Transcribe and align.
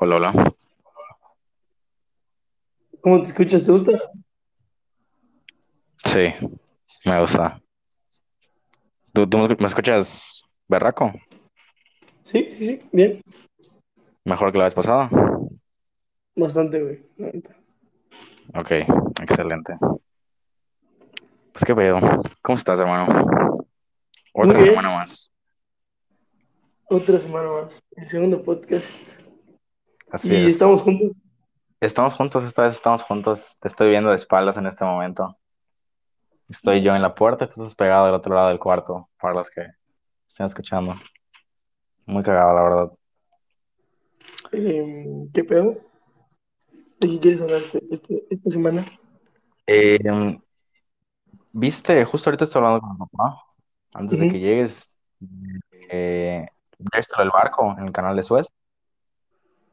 Hola, 0.00 0.14
hola. 0.14 0.54
¿Cómo 3.00 3.16
te 3.16 3.24
escuchas? 3.24 3.64
¿Te 3.64 3.72
gusta? 3.72 3.90
Sí, 6.04 6.32
me 7.04 7.20
gusta. 7.20 7.60
¿Tú, 9.12 9.28
tú 9.28 9.38
me 9.38 9.66
escuchas 9.66 10.44
berraco? 10.68 11.12
Sí, 12.22 12.46
sí, 12.48 12.58
sí, 12.58 12.82
bien. 12.92 13.20
Mejor 14.24 14.52
que 14.52 14.58
la 14.58 14.64
vez 14.64 14.74
pasada. 14.74 15.10
Bastante, 16.36 16.80
güey. 16.80 17.04
Ok, 18.54 18.70
excelente. 19.20 19.76
Pues 21.52 21.64
qué 21.66 21.74
pedo. 21.74 21.98
¿Cómo 22.40 22.56
estás, 22.56 22.78
hermano? 22.78 23.56
Otra 24.32 24.60
semana 24.60 24.90
más. 24.90 25.28
Otra 26.88 27.18
semana 27.18 27.50
más. 27.50 27.80
El 27.96 28.06
segundo 28.06 28.40
podcast. 28.44 29.26
Así 30.10 30.34
Y 30.34 30.44
estamos 30.46 30.78
es. 30.78 30.82
juntos. 30.84 31.16
Estamos 31.80 32.14
juntos, 32.14 32.44
esta 32.44 32.62
vez 32.62 32.74
estamos 32.74 33.02
juntos. 33.02 33.56
Te 33.60 33.68
estoy 33.68 33.90
viendo 33.90 34.10
de 34.10 34.16
espaldas 34.16 34.56
en 34.56 34.66
este 34.66 34.84
momento. 34.84 35.36
Estoy 36.48 36.82
yo 36.82 36.96
en 36.96 37.02
la 37.02 37.14
puerta 37.14 37.46
tú 37.46 37.60
estás 37.62 37.74
pegado 37.74 38.06
del 38.06 38.14
otro 38.14 38.34
lado 38.34 38.48
del 38.48 38.58
cuarto, 38.58 39.08
para 39.20 39.34
los 39.34 39.50
que 39.50 39.66
estén 40.26 40.46
escuchando. 40.46 40.94
Muy 42.06 42.22
cagado, 42.22 42.54
la 42.54 42.62
verdad. 42.62 42.92
Em, 44.52 45.30
¿qué 45.30 45.44
pedo? 45.44 45.76
¿De 47.00 47.08
qué 47.08 47.20
quieres 47.20 47.40
hablar 47.42 47.60
este, 47.60 47.82
este- 47.90 48.24
esta 48.30 48.50
semana? 48.50 48.84
Eh, 49.66 49.98
Viste, 51.52 52.04
justo 52.04 52.30
ahorita 52.30 52.44
estoy 52.44 52.60
hablando 52.60 52.80
con 52.80 52.92
mi 52.92 52.98
papá, 52.98 53.42
antes 53.94 54.18
de 54.18 54.28
que 54.28 54.38
llegues, 54.38 54.96
eh, 55.90 56.46
¿ya 56.78 57.00
lo 57.16 57.24
del 57.24 57.30
barco 57.30 57.74
en 57.76 57.86
el 57.86 57.92
canal 57.92 58.14
de 58.14 58.22
Suez? 58.22 58.46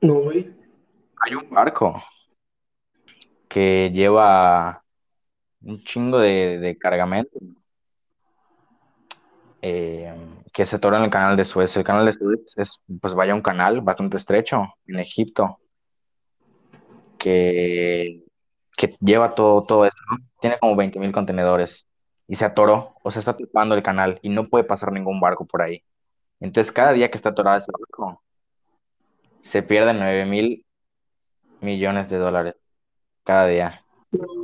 No. 0.05 0.29
Hay 0.29 1.33
un 1.33 1.49
barco 1.49 2.03
que 3.47 3.89
lleva 3.91 4.83
un 5.61 5.83
chingo 5.83 6.19
de, 6.19 6.59
de 6.59 6.77
cargamento 6.77 7.39
eh, 9.63 10.13
que 10.53 10.63
se 10.63 10.75
atora 10.75 10.99
en 10.99 11.05
el 11.05 11.09
canal 11.09 11.35
de 11.35 11.43
Suez. 11.43 11.75
El 11.75 11.83
canal 11.83 12.05
de 12.05 12.13
Suez 12.13 12.39
es, 12.55 12.79
pues 13.01 13.15
vaya, 13.15 13.33
un 13.33 13.41
canal 13.41 13.81
bastante 13.81 14.17
estrecho 14.17 14.75
en 14.85 14.99
Egipto 14.99 15.57
que, 17.17 18.23
que 18.77 18.95
lleva 18.99 19.33
todo, 19.33 19.63
todo 19.63 19.85
eso, 19.85 19.97
¿no? 20.11 20.17
Tiene 20.39 20.59
como 20.59 20.75
20 20.75 20.99
mil 20.99 21.11
contenedores 21.11 21.87
y 22.27 22.35
se 22.35 22.45
atoró, 22.45 22.93
o 23.03 23.09
sea, 23.09 23.21
está 23.21 23.35
tapando 23.35 23.73
el 23.73 23.81
canal 23.81 24.19
y 24.21 24.29
no 24.29 24.49
puede 24.49 24.65
pasar 24.65 24.91
ningún 24.91 25.19
barco 25.19 25.47
por 25.47 25.63
ahí. 25.63 25.83
Entonces, 26.39 26.71
cada 26.71 26.93
día 26.93 27.09
que 27.09 27.17
está 27.17 27.29
atorado 27.29 27.57
ese 27.57 27.71
barco, 27.71 28.21
se 29.45 29.61
pierden 29.61 29.99
9 29.99 30.25
mil 30.25 30.65
millones 31.61 32.09
de 32.09 32.17
dólares 32.17 32.57
cada 33.23 33.45
día. 33.45 33.85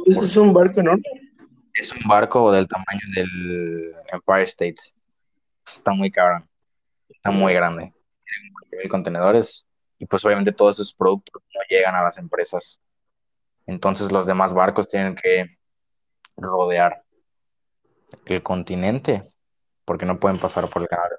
Es 0.05 0.37
un 0.37 0.53
barco 0.53 0.79
enorme. 0.79 1.01
es 1.73 1.91
un 1.91 2.07
barco 2.07 2.51
del 2.51 2.67
tamaño 2.67 3.01
del 3.15 3.95
Empire 4.11 4.43
State. 4.43 4.75
Está 5.65 5.91
muy 5.91 6.11
cabrón, 6.11 6.47
está 7.09 7.31
muy 7.31 7.51
grande. 7.51 7.91
Tiene 8.23 8.83
mil 8.83 8.89
contenedores 8.89 9.65
y 9.97 10.05
pues 10.05 10.23
obviamente 10.23 10.51
todos 10.51 10.75
esos 10.75 10.93
productos 10.93 11.41
no 11.55 11.61
llegan 11.67 11.95
a 11.95 12.03
las 12.03 12.19
empresas. 12.19 12.79
Entonces 13.65 14.11
los 14.11 14.27
demás 14.27 14.53
barcos 14.53 14.87
tienen 14.87 15.15
que 15.15 15.57
rodear 16.37 17.03
el 18.25 18.43
continente 18.43 19.31
porque 19.83 20.05
no 20.05 20.19
pueden 20.19 20.37
pasar 20.37 20.69
por 20.69 20.83
el 20.83 20.87
canal. 20.87 21.09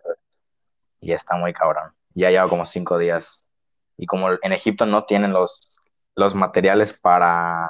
Y 1.01 1.11
está 1.11 1.35
muy 1.35 1.53
cabrón. 1.53 1.93
Ya 2.15 2.31
lleva 2.31 2.49
como 2.49 2.65
cinco 2.65 2.97
días. 2.97 3.49
Y 3.97 4.07
como 4.07 4.31
en 4.31 4.53
Egipto 4.53 4.87
no 4.87 5.05
tienen 5.05 5.33
los, 5.33 5.79
los 6.15 6.35
materiales 6.35 6.93
para, 6.93 7.69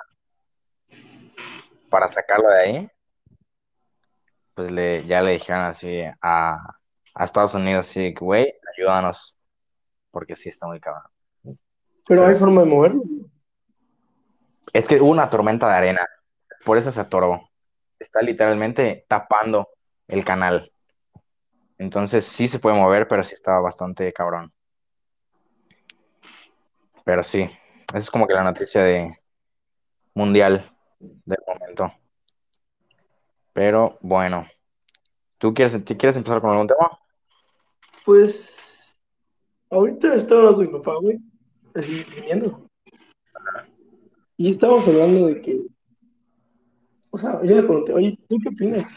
para 1.89 2.09
sacarlo 2.09 2.49
de 2.49 2.61
ahí, 2.61 2.89
pues 4.55 4.71
le, 4.71 5.05
ya 5.07 5.23
le 5.23 5.33
dijeron 5.33 5.63
así 5.63 6.03
a, 6.21 6.59
a 7.15 7.25
Estados 7.25 7.55
Unidos, 7.55 7.91
que, 7.93 8.13
güey, 8.19 8.55
ayúdanos, 8.77 9.37
porque 10.11 10.35
sí 10.37 10.49
está 10.49 10.67
muy 10.67 10.81
cabrón. 10.81 11.11
Pero 12.07 12.27
hay 12.27 12.35
Pero 12.35 12.39
forma 12.41 12.63
de 12.63 12.67
moverlo. 12.69 13.03
es 14.73 14.89
que 14.89 15.01
hubo 15.01 15.11
una 15.11 15.31
tormenta 15.31 15.69
de 15.69 15.75
arena, 15.75 16.07
por 16.65 16.79
eso 16.79 16.91
se 16.91 17.01
atoró. 17.01 17.51
Está 17.99 18.23
literalmente 18.23 19.05
tapando 19.09 19.69
el 20.09 20.25
canal. 20.25 20.73
Entonces 21.79 22.25
sí 22.27 22.49
se 22.49 22.59
puede 22.59 22.77
mover, 22.77 23.09
pero 23.09 23.23
sí 23.23 23.35
estaba 23.35 23.61
bastante 23.61 24.13
cabrón. 24.13 24.53
Pero 27.05 27.23
sí, 27.23 27.43
esa 27.89 27.99
es 27.99 28.11
como 28.11 28.27
que 28.27 28.35
la 28.35 28.45
noticia 28.45 28.83
de 28.83 29.19
mundial 30.15 30.71
del 31.01 31.39
momento. 31.47 31.93
Pero 33.53 33.99
bueno, 34.01 34.47
¿tú 35.39 35.53
quieres, 35.53 35.85
¿tú 35.85 35.97
quieres 35.97 36.17
empezar 36.17 36.41
con 36.41 36.51
algún 36.51 36.69
tema? 36.69 36.99
Pues, 38.05 38.99
ahorita 39.71 40.15
estaba 40.15 40.41
hablando 40.41 40.65
con 40.65 40.73
mi 40.73 40.79
papá, 40.79 40.99
güey. 41.01 41.19
Así, 41.75 42.05
viniendo. 42.15 42.67
Y 44.37 44.51
estábamos 44.51 44.87
hablando 44.89 45.27
de 45.27 45.41
que, 45.41 45.63
o 47.11 47.19
sea, 47.19 47.41
yo 47.43 47.57
le 47.57 47.63
pregunté, 47.63 47.93
oye, 47.93 48.19
¿tú 48.29 48.39
qué 48.43 48.49
opinas? 48.49 48.91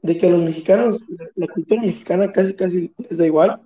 De 0.00 0.16
que 0.16 0.26
a 0.26 0.30
los 0.30 0.40
mexicanos, 0.40 1.02
la, 1.08 1.26
la 1.34 1.46
cultura 1.48 1.82
mexicana 1.82 2.32
casi, 2.32 2.54
casi 2.54 2.94
les 2.96 3.18
da 3.18 3.26
igual 3.26 3.60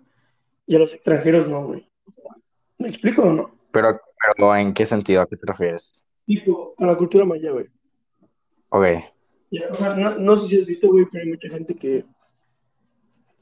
y 0.67 0.75
a 0.75 0.79
los 0.79 0.93
extranjeros 0.93 1.49
no, 1.49 1.67
güey. 1.67 1.86
¿Me 2.79 2.89
explico 2.89 3.23
o 3.23 3.33
no? 3.33 3.51
Pero, 3.73 4.01
pero 4.37 4.57
¿en 4.57 4.75
qué 4.75 4.87
sentido? 4.87 5.23
¿A 5.23 5.27
qué 5.27 5.37
te 5.37 5.47
refieres? 5.47 6.05
Tipo, 6.27 6.75
con 6.75 6.87
la 6.87 6.97
cultura 6.97 7.25
maya, 7.25 7.51
güey. 7.53 7.67
Ok, 8.71 8.85
Ya, 9.51 9.63
o 9.71 9.75
sea, 9.77 9.95
no, 9.95 10.17
no 10.19 10.37
sé 10.37 10.49
si 10.49 10.61
has 10.61 10.67
visto, 10.67 10.89
güey, 10.89 11.07
pero 11.11 11.25
hay 11.25 11.31
mucha 11.31 11.49
gente 11.49 11.75
que, 11.77 12.05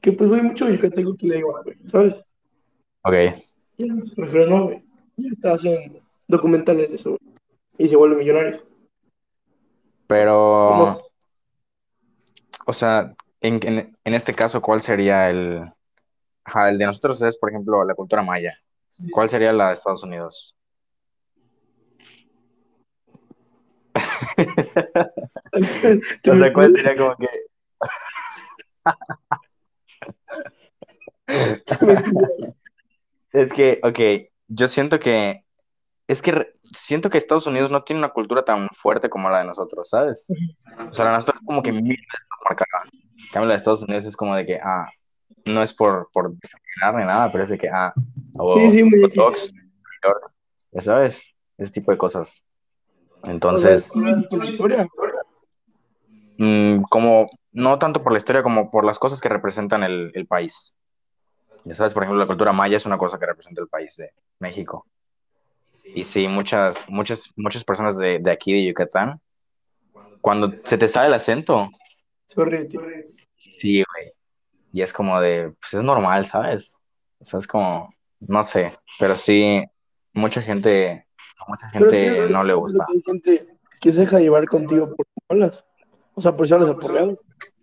que 0.00 0.12
pues, 0.12 0.28
güey, 0.28 0.43
mucho 0.43 0.69
yucateco 0.69 1.17
que 1.17 1.27
le 1.27 1.39
igual, 1.39 1.65
güey, 1.65 1.77
¿sabes? 1.87 2.15
ok. 3.03 3.15
Y 3.77 3.91
a 3.91 3.95
los 3.95 4.06
extranjeros 4.06 4.49
no, 4.49 4.65
güey. 4.65 4.84
Ya 5.17 5.28
está, 5.31 5.55
hacen 5.55 6.01
documentales 6.28 6.91
de 6.91 6.97
eso, 6.97 7.11
güey, 7.11 7.21
y 7.78 7.89
se 7.89 7.97
vuelven 7.97 8.19
millonarios. 8.19 8.66
¿O 8.66 8.69
Pero, 10.06 10.77
no? 10.77 11.01
o 12.66 12.72
sea, 12.72 13.15
en, 13.41 13.61
en, 13.66 13.97
en 14.05 14.15
este 14.15 14.34
caso, 14.34 14.61
¿cuál 14.61 14.81
sería 14.81 15.31
el... 15.31 15.71
Ajá, 16.45 16.69
el 16.71 16.78
de 16.78 16.87
nosotros 16.87 17.22
es, 17.22 17.37
por 17.39 17.51
ejemplo, 17.51 17.84
la 17.84 17.95
cultura 17.95 18.22
maya. 18.22 18.59
¿Cuál 19.12 19.28
sería 19.28 19.53
la 19.53 19.69
de 19.69 19.75
Estados 19.75 20.03
Unidos? 20.05 20.56
¿Te 26.22 26.31
O 26.31 26.37
sea, 26.37 26.53
¿cuál 26.53 26.72
sería 26.72 26.97
como 26.97 27.16
que... 27.16 27.28
Es 33.33 33.53
que, 33.53 33.81
ok, 33.83 34.31
yo 34.49 34.69
siento 34.69 35.00
que... 35.00 35.44
Es 36.06 36.22
que 36.22 36.53
siento 36.72 37.10
que 37.10 37.19
Estados 37.19 37.47
Unidos 37.47 37.71
no 37.71 37.83
tiene 37.83 37.99
una 37.99 38.10
cultura 38.10 38.44
tan 38.44 38.69
fuerte 38.69 39.09
como 39.09 39.31
la 39.31 39.38
de 39.38 39.47
nosotros, 39.47 39.88
¿sabes? 39.88 40.27
O 40.88 40.94
sea, 40.94 41.06
la 41.06 41.12
de 41.12 41.16
nosotros 41.16 41.41
es 41.41 41.47
como 41.47 41.62
que 41.62 41.72
mil 41.72 41.83
veces 41.97 42.27
más 42.31 42.41
marcada. 42.44 42.84
En 42.93 43.28
cambio, 43.33 43.49
la 43.49 43.54
de 43.54 43.56
Estados 43.56 43.83
Unidos 43.83 44.04
es 44.04 44.16
como 44.16 44.37
de 44.37 44.47
que, 44.47 44.60
ah, 44.62 44.87
no 45.44 45.62
es 45.62 45.72
por, 45.72 46.10
por 46.12 46.30
ni 46.30 47.04
nada, 47.04 47.30
pero 47.30 47.44
es 47.44 47.50
de 47.50 47.58
que, 47.58 47.68
ah, 47.68 47.92
Sí, 47.96 48.02
o 48.38 48.71
sí, 48.71 48.82
muy 48.82 49.00
hot 49.00 49.10
X. 49.10 49.16
dogs, 49.16 49.53
New 49.53 49.62
York, 50.03 50.32
ya 50.72 50.80
sabes, 50.80 51.34
ese 51.59 51.72
tipo 51.72 51.92
de 51.92 51.98
cosas. 51.98 52.42
Entonces, 53.24 53.92
por 54.28 54.38
la 54.38 54.48
historia. 54.48 54.88
mm, 56.38 56.82
como, 56.91 57.28
no 57.53 57.78
tanto 57.78 58.03
por 58.03 58.12
la 58.12 58.18
historia 58.18 58.42
como 58.42 58.71
por 58.71 58.84
las 58.84 58.98
cosas 58.98 59.21
que 59.21 59.28
representan 59.28 59.82
el, 59.82 60.10
el 60.15 60.26
país. 60.26 60.74
Ya 61.65 61.74
sabes, 61.74 61.94
por 61.94 62.03
ejemplo, 62.03 62.20
la 62.20 62.27
cultura 62.27 62.53
maya 62.53 62.77
es 62.77 62.84
una 62.84 62.98
cosa 62.98 63.18
que 63.18 63.27
representa 63.27 63.62
el 63.62 63.68
país 63.68 63.97
de 63.97 64.10
México. 64.41 64.86
Y 65.94 66.04
sí, 66.04 66.28
muchas, 66.28 66.84
muchas, 66.88 67.32
muchas 67.36 67.65
personas 67.65 67.97
de, 67.98 68.18
de 68.18 68.30
aquí, 68.30 68.53
de 68.53 68.66
Yucatán, 68.66 69.20
cuando 70.20 70.53
se 70.65 70.77
te 70.77 70.88
sale 70.88 71.09
el 71.09 71.15
acento, 71.15 71.70
Sorry, 72.27 72.68
sí, 73.36 73.84
güey. 73.92 74.12
Y 74.74 74.82
es 74.82 74.92
como 74.92 75.21
de, 75.21 75.54
pues 75.60 75.72
es 75.74 75.84
normal, 75.84 76.26
¿sabes? 76.26 76.76
O 77.21 77.24
sea, 77.24 77.38
es 77.38 77.47
como, 77.47 77.94
no 78.18 78.42
sé, 78.42 78.76
pero 78.98 79.15
sí, 79.15 79.65
mucha 80.12 80.42
gente, 80.42 81.06
a 81.38 81.48
mucha 81.48 81.71
Pero 81.72 81.88
que 81.88 82.00
gente 82.00 82.32
no 82.32 82.42
le 82.42 82.54
que 82.54 82.59
gusta. 82.59 82.84
hay 82.88 83.00
gente 83.03 83.56
que 83.80 83.92
se 83.92 84.00
deja 84.00 84.18
llevar 84.18 84.44
contigo 84.47 84.92
por 84.97 85.06
hablas. 85.28 85.65
O 86.16 86.21
sea, 86.21 86.36
por 86.36 86.48
si 86.48 86.54
hablas 86.54 86.71
aporreado. 86.71 87.16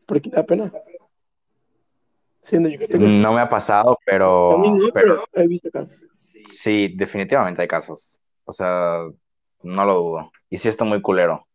Porque 0.06 0.30
da 0.30 0.46
pena. 0.46 0.72
Siendo 2.44 2.70
yucateco. 2.70 2.98
No 3.04 3.34
me 3.34 3.42
ha 3.42 3.50
pasado, 3.50 3.90
A 3.90 3.92
mí 3.92 3.98
pero, 4.06 4.58
no, 4.58 4.80
pero 4.94 5.24
pero 5.32 5.44
he 5.44 5.48
visto 5.50 5.70
casos. 5.70 6.08
sí, 6.14 6.94
definitivamente 6.96 7.62
hay 7.62 7.68
casos. 7.68 8.16
O 8.46 8.54
sea, 8.54 9.00
no 9.64 9.86
lo 9.86 9.96
dudo. 9.96 10.32
Y 10.50 10.58
sí 10.60 10.70
está 10.70 10.86
muy 10.86 11.02
culero, 11.02 11.46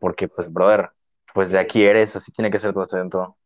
porque 0.00 0.26
pues, 0.26 0.50
brother, 0.50 0.88
pues 1.34 1.52
de 1.52 1.58
aquí 1.58 1.84
eres, 1.84 2.16
así 2.16 2.32
tiene 2.32 2.50
que 2.50 2.58
ser 2.58 2.72
tu 2.72 2.80
acento. 2.80 3.36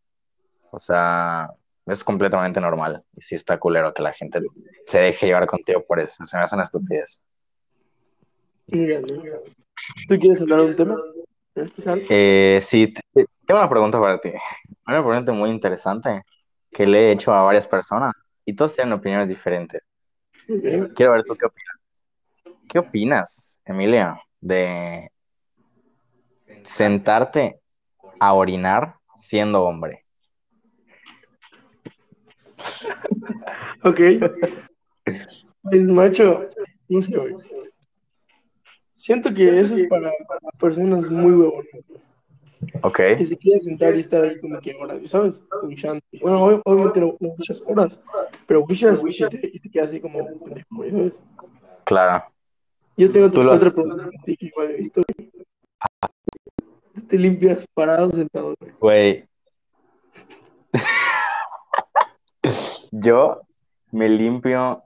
O 0.76 0.78
sea, 0.78 1.50
es 1.86 2.04
completamente 2.04 2.60
normal. 2.60 3.02
Y 3.16 3.22
sí 3.22 3.34
está 3.34 3.58
culero 3.58 3.94
que 3.94 4.02
la 4.02 4.12
gente 4.12 4.40
se 4.84 5.00
deje 5.00 5.24
llevar 5.26 5.46
contigo 5.46 5.82
por 5.82 5.98
eso. 5.98 6.22
Se 6.26 6.36
me 6.36 6.42
hace 6.42 6.54
una 6.54 6.64
estupidez. 6.64 7.24
¿Tú 8.66 10.18
quieres 10.20 10.38
hablar 10.42 10.60
de 10.60 10.64
un 10.66 10.76
tema? 10.76 10.96
Eh, 12.10 12.58
sí, 12.60 12.88
te- 12.92 13.00
te- 13.14 13.26
tengo 13.46 13.58
una 13.60 13.70
pregunta 13.70 13.98
para 13.98 14.20
ti. 14.20 14.32
Una 14.86 15.02
pregunta 15.02 15.32
muy 15.32 15.48
interesante 15.48 16.22
que 16.70 16.86
le 16.86 17.08
he 17.08 17.12
hecho 17.12 17.32
a 17.32 17.42
varias 17.42 17.66
personas 17.66 18.12
y 18.44 18.54
todos 18.54 18.74
tienen 18.74 18.92
opiniones 18.92 19.28
diferentes. 19.30 19.80
Quiero 20.94 21.12
ver 21.12 21.24
tú 21.24 21.34
qué 21.36 21.46
opinas. 21.46 22.04
¿Qué 22.68 22.78
opinas, 22.80 23.58
Emilia, 23.64 24.20
de 24.42 25.10
sentarte 26.64 27.60
a 28.20 28.34
orinar 28.34 28.96
siendo 29.14 29.62
hombre? 29.62 30.05
Ok. 33.84 34.00
Pues, 35.62 35.86
macho, 35.88 36.46
no 36.88 37.02
sé, 37.02 37.16
güey. 37.16 37.34
Siento 38.96 39.32
que 39.32 39.60
eso 39.60 39.76
es 39.76 39.84
para 39.88 40.10
personas 40.58 41.08
muy 41.10 41.32
huevonas, 41.32 41.66
Ok, 42.82 42.96
que 43.18 43.26
se 43.26 43.36
quieren 43.36 43.60
sentar 43.60 43.94
y 43.94 44.00
estar 44.00 44.22
ahí 44.24 44.38
como 44.40 44.58
que 44.60 44.74
horas, 44.74 45.06
¿sabes? 45.08 45.44
Bueno, 46.20 46.44
ob- 46.46 46.62
obviamente 46.64 47.00
no, 47.00 47.16
no 47.20 47.28
muchas 47.36 47.62
horas, 47.66 48.00
pero 48.46 48.64
wishas 48.64 49.02
y 49.06 49.28
te, 49.28 49.50
y 49.52 49.60
te 49.60 49.70
quedas 49.70 49.90
así 49.90 50.00
como 50.00 50.26
pendejo, 50.40 50.90
¿sabes? 50.90 51.20
claro. 51.84 52.24
Yo 52.96 53.12
tengo 53.12 53.26
otra 53.26 53.52
has- 53.52 53.60
pregunta 53.74 53.96
para 54.10 54.22
ti 54.24 54.36
que 54.36 54.46
igual 54.46 54.70
he 54.70 54.76
visto, 54.76 55.02
güey. 55.16 55.30
Te 57.06 57.18
limpias 57.18 57.66
parado 57.74 58.10
sentado, 58.10 58.54
güey. 58.58 58.72
Güey. 58.80 59.24
Yo 62.92 63.42
me 63.92 64.08
limpio 64.08 64.82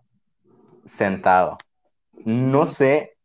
sentado. 0.85 1.59
No 2.25 2.67
sé 2.67 3.17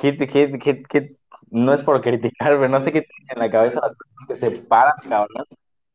qué, 0.00 0.16
qué, 0.16 0.58
qué, 0.58 0.82
qué- 0.82 1.16
no 1.50 1.72
es 1.72 1.82
por 1.82 2.00
criticar, 2.00 2.52
pero 2.56 2.68
no 2.68 2.80
sé 2.80 2.92
qué 2.92 3.02
tiene 3.02 3.32
en 3.34 3.38
la 3.38 3.50
cabeza 3.50 3.80
las 3.80 3.94
personas 3.96 4.28
que 4.28 4.34
se 4.34 4.50
paran, 4.66 4.94
cabrón, 5.08 5.44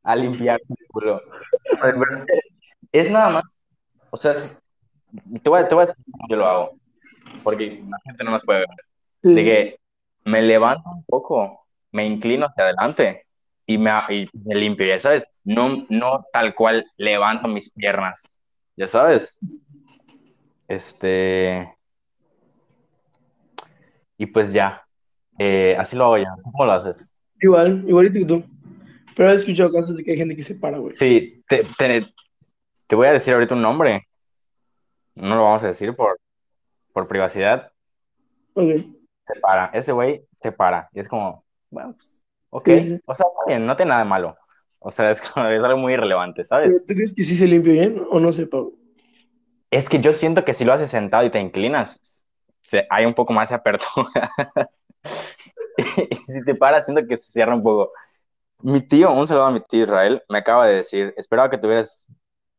a 0.03 0.15
limpiar 0.15 0.59
su 0.67 0.75
culo. 0.89 1.21
Es 2.91 3.11
nada 3.11 3.29
más, 3.29 3.43
o 4.09 4.17
sea, 4.17 4.33
te 5.43 5.49
voy 5.49 5.59
a, 5.61 5.67
te 5.67 5.75
voy 5.75 5.83
a 5.83 5.87
decir 5.87 6.03
cómo 6.11 6.25
yo 6.29 6.35
lo 6.37 6.45
hago, 6.47 6.71
porque 7.43 7.83
la 7.87 7.97
gente 8.05 8.23
no 8.23 8.31
nos 8.31 8.43
puede 8.45 8.59
ver. 8.59 8.69
De 9.21 9.43
que 9.43 9.79
me 10.23 10.41
levanto 10.41 10.89
un 10.89 11.03
poco, 11.05 11.65
me 11.91 12.05
inclino 12.05 12.45
hacia 12.47 12.63
adelante 12.65 13.25
y 13.69 13.77
me, 13.77 13.91
y 14.09 14.27
me 14.33 14.55
limpio, 14.55 14.87
ya 14.87 14.99
sabes, 14.99 15.27
no, 15.43 15.85
no 15.89 16.25
tal 16.33 16.55
cual 16.55 16.83
levanto 16.97 17.47
mis 17.47 17.71
piernas, 17.71 18.35
ya 18.75 18.87
sabes. 18.87 19.39
Este, 20.67 21.71
y 24.17 24.25
pues 24.25 24.51
ya, 24.51 24.83
eh, 25.37 25.75
así 25.77 25.95
lo 25.95 26.05
hago 26.05 26.17
ya. 26.17 26.33
¿Cómo 26.41 26.65
lo 26.65 26.71
haces? 26.71 27.13
Igual, 27.39 27.87
igualito 27.87 28.17
que 28.17 28.25
tú. 28.25 28.43
Pero 29.15 29.29
he 29.29 29.35
escuchado 29.35 29.71
casos 29.71 29.95
de 29.95 30.03
que 30.03 30.11
hay 30.13 30.17
gente 30.17 30.35
que 30.35 30.41
se 30.41 30.55
para, 30.55 30.79
güey. 30.79 30.95
Sí, 30.95 31.43
te, 31.47 31.63
te, 31.77 32.11
te 32.87 32.95
voy 32.95 33.05
a 33.05 33.13
decir 33.13 33.35
ahorita 33.35 33.53
un 33.53 33.61
nombre, 33.61 34.07
no 35.13 35.35
lo 35.35 35.43
vamos 35.43 35.61
a 35.61 35.67
decir 35.67 35.95
por, 35.95 36.19
por 36.91 37.07
privacidad, 37.07 37.71
Ok. 38.55 38.71
se 39.27 39.39
para, 39.39 39.65
ese 39.75 39.91
güey 39.91 40.23
se 40.31 40.51
para, 40.51 40.89
y 40.91 41.01
es 41.01 41.07
como, 41.07 41.45
bueno, 41.69 41.93
pues, 41.93 42.18
ok, 42.49 42.69
Sí, 42.69 42.99
o 43.05 43.15
sea, 43.15 43.25
está 43.27 43.41
bien, 43.47 43.65
no 43.65 43.75
tiene 43.75 43.89
nada 43.89 44.03
de 44.03 44.09
malo, 44.09 44.37
o 44.79 44.91
sea, 44.91 45.11
es, 45.11 45.21
como- 45.21 45.47
es 45.47 45.63
algo 45.63 45.77
muy 45.79 45.93
irrelevante, 45.93 46.43
¿Pero 46.61 46.75
¿sabes? 46.75 46.85
tú 46.87 46.93
crees 46.93 47.13
que 47.13 47.23
sí 47.23 47.35
se 47.35 47.47
limpia 47.47 47.73
bien 47.73 48.01
o 48.09 48.19
no 48.19 48.31
sepa, 48.31 48.59
güey? 48.59 48.75
Es 49.71 49.87
que 49.89 49.99
yo 49.99 50.13
siento 50.13 50.45
que 50.45 50.53
si 50.53 50.65
lo 50.65 50.73
haces 50.73 50.89
sentado 50.89 51.23
y 51.25 51.31
te 51.31 51.39
inclinas, 51.39 52.25
se- 52.61 52.87
hay 52.89 53.05
un 53.05 53.13
poco 53.13 53.33
más 53.33 53.49
de 53.49 53.55
apertura. 53.55 54.31
y 56.09 56.15
si 56.25 56.43
te 56.43 56.55
paras, 56.55 56.85
siento 56.85 57.05
que 57.07 57.17
se 57.17 57.31
cierra 57.31 57.55
un 57.55 57.63
poco. 57.63 57.91
Mi 58.61 58.81
tío, 58.81 59.11
un 59.13 59.27
saludo 59.27 59.45
a 59.45 59.51
mi 59.51 59.61
tío 59.61 59.83
Israel, 59.83 60.23
me 60.29 60.39
acaba 60.39 60.67
de 60.67 60.75
decir, 60.77 61.13
esperaba 61.17 61.49
que 61.49 61.57
tuvieras 61.57 62.07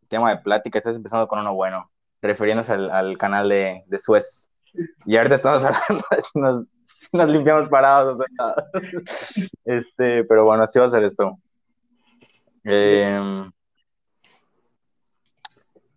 tema 0.09 0.31
de 0.31 0.39
plática, 0.43 0.79
estás 0.79 0.97
empezando 0.97 1.29
con 1.29 1.41
uno 1.41 1.55
bueno, 1.55 1.91
refiriéndose 2.23 2.73
al, 2.73 2.91
al 2.91 3.19
canal 3.19 3.49
de, 3.49 3.85
de 3.87 3.99
Suez. 3.99 4.51
Y 5.07 5.17
ahorita 5.17 5.37
estamos 5.37 5.65
hablando 5.67 6.05
de 6.11 6.23
si 6.23 6.39
nos, 6.41 6.71
si 7.01 7.17
nos 7.17 7.29
limpiamos 7.29 7.69
parados 7.69 8.21
o 8.21 8.23
sea. 8.23 8.55
Este, 9.65 10.25
pero 10.25 10.45
bueno, 10.45 10.65
así 10.65 10.79
va 10.79 10.85
a 10.85 10.91
ser 10.91 11.03
esto. 11.05 11.39
Em, 12.65 13.51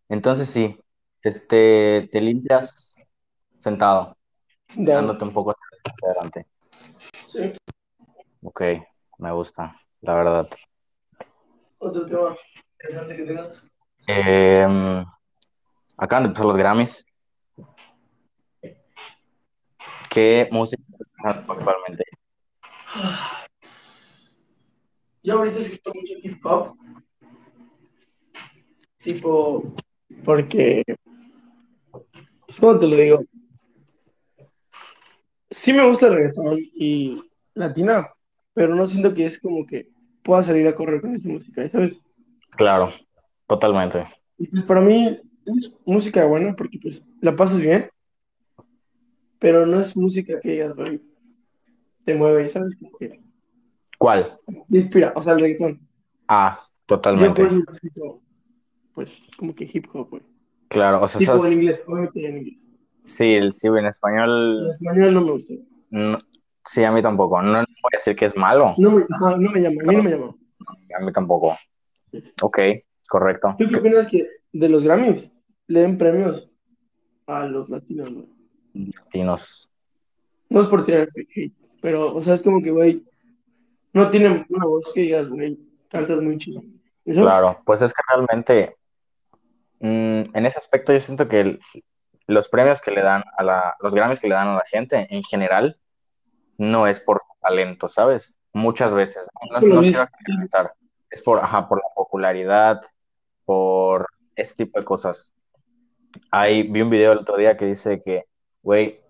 entonces 0.07 0.49
sí, 0.49 0.79
este, 1.21 2.07
te 2.11 2.21
limpias 2.21 2.95
sentado, 3.59 4.15
Da. 4.75 4.95
dándote 4.95 5.25
un 5.25 5.33
poco 5.33 5.51
hacia 5.51 6.09
adelante. 6.09 6.47
Sí. 7.27 7.53
Ok, 8.43 8.61
me 9.17 9.31
gusta, 9.31 9.75
la 10.01 10.13
verdad. 10.15 10.49
Otro 11.79 12.05
tema 12.05 12.35
interesante 12.79 13.15
que 13.17 13.23
tengas. 13.23 13.65
Acaban 15.97 16.23
de 16.23 16.27
empezar 16.27 16.45
los 16.45 16.57
Grammys. 16.57 17.05
¿Qué 20.13 20.47
música 20.51 20.83
estás 20.91 21.07
escuchando 21.07 21.53
actualmente? 21.53 22.03
Yo 25.23 25.39
ahorita 25.39 25.57
escucho 25.57 25.91
mucho 25.91 26.13
hip 26.21 26.45
hop. 26.45 26.77
Tipo, 28.99 29.73
porque, 30.23 30.83
pues, 32.45 32.59
¿cómo 32.59 32.77
te 32.77 32.87
lo 32.87 32.95
digo? 32.95 33.23
Sí 35.49 35.73
me 35.73 35.87
gusta 35.87 36.05
el 36.05 36.13
reggaetón 36.13 36.59
y 36.59 37.23
latina, 37.55 38.07
pero 38.53 38.75
no 38.75 38.85
siento 38.85 39.15
que 39.15 39.25
es 39.25 39.39
como 39.39 39.65
que 39.65 39.87
pueda 40.21 40.43
salir 40.43 40.67
a 40.67 40.75
correr 40.75 41.01
con 41.01 41.15
esa 41.15 41.27
música, 41.27 41.67
¿sabes? 41.69 41.99
Claro, 42.51 42.93
totalmente. 43.47 44.05
Y 44.37 44.45
pues 44.47 44.63
para 44.63 44.81
mí 44.81 45.19
es 45.45 45.73
música 45.85 46.23
buena 46.25 46.55
porque 46.55 46.77
pues 46.79 47.03
la 47.19 47.35
pasas 47.35 47.59
bien, 47.59 47.89
pero 49.43 49.65
no 49.65 49.77
es 49.77 49.97
música 49.97 50.39
que 50.39 50.51
digas, 50.51 50.73
güey, 50.73 51.01
te 52.05 52.15
mueve, 52.15 52.47
¿sabes? 52.47 52.77
Que 52.97 53.19
¿Cuál? 53.99 54.39
inspira, 54.69 55.11
o 55.17 55.21
sea, 55.21 55.33
el 55.33 55.41
reggaetón. 55.41 55.85
Ah, 56.29 56.61
Yo 56.63 56.69
totalmente. 56.85 57.43
eso 57.43 57.57
escucho, 57.69 58.21
pues, 58.93 59.17
como 59.37 59.53
que 59.53 59.69
hip 59.71 59.85
hop, 59.93 60.09
güey. 60.11 60.23
Claro, 60.69 61.01
o 61.03 61.07
sea, 61.09 61.19
Tipo 61.19 61.33
sos- 61.37 61.47
en 61.47 61.53
inglés, 61.59 61.83
obviamente 61.85 62.25
en 62.25 62.37
inglés. 62.37 62.57
sí, 63.03 63.33
el- 63.33 63.53
sí, 63.53 63.67
en 63.67 63.77
En 63.79 63.85
español, 63.87 64.65
español 64.69 65.13
no 65.13 65.21
me 65.25 65.31
gusta. 65.31 65.53
no- 65.89 66.19
sí, 66.63 66.85
a 66.85 66.91
mí 66.93 67.01
tampoco. 67.01 67.41
No, 67.41 67.51
no 67.51 67.57
voy 67.57 67.91
a 67.93 67.97
decir 67.97 68.15
que 68.15 68.23
es 68.25 68.37
malo, 68.37 68.73
No 68.77 68.91
me, 68.91 69.03
ajá, 69.09 69.35
no 69.37 69.51
me 69.51 69.59
llama, 69.59 69.81
a 69.83 69.85
mí 69.87 69.95
no 69.97 70.03
me 70.03 70.09
llama. 70.09 70.35
a 70.97 71.03
mí 71.05 71.11
tampoco. 71.11 71.57
Ok, 72.41 72.59
correcto. 73.09 73.55
¿Tú 73.59 73.65
qué 73.67 73.75
opinas 73.75 74.07
que 74.07 74.25
de 74.53 74.69
los 74.69 74.85
Grammys 74.85 75.33
le 75.67 75.81
den 75.81 75.97
premios 75.97 76.49
a 77.27 77.45
los 77.45 77.69
latinos, 77.69 78.09
güey? 78.13 78.32
Latinos. 78.73 79.69
No 80.49 80.61
es 80.61 80.67
por 80.67 80.83
tirar 80.85 81.07
hate, 81.15 81.51
pero, 81.81 82.13
o 82.15 82.21
sea, 82.21 82.33
es 82.33 82.43
como 82.43 82.61
que, 82.61 82.71
güey, 82.71 83.03
no 83.93 84.09
tienen 84.09 84.45
una 84.49 84.65
voz 84.65 84.89
que 84.93 85.01
digas, 85.01 85.27
güey, 85.29 85.57
cantas 85.89 86.19
muy 86.21 86.37
chido. 86.37 86.61
Claro, 87.05 87.61
pues 87.65 87.81
es 87.81 87.93
que 87.93 88.01
realmente 88.07 88.77
mm, 89.79 90.35
en 90.35 90.45
ese 90.45 90.57
aspecto 90.57 90.93
yo 90.93 90.99
siento 90.99 91.27
que 91.27 91.39
el- 91.41 91.59
los 92.27 92.47
premios 92.47 92.81
que 92.81 92.91
le 92.91 93.01
dan 93.01 93.23
a 93.37 93.43
la, 93.43 93.75
los 93.81 93.93
Grammys 93.93 94.19
que 94.19 94.29
le 94.29 94.35
dan 94.35 94.47
a 94.47 94.55
la 94.55 94.63
gente 94.65 95.07
en 95.09 95.23
general 95.23 95.77
no 96.57 96.87
es 96.87 96.99
por 97.01 97.19
su 97.19 97.27
talento, 97.41 97.89
¿sabes? 97.89 98.37
Muchas 98.53 98.93
veces. 98.93 99.27
No, 99.67 99.81
quiero. 99.81 100.07
Es 101.09 101.21
por, 101.21 101.39
ajá, 101.39 101.67
por 101.67 101.79
la 101.79 101.89
popularidad, 101.95 102.81
por 103.45 104.07
ese 104.35 104.55
tipo 104.55 104.79
de 104.79 104.85
cosas. 104.85 105.33
Ahí 106.31 106.63
vi 106.63 106.81
un 106.81 106.89
video 106.89 107.11
el 107.11 107.19
otro 107.19 107.35
día 107.37 107.57
que 107.57 107.65
dice 107.65 107.99
que, 107.99 108.25
güey, 108.63 109.01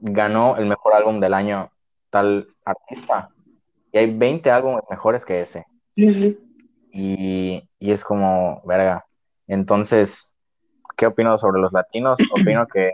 ganó 0.00 0.56
el 0.56 0.66
mejor 0.66 0.94
álbum 0.94 1.18
del 1.18 1.34
año 1.34 1.72
tal 2.10 2.46
artista. 2.64 3.30
Y 3.92 3.98
hay 3.98 4.16
20 4.16 4.50
álbumes 4.50 4.84
mejores 4.88 5.24
que 5.24 5.40
ese. 5.40 5.66
Sí, 5.96 6.14
sí. 6.14 6.38
Y, 6.92 7.68
y 7.78 7.90
es 7.90 8.04
como, 8.04 8.62
verga. 8.64 9.04
Entonces, 9.46 10.34
¿qué 10.96 11.06
opino 11.06 11.36
sobre 11.38 11.60
los 11.60 11.72
latinos? 11.72 12.18
Opino 12.32 12.66
que 12.66 12.92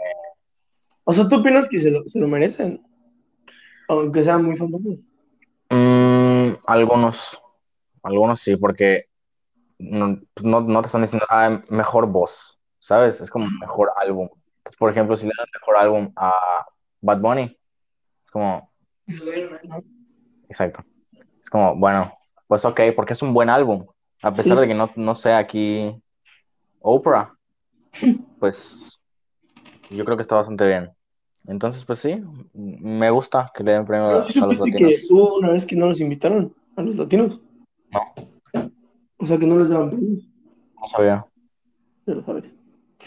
O 1.04 1.12
sea, 1.12 1.28
¿tú 1.28 1.36
opinas 1.36 1.68
que 1.68 1.80
se 1.80 1.90
lo, 1.90 2.02
se 2.06 2.18
lo 2.18 2.28
merecen? 2.28 2.82
Aunque 3.88 4.24
sean 4.24 4.44
muy 4.44 4.56
famosos. 4.56 5.00
mm, 5.70 6.54
algunos, 6.66 7.40
algunos 8.02 8.40
sí, 8.40 8.56
porque 8.56 9.06
no, 9.78 10.20
pues 10.34 10.44
no, 10.44 10.60
no 10.62 10.80
te 10.80 10.86
están 10.86 11.02
diciendo, 11.02 11.26
ah, 11.28 11.62
mejor 11.68 12.06
voz, 12.06 12.58
¿sabes? 12.78 13.20
Es 13.20 13.30
como 13.30 13.46
mejor 13.60 13.90
álbum. 13.96 14.28
Entonces, 14.66 14.78
por 14.78 14.90
ejemplo, 14.90 15.16
si 15.16 15.26
le 15.26 15.32
dan 15.38 15.46
mejor 15.54 15.76
álbum 15.76 16.12
a 16.16 16.32
Bad 17.00 17.20
Bunny, 17.20 17.42
es 18.24 18.30
como, 18.32 18.68
exacto. 20.48 20.84
Es 21.40 21.48
como, 21.48 21.76
bueno, 21.76 22.12
pues 22.48 22.64
ok, 22.64 22.80
porque 22.96 23.12
es 23.12 23.22
un 23.22 23.32
buen 23.32 23.48
álbum. 23.48 23.86
A 24.22 24.32
pesar 24.32 24.56
Sí. 24.56 24.60
de 24.62 24.66
que 24.68 24.74
no, 24.74 24.90
no 24.96 25.14
sea 25.14 25.38
aquí 25.38 25.94
Oprah, 26.80 27.32
pues 28.40 28.98
yo 29.90 30.04
creo 30.04 30.16
que 30.16 30.22
está 30.22 30.34
bastante 30.34 30.66
bien. 30.66 30.90
Entonces, 31.46 31.84
pues 31.84 32.00
sí, 32.00 32.20
me 32.52 33.08
gusta 33.10 33.52
que 33.54 33.62
le 33.62 33.72
den 33.72 33.86
premio 33.86 34.08
Pero 34.08 34.18
a, 34.18 34.22
sí 34.22 34.40
a 34.40 34.46
los 34.46 34.58
supiste 34.58 34.78
que 34.78 34.84
latinos. 34.84 35.10
hubo 35.12 35.36
una 35.36 35.50
vez 35.50 35.64
que 35.64 35.76
no 35.76 35.86
los 35.86 36.00
invitaron 36.00 36.52
a 36.74 36.82
los 36.82 36.96
latinos. 36.96 37.40
No, 37.92 38.00
O 39.18 39.26
sea, 39.26 39.38
que 39.38 39.46
no 39.46 39.56
les 39.58 39.68
daban 39.68 39.90
premios. 39.90 40.26
no 40.80 40.88
sabía. 40.88 41.24
Ya 42.04 42.14
lo 42.14 42.24
sabes. 42.24 42.52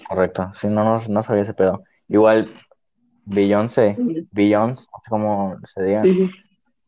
Correcto. 0.08 0.52
Sí, 0.54 0.68
no, 0.68 0.84
no, 0.84 1.00
no 1.10 1.24
sabía 1.24 1.44
ese 1.44 1.54
pedo. 1.54 1.84
Igual, 2.08 2.50
Beyoncé, 3.26 3.96
Beyoncé, 4.32 4.88
cómo 5.08 5.58
se 5.64 5.84
diga, 5.84 6.04
Sí, 6.04 6.30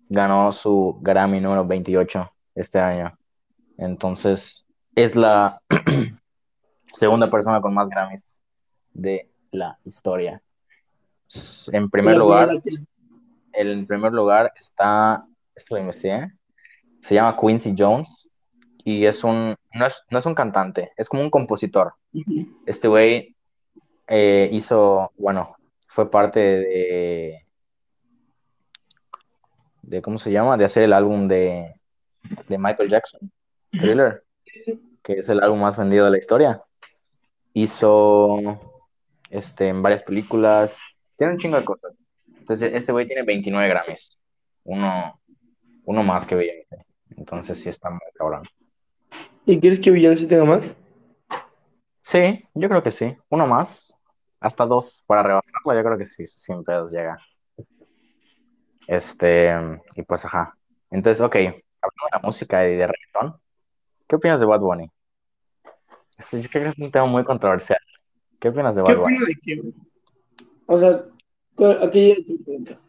ganó 0.09 0.51
su 0.51 0.97
Grammy 1.01 1.39
número 1.39 1.65
28 1.65 2.31
este 2.55 2.79
año. 2.79 3.17
Entonces, 3.77 4.65
es 4.95 5.15
la 5.15 5.61
segunda 6.93 7.29
persona 7.29 7.61
con 7.61 7.73
más 7.73 7.89
Grammys 7.89 8.41
de 8.93 9.29
la 9.51 9.77
historia. 9.85 10.41
En 11.71 11.89
primer 11.89 12.17
lugar, 12.17 12.49
en 13.53 13.87
primer 13.87 14.11
lugar 14.11 14.51
está, 14.55 15.25
esto 15.55 15.75
lo 15.75 15.81
investigué, 15.81 16.31
se 17.01 17.15
llama 17.15 17.37
Quincy 17.39 17.73
Jones 17.77 18.29
y 18.83 19.05
es 19.05 19.23
un, 19.23 19.55
no 19.73 19.85
es, 19.85 20.03
no 20.09 20.19
es 20.19 20.25
un 20.25 20.35
cantante, 20.35 20.91
es 20.97 21.09
como 21.09 21.21
un 21.21 21.29
compositor. 21.29 21.93
Este 22.65 22.87
güey 22.87 23.35
eh, 24.07 24.49
hizo, 24.51 25.11
bueno, 25.17 25.55
fue 25.87 26.09
parte 26.09 26.39
de, 26.39 27.45
de, 29.81 30.01
¿cómo 30.01 30.17
se 30.17 30.31
llama? 30.31 30.57
De 30.57 30.65
hacer 30.65 30.83
el 30.83 30.93
álbum 30.93 31.27
de, 31.27 31.75
de 32.47 32.57
Michael 32.57 32.89
Jackson, 32.89 33.31
Thriller, 33.71 34.23
que 35.03 35.13
es 35.13 35.29
el 35.29 35.41
álbum 35.41 35.59
más 35.59 35.77
vendido 35.77 36.05
de 36.05 36.11
la 36.11 36.17
historia. 36.17 36.63
Hizo 37.53 38.59
este, 39.29 39.67
en 39.67 39.81
varias 39.81 40.03
películas, 40.03 40.81
tiene 41.15 41.33
un 41.33 41.39
chingo 41.39 41.57
de 41.57 41.65
cosas. 41.65 41.93
Entonces, 42.37 42.73
este 42.73 42.91
güey 42.91 43.05
tiene 43.05 43.23
29 43.23 43.67
Grammys, 43.69 44.19
uno, 44.63 45.21
uno 45.85 46.03
más 46.03 46.25
que 46.25 46.35
Beyoncé. 46.35 46.85
Entonces, 47.15 47.59
sí 47.61 47.69
está 47.69 47.89
muy 47.89 47.99
cabrón. 48.15 48.43
¿Y 49.45 49.59
quieres 49.59 49.79
que 49.79 49.91
Beyoncé 49.91 50.27
tenga 50.27 50.45
más? 50.45 50.75
Sí, 52.01 52.43
yo 52.53 52.67
creo 52.69 52.83
que 52.83 52.91
sí. 52.91 53.15
Uno 53.29 53.47
más, 53.47 53.93
hasta 54.39 54.65
dos 54.65 55.03
para 55.05 55.23
rebasarlo, 55.23 55.73
yo 55.73 55.83
creo 55.83 55.97
que 55.97 56.05
sí, 56.05 56.25
sin 56.25 56.63
pedos 56.63 56.91
llega. 56.91 57.17
Este, 58.87 59.51
y 59.95 60.03
pues 60.03 60.25
ajá. 60.25 60.57
Entonces, 60.89 61.21
ok, 61.21 61.35
hablando 61.35 61.55
de 62.05 62.11
la 62.11 62.19
música 62.23 62.67
y 62.67 62.75
de 62.75 62.87
reggaetón, 62.87 63.39
¿qué 64.07 64.15
opinas 64.15 64.39
de 64.39 64.45
Bad 64.45 64.59
Bunny? 64.59 64.89
Yo 66.31 66.49
creo 66.49 66.63
que 66.63 66.69
es 66.69 66.77
un 66.77 66.91
tema 66.91 67.05
muy 67.05 67.23
controversial. 67.23 67.79
¿Qué 68.39 68.49
opinas 68.49 68.75
de 68.75 68.83
¿Qué 68.83 68.93
Bad 68.93 68.99
Bunny? 69.01 69.15
opinas 69.15 69.27
de 69.27 69.35
qué? 69.41 69.61
O 70.67 70.77
sea, 70.77 71.03
¿cuál- 71.55 71.83
aquí 71.83 71.99
llega 71.99 72.25
tu 72.25 72.43
pregunta. 72.43 72.79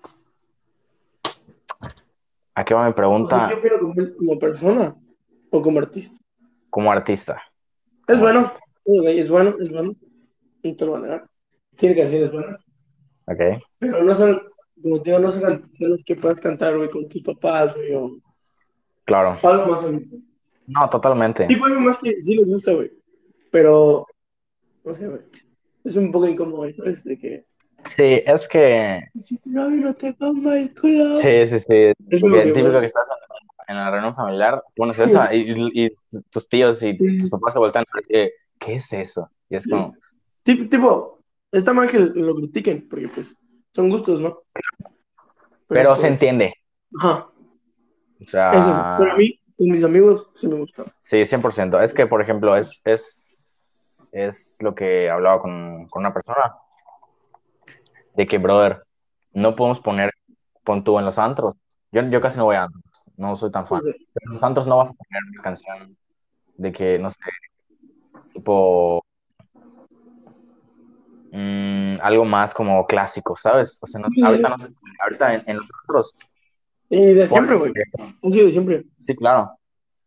¿A 2.54 2.64
qué 2.64 2.74
va 2.74 2.84
mi 2.84 2.90
O 2.90 2.92
sea, 2.92 2.94
pregunta 2.94 3.48
¿qué 3.48 3.54
opinas 3.54 3.78
como, 3.80 4.16
como 4.16 4.38
persona 4.38 4.96
o 5.50 5.62
como 5.62 5.78
artista? 5.78 6.21
Como 6.72 6.90
artista? 6.90 7.42
Es 8.08 8.18
bueno, 8.18 8.50
es 8.86 9.28
bueno, 9.28 9.54
es 9.60 9.70
bueno. 9.70 9.90
No 10.62 10.74
te 10.74 10.84
lo 10.86 10.92
voy 10.92 11.00
a 11.00 11.02
negar. 11.02 11.30
Tiene 11.76 11.94
canciones 11.94 12.32
buenas. 12.32 12.60
Ok, 13.26 13.62
Pero 13.78 14.02
no 14.02 14.14
son, 14.14 14.42
como 14.82 14.98
digo, 14.98 15.18
no 15.18 15.30
son 15.30 15.42
canciones 15.42 16.02
que 16.02 16.16
puedas 16.16 16.40
cantar, 16.40 16.76
güey, 16.76 16.88
con 16.88 17.06
tus 17.08 17.22
papás, 17.22 17.74
güey, 17.76 17.94
o 17.94 18.16
claro. 19.04 19.38
algo 19.42 19.66
más. 19.66 19.84
No, 20.66 20.88
totalmente. 20.88 21.46
Tipo, 21.46 21.66
hay 21.66 21.72
más 21.74 21.98
que 21.98 22.14
sí 22.14 22.36
les 22.36 22.48
gusta, 22.48 22.72
güey. 22.72 22.90
Pero, 23.50 24.06
no 24.82 24.94
sé, 24.94 25.06
güey. 25.06 25.20
Es 25.84 25.96
un 25.96 26.10
poco 26.10 26.26
incómodo, 26.26 26.70
¿sabes? 26.74 27.04
De 27.04 27.18
que, 27.18 27.44
Sí, 27.86 28.22
es 28.24 28.48
que. 28.48 29.00
si 29.20 29.38
tu 29.38 29.50
novio 29.50 29.82
no 29.82 29.94
te 29.94 30.14
come 30.16 30.62
el 30.62 30.74
culo. 30.74 31.20
Sí, 31.20 31.46
sí, 31.46 31.58
sí. 31.58 31.92
Es 32.08 32.20
como 32.22 32.36
que, 32.36 32.52
típico 32.52 32.80
que 32.80 32.86
estás 32.86 33.04
en 33.68 33.76
la 33.76 33.90
reunión 33.90 34.14
familiar, 34.14 34.62
pones 34.76 34.98
esa 34.98 35.34
y, 35.34 35.40
y- 35.52 35.86
y 35.86 35.90
tus 36.30 36.48
tíos 36.48 36.82
y 36.82 36.96
tus 36.96 37.30
papás 37.30 37.52
se 37.54 37.58
voltean 37.58 37.84
¿qué, 38.08 38.32
¿qué 38.58 38.74
es 38.74 38.92
eso? 38.92 39.30
Y 39.48 39.56
es 39.56 39.66
como, 39.66 39.94
Tipo, 40.44 40.68
tipo, 40.68 41.18
está 41.52 41.72
mal 41.72 41.88
que 41.88 41.98
lo 42.00 42.34
critiquen, 42.34 42.88
porque 42.88 43.06
pues 43.08 43.36
son 43.74 43.88
gustos, 43.90 44.20
¿no? 44.20 44.40
pero 45.68 45.90
pues, 45.90 46.00
se 46.00 46.08
entiende. 46.08 46.54
Ajá, 47.00 47.28
O 48.20 48.26
sea, 48.26 48.56
eso. 48.58 48.84
Pero 48.98 49.12
a 49.12 49.16
mí, 49.16 49.38
con 49.56 49.68
mis 49.70 49.84
amigos, 49.84 50.28
sí 50.34 50.46
me 50.48 50.56
gusta. 50.56 50.84
sí, 51.02 51.24
100%. 51.26 51.80
Es 51.80 51.94
que, 51.94 52.06
por 52.06 52.20
ejemplo, 52.22 52.56
es, 52.56 52.82
es, 52.84 53.20
es 54.12 54.56
lo 54.60 54.74
que 54.74 55.10
hablaba 55.10 55.40
con, 55.42 55.88
con 55.88 56.00
una 56.02 56.12
persona, 56.14 56.54
de 58.14 58.26
que, 58.26 58.38
brother, 58.38 58.82
no 59.32 59.56
podemos 59.56 59.80
poner 59.80 60.12
pon 60.64 60.84
tú 60.84 60.98
en 60.98 61.04
los 61.04 61.18
antros. 61.18 61.56
Yo, 61.90 62.02
yo 62.08 62.20
casi 62.20 62.38
no 62.38 62.44
voy 62.44 62.56
a 62.56 62.64
antros, 62.64 62.84
no 63.16 63.36
soy 63.36 63.50
tan 63.50 63.66
fan. 63.66 63.80
Pero 63.82 63.94
en 64.26 64.32
los 64.34 64.42
antros 64.42 64.66
no 64.66 64.76
vas 64.78 64.90
a 64.90 64.92
poner 64.92 65.22
una 65.32 65.42
canción 65.42 65.96
de 66.56 66.72
que, 66.72 66.98
no 66.98 67.10
sé, 67.10 67.18
tipo, 68.32 69.04
mm, 71.30 71.94
algo 72.02 72.24
más 72.24 72.54
como 72.54 72.86
clásico, 72.86 73.36
¿sabes? 73.36 73.78
O 73.80 73.86
sea, 73.86 74.00
no- 74.00 74.08
Sí, 74.08 74.14
sí. 74.16 74.22
ahorita, 74.22 74.48
no, 74.48 74.56
ahorita 75.02 75.34
en, 75.34 75.42
en 75.46 75.56
los 75.56 75.66
antros 75.82 76.12
Y 76.90 77.14
de 77.14 77.28
siempre, 77.28 77.56
güey. 77.56 77.72
sido 78.30 78.46
de 78.46 78.52
siempre. 78.52 78.84
Sí, 79.00 79.16
claro. 79.16 79.58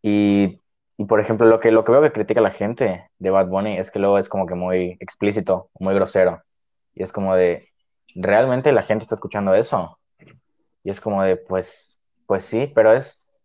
Y, 0.02 0.62
y, 0.98 1.06
por 1.06 1.20
ejemplo, 1.20 1.48
lo 1.48 1.60
que, 1.60 1.72
lo 1.72 1.84
que 1.84 1.92
veo 1.92 2.02
que 2.04 2.12
critica 2.12 2.42
la 2.42 2.52
gente 2.52 3.10
de 3.18 3.30
Bad 3.32 3.48
Bunny 3.48 3.78
es 3.78 3.90
que 3.90 4.00
luego 4.00 4.20
es 4.20 4.30
como 4.30 4.46
que 4.46 4.54
muy 4.56 4.98
explícito, 5.00 5.70
muy 5.80 5.96
grosero. 5.96 6.44
Y 6.94 7.02
es 7.04 7.12
como 7.12 7.36
de, 7.36 7.68
¿realmente 8.14 8.72
la 8.72 8.84
gente 8.84 9.04
está 9.04 9.16
escuchando 9.16 9.56
eso? 9.56 9.98
Y 10.84 10.92
es 10.92 11.02
como 11.02 11.24
de, 11.24 11.38
pues, 11.38 11.95
pues 12.26 12.46
sí, 12.46 12.72
pero 12.74 12.94
es, 12.94 13.40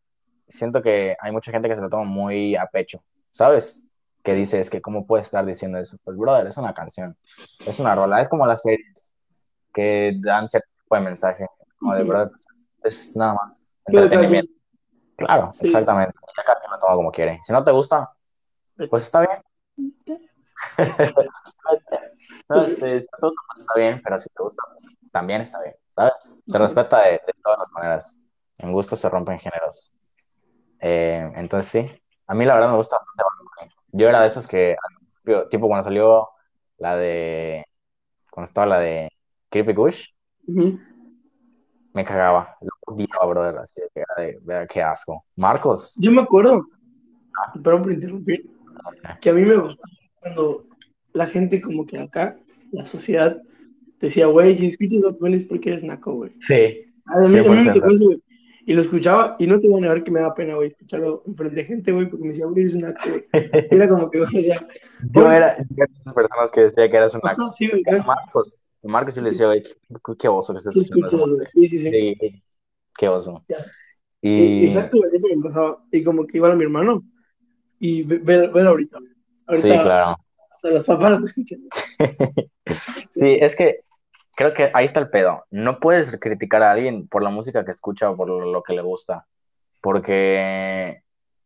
siento 0.49 0.83
que 0.83 1.17
hay 1.21 1.33
mucha 1.33 1.51
gente 1.53 1.69
que 1.69 1.77
se 1.77 1.81
lo 1.83 1.91
toma 1.91 2.05
muy 2.05 2.57
a 2.57 2.67
pecho, 2.67 3.03
¿sabes? 3.31 3.87
Que 4.23 4.35
dice, 4.35 4.61
es 4.61 4.69
que, 4.71 4.81
¿cómo 4.83 5.07
puedes 5.07 5.27
estar 5.27 5.45
diciendo 5.45 5.79
eso? 5.79 5.97
Pues, 6.05 6.17
brother, 6.17 6.47
es 6.47 6.57
una 6.57 6.75
canción, 6.75 7.17
es 7.67 7.79
una 7.81 7.95
rola, 7.95 8.21
es 8.21 8.29
como 8.29 8.47
las 8.47 8.63
series 8.63 9.13
que 9.73 10.15
dan 10.21 10.49
cierto 10.49 10.69
tipo 10.83 10.95
de 10.97 11.01
mensaje, 11.03 11.47
como 11.79 11.95
de, 11.95 12.03
brother, 12.05 12.31
es 12.85 13.17
nada 13.17 13.35
más 13.35 13.61
entretenimiento. 13.87 14.53
Claro, 15.17 15.53
Sí. 15.53 15.67
exactamente. 15.67 16.15
Cada 16.47 16.59
quien 16.61 16.71
lo 16.73 16.79
toma 16.79 16.95
como 16.95 17.13
quiere. 17.13 17.39
Si 17.43 17.53
no 17.53 17.63
te 17.63 17.71
gusta, 17.73 18.11
pues 18.89 19.05
está 19.05 19.21
bien. 19.21 19.43
No, 22.49 22.67
si, 22.69 22.75
si 22.75 22.83
no 22.85 22.99
te 23.01 23.27
gusta, 23.27 23.43
pues 23.55 23.61
está 23.61 23.75
bien, 23.79 24.01
pero 24.03 24.19
si 24.19 24.29
te 24.29 24.43
gusta, 24.43 24.63
pues 24.73 24.97
también 25.13 25.41
está 25.43 25.61
bien, 25.63 25.75
¿sabes? 25.89 26.39
Se 26.47 26.59
respeta 26.59 27.01
de, 27.03 27.11
de 27.13 27.33
todas 27.43 27.59
las 27.61 27.71
maneras. 27.73 28.23
En 28.63 28.73
gustos 28.73 29.01
se 29.01 29.09
rompen 29.09 29.39
géneros. 29.39 29.93
Eh, 30.81 31.31
entonces 31.37 31.71
sí, 31.71 32.03
a 32.27 32.35
mí 32.35 32.45
la 32.45 32.55
verdad 32.55 32.71
me 32.71 32.77
gusta 32.77 32.97
bastante. 32.97 33.75
Yo 33.93 34.09
era 34.09 34.21
de 34.21 34.29
esos 34.29 34.47
que, 34.47 34.77
tipo 35.51 35.67
cuando 35.67 35.85
salió 35.85 36.29
la 36.79 36.97
de, 36.97 37.65
cuando 38.31 38.49
estaba 38.49 38.67
la 38.67 38.79
de 38.79 39.11
Creepy 39.51 39.75
Ujú. 39.75 40.79
me 41.93 42.05
cagaba. 42.05 42.57
Lo 42.61 42.71
odiaba, 42.87 43.27
brother, 43.27 43.59
así 43.59 43.81
que 43.93 44.01
era 44.01 44.27
de, 44.27 44.39
ver 44.43 44.69
qué 44.69 44.83
asco. 44.83 45.25
Marcos, 45.37 45.97
Yo 46.01 46.11
me 46.11 46.23
acuerdo, 46.23 46.67
perdón 47.63 47.83
por 47.83 47.93
interrumpir, 47.93 48.49
que 49.21 49.31
a 49.31 49.35
mí 49.35 49.43
me 49.43 49.57
gustaba 49.57 49.89
cuando 50.21 50.65
la 51.13 51.27
gente 51.27 51.61
como 51.61 51.87
que 51.87 51.99
acá, 51.99 52.37
la 52.71 52.87
sociedad, 52.87 53.37
decía, 54.01 54.27
güey, 54.27 54.57
si 54.57 54.67
escuchas 54.67 55.19
Bunny 55.19 55.37
es 55.37 55.45
porque 55.45 55.71
eres 55.71 55.83
naco, 55.83 56.13
güey. 56.13 56.33
sí, 56.39 56.87
A 57.07 57.19
mí, 57.19 57.39
a 57.39 57.43
mí 57.43 57.49
me 57.49 57.73
100%. 57.73 57.75
tocó 57.75 57.91
eso, 57.91 58.05
güey. 58.05 58.23
Y 58.67 58.75
lo 58.75 58.83
escuchaba, 58.83 59.37
y 59.39 59.47
no 59.47 59.59
te 59.59 59.69
voy 59.69 59.79
a 59.79 59.83
negar 59.83 60.05
que 60.05 60.11
me 60.11 60.21
da 60.21 60.35
pena, 60.35 60.55
güey, 60.55 60.69
escucharlo 60.69 61.23
enfrente 61.27 61.57
de 61.57 61.65
gente, 61.65 61.93
güey, 61.93 62.07
porque 62.09 62.23
me 62.25 62.29
decía, 62.31 62.47
güey, 62.47 62.61
eres 62.61 62.75
un 62.75 62.83
naco, 62.83 63.01
güey. 63.09 63.25
Era 63.71 63.89
como 63.89 64.11
que, 64.11 64.19
güey, 64.19 64.39
o 64.39 64.43
sea, 64.43 64.67
Yo 65.13 65.33
era, 65.33 65.57
de 65.57 65.85
esas 65.85 66.15
personas 66.15 66.51
que 66.51 66.61
decía 66.63 66.91
que 66.91 66.97
eras 66.97 67.15
una 67.15 67.33
ajá, 67.33 67.51
sí, 67.53 67.69
güey, 67.69 67.83
¿qué 67.83 67.97
Marcos. 68.03 68.61
Marcos 68.83 69.15
yo 69.15 69.23
le 69.23 69.31
decía, 69.31 69.47
güey, 69.47 69.63
qué, 70.19 70.29
oso 70.29 70.53
que 70.53 70.59
estés 70.59 70.77
escuchando? 70.77 71.37
Sí, 71.47 71.69
sí, 71.69 71.79
sí. 71.79 71.91
Sí, 71.91 72.43
qué 72.97 73.09
oso. 73.09 73.45
Ya. 73.49 73.59
Y 74.23 74.31
Y- 74.31 74.67
Exacto, 74.67 74.99
eso 75.13 75.27
me 75.35 75.43
pasaba. 75.43 75.83
Y 75.91 76.03
como 76.03 76.27
que 76.27 76.37
igual 76.39 76.53
a 76.53 76.57
mi 76.57 76.65
hermano. 76.65 77.03
Y 77.79 78.03
ve- 78.03 78.19
ver, 78.19 78.51
ver 78.53 78.67
ahorita. 78.67 78.99
Ahorita 79.47 79.69
sí, 79.75 79.79
claro. 79.83 80.17
hasta 80.55 80.71
los 80.71 80.85
papás 80.85 81.21
lo 81.21 81.27
escuchan. 81.27 81.61
Sí, 83.11 83.37
es 83.41 83.57
que 83.57 83.81
creo 84.41 84.55
que 84.55 84.71
ahí 84.73 84.87
está 84.87 85.01
el 85.01 85.11
pedo. 85.11 85.45
No 85.51 85.81
puedes 85.81 86.17
criticar 86.19 86.63
a 86.63 86.73
alguien 86.73 87.07
por 87.09 87.23
la 87.23 87.29
música 87.29 87.63
que 87.63 87.73
escucha 87.73 88.09
o 88.09 88.17
por 88.17 88.27
lo, 88.27 88.63
que 88.63 88.73
le 88.73 88.81
gusta. 88.81 89.27
Porque 89.83 91.03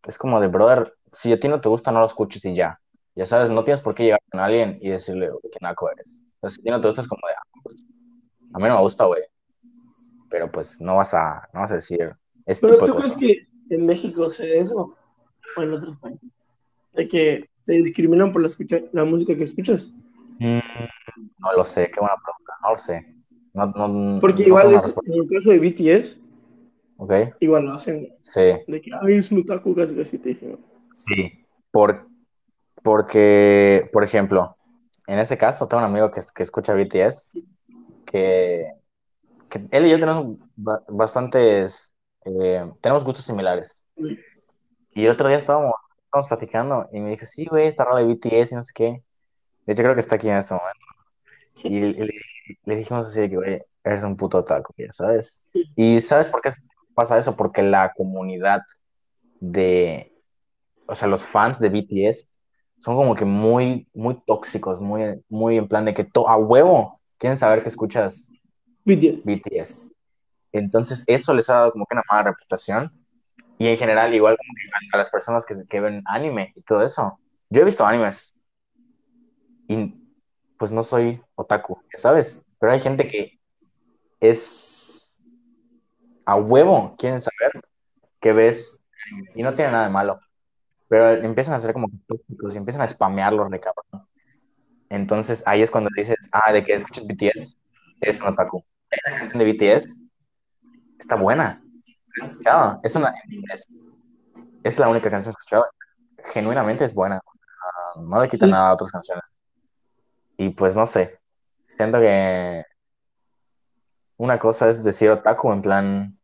es 0.07 0.17
como 0.17 0.41
de, 0.41 0.47
brother, 0.47 0.95
si 1.11 1.33
a 1.33 1.41
ti 1.41 1.49
no 1.49 1.61
te 1.61 1.69
gusta, 1.69 1.91
no 1.91 1.99
lo 1.99 2.07
escuches 2.07 2.45
y 2.45 2.55
ya. 2.55 2.81
Ya 3.17 3.27
sabes, 3.27 3.51
no 3.51 3.65
tienes 3.65 3.81
por 3.81 3.97
qué 3.97 4.05
llegar 4.05 4.21
con 4.31 4.41
alguien 4.41 4.79
y 4.81 4.91
decirle, 4.91 5.33
"Uy, 5.33 5.41
qué 5.51 5.59
naco 5.61 5.91
eres. 5.91 6.23
Entonces, 6.37 6.55
si 6.55 6.61
a 6.61 6.65
ti 6.65 6.71
no 6.71 6.81
te 6.81 6.87
gusta, 6.87 7.03
es 7.03 7.09
como 7.09 7.21
de, 7.27 7.35
"Ah, 7.35 7.61
pues, 7.65 7.85
a 8.53 8.59
mí 8.59 8.69
no 8.69 8.77
me 8.77 8.83
gusta, 8.83 9.07
güey. 9.07 9.23
Pero 10.31 10.53
pues 10.53 10.81
no 10.81 10.97
vas 10.97 11.15
a, 11.15 11.49
no 11.53 11.61
vas 11.61 11.73
a 11.73 11.77
decir 11.77 12.15
ese 12.47 12.61
Pero 12.61 12.75
tipo 12.75 12.87
de 12.87 12.93
¿tú 12.93 12.99
crees 12.99 13.15
cosas. 13.17 13.29
que 13.69 13.75
en 13.75 13.87
México 13.87 14.31
se 14.31 14.45
ve 14.45 14.59
eso? 14.59 14.97
o 15.57 15.63
en 15.63 15.73
otros 15.73 15.97
países? 15.97 16.31
De 16.93 17.09
que 17.09 17.51
te 17.65 17.73
discriminan 17.73 18.33
por 18.33 18.41
la, 18.41 18.47
escucha, 18.47 18.79
la 18.93 19.05
música 19.05 19.37
que 19.37 19.45
escuchas. 19.45 19.91
Mm, 20.39 20.61
no 21.39 21.53
lo 21.57 21.65
sé, 21.65 21.91
qué 21.91 22.01
buena 22.01 22.17
pregunta. 22.17 22.44
No 22.65 22.71
lo 22.71 22.77
sé. 22.77 23.07
No, 23.53 23.67
no, 23.67 23.89
Porque 24.21 24.43
no 24.43 24.47
igual 24.49 24.73
es, 24.73 24.87
en 24.87 25.13
el 25.15 25.29
caso 25.29 25.51
de 25.51 25.59
BTS, 25.59 26.17
Ok, 26.97 27.13
igual 27.41 27.65
lo 27.67 27.73
hacen 27.73 28.09
sí, 28.21 28.41
de 28.67 28.81
que, 28.81 28.91
ay, 29.01 29.17
es 29.17 29.31
un 29.31 29.41
otaku, 29.41 29.75
casi 29.75 29.95
casi 29.95 30.19
te 30.19 30.31
dije. 30.31 30.57
sí. 30.95 31.47
Por, 31.71 32.09
porque, 32.83 33.89
por 33.93 34.05
ejemplo, 34.05 34.57
en 35.07 35.19
ese 35.19 35.39
caso, 35.39 35.69
tengo 35.69 35.83
un 35.85 35.91
amigo 35.91 36.11
que, 36.11 36.21
que 36.35 36.43
escucha 36.43 36.75
BTS, 36.75 37.39
que, 38.07 38.73
que 39.51 39.67
él 39.73 39.87
y 39.87 39.91
yo 39.91 39.99
tenemos 40.01 40.39
ba- 40.57 40.85
bastantes, 40.89 41.95
eh, 42.25 42.71
tenemos 42.81 43.05
gustos 43.05 43.25
similares. 43.27 43.89
Y 44.93 45.05
el 45.07 45.13
otro 45.13 45.29
día 45.29 45.37
estábamos, 45.39 45.73
estábamos 46.05 46.29
platicando 46.29 46.89
y 46.93 47.01
me 47.01 47.11
dijo, 47.11 47.27
sí, 47.27 47.47
güey, 47.47 47.67
esta 47.69 47.85
rola 47.85 48.01
de 48.01 48.07
BTS 48.07 48.55
y 48.55 48.57
no 48.57 48.63
sé 48.63 48.73
qué. 48.75 49.03
De 49.67 49.73
hecho, 49.75 49.83
creo 49.83 49.95
que 49.95 50.01
está 50.01 50.17
aquí 50.17 50.29
en 50.31 50.39
este 50.39 50.55
momento. 50.55 50.87
Y, 51.63 51.81
le, 51.81 52.09
le 52.65 52.77
dijimos 52.77 53.07
así 53.07 53.21
de 53.21 53.29
que, 53.31 53.37
güey, 53.37 53.63
eres 53.85 54.03
un 54.03 54.17
puto 54.17 54.39
otaku, 54.39 54.75
ya 54.77 54.91
sabes. 54.93 55.43
¿Y 55.77 56.01
sabes 56.01 56.27
por 56.29 56.41
qué 56.41 56.51
pasa 56.95 57.19
eso? 57.19 57.37
Porque 57.37 57.63
la 57.63 57.93
comunidad 57.95 58.63
de, 59.41 60.13
o 60.87 60.95
sea, 60.95 61.09
los 61.09 61.23
fans 61.23 61.61
de 61.61 61.69
BTS 61.69 62.27
son 62.81 62.97
como 62.97 63.15
que 63.15 63.25
muy, 63.25 63.89
muy 63.95 64.21
tóxicos, 64.27 64.81
muy, 64.81 65.23
muy 65.29 65.57
en 65.59 65.69
plan 65.69 65.85
de 65.85 65.95
que 65.95 66.05
to- 66.05 66.29
a 66.29 66.37
huevo 66.37 67.01
quieren 67.19 67.39
saber 67.39 67.63
que 67.63 67.69
escuchas 67.69 68.31
BTS. 68.85 69.23
BTS. 69.25 69.93
Entonces, 70.53 71.05
eso 71.07 71.33
les 71.35 71.49
ha 71.51 71.55
dado 71.55 71.73
como 71.73 71.87
que 71.87 71.95
una 71.95 72.03
mala 72.11 72.31
reputación. 72.31 72.93
Y 73.59 73.69
en 73.69 73.77
general, 73.77 74.13
igual 74.15 74.37
como 74.37 74.53
que 74.55 74.89
a 74.93 74.99
las 74.99 75.11
personas 75.11 75.47
que, 75.47 75.55
que 75.69 75.81
ven 75.81 76.03
anime 76.07 76.53
y 76.57 76.63
todo 76.63 76.83
eso. 76.83 77.19
Yo 77.49 77.63
he 77.63 77.65
visto 77.65 77.85
animes 77.87 78.35
y 79.69 79.95
pues 80.59 80.71
no 80.71 80.83
soy 80.83 81.21
otaku, 81.35 81.79
ya 81.93 81.99
sabes. 81.99 82.45
Pero 82.59 82.73
hay 82.73 82.81
gente 82.81 83.09
que 83.09 83.39
es 84.21 85.21
a 86.25 86.37
huevo, 86.37 86.95
quieren 86.99 87.21
saber 87.21 87.53
que 88.21 88.33
ves 88.33 88.81
y 89.35 89.43
no 89.43 89.55
tiene 89.55 89.73
nada 89.73 89.85
de 89.85 89.91
malo. 89.93 90.19
Pero 90.89 91.11
empiezan 91.11 91.55
a 91.55 91.61
ser 91.61 91.73
como 91.73 91.89
tóxicos 92.07 92.55
y 92.55 92.59
empiezan 92.59 92.83
a 92.83 92.89
spamearlos 92.89 93.51
de 93.51 93.61
cabrón. 93.61 94.07
Entonces 94.89 95.43
ahí 95.47 95.63
es 95.63 95.71
cuando 95.71 95.91
dices, 95.97 96.17
ah, 96.33 96.53
de 96.53 96.63
que 96.63 96.75
escuchas 96.75 97.07
BTS, 97.07 97.59
eres 98.01 98.21
un 98.21 98.29
otaku. 98.29 98.65
La 99.07 99.19
canción 99.19 99.39
de 99.45 99.53
BTS 99.53 100.01
está 100.99 101.17
buena. 101.17 101.63
Claro, 102.43 102.81
es 102.83 102.95
una 102.95 103.13
es, 103.53 103.69
es 104.63 104.79
la 104.79 104.89
única 104.89 105.11
canción 105.11 105.35
que 105.35 105.39
he 105.39 105.43
escuchado. 105.43 105.65
Genuinamente 106.33 106.85
es 106.85 106.95
buena. 106.95 107.17
Ah, 107.17 108.01
no 108.01 108.23
le 108.23 108.29
quita 108.29 108.47
Sí. 108.47 108.53
nada 108.53 108.69
a 108.69 108.75
otras 108.75 108.91
canciones. 108.93 109.25
Y 110.37 110.51
pues 110.51 110.75
no 110.77 110.87
sé. 110.87 111.19
Siento 111.67 111.99
que 112.01 112.65
una 114.17 114.39
cosa 114.39 114.69
es 114.69 114.83
decir 114.85 115.11
otaku 115.11 115.53
en 115.53 115.63
plan, 115.63 116.19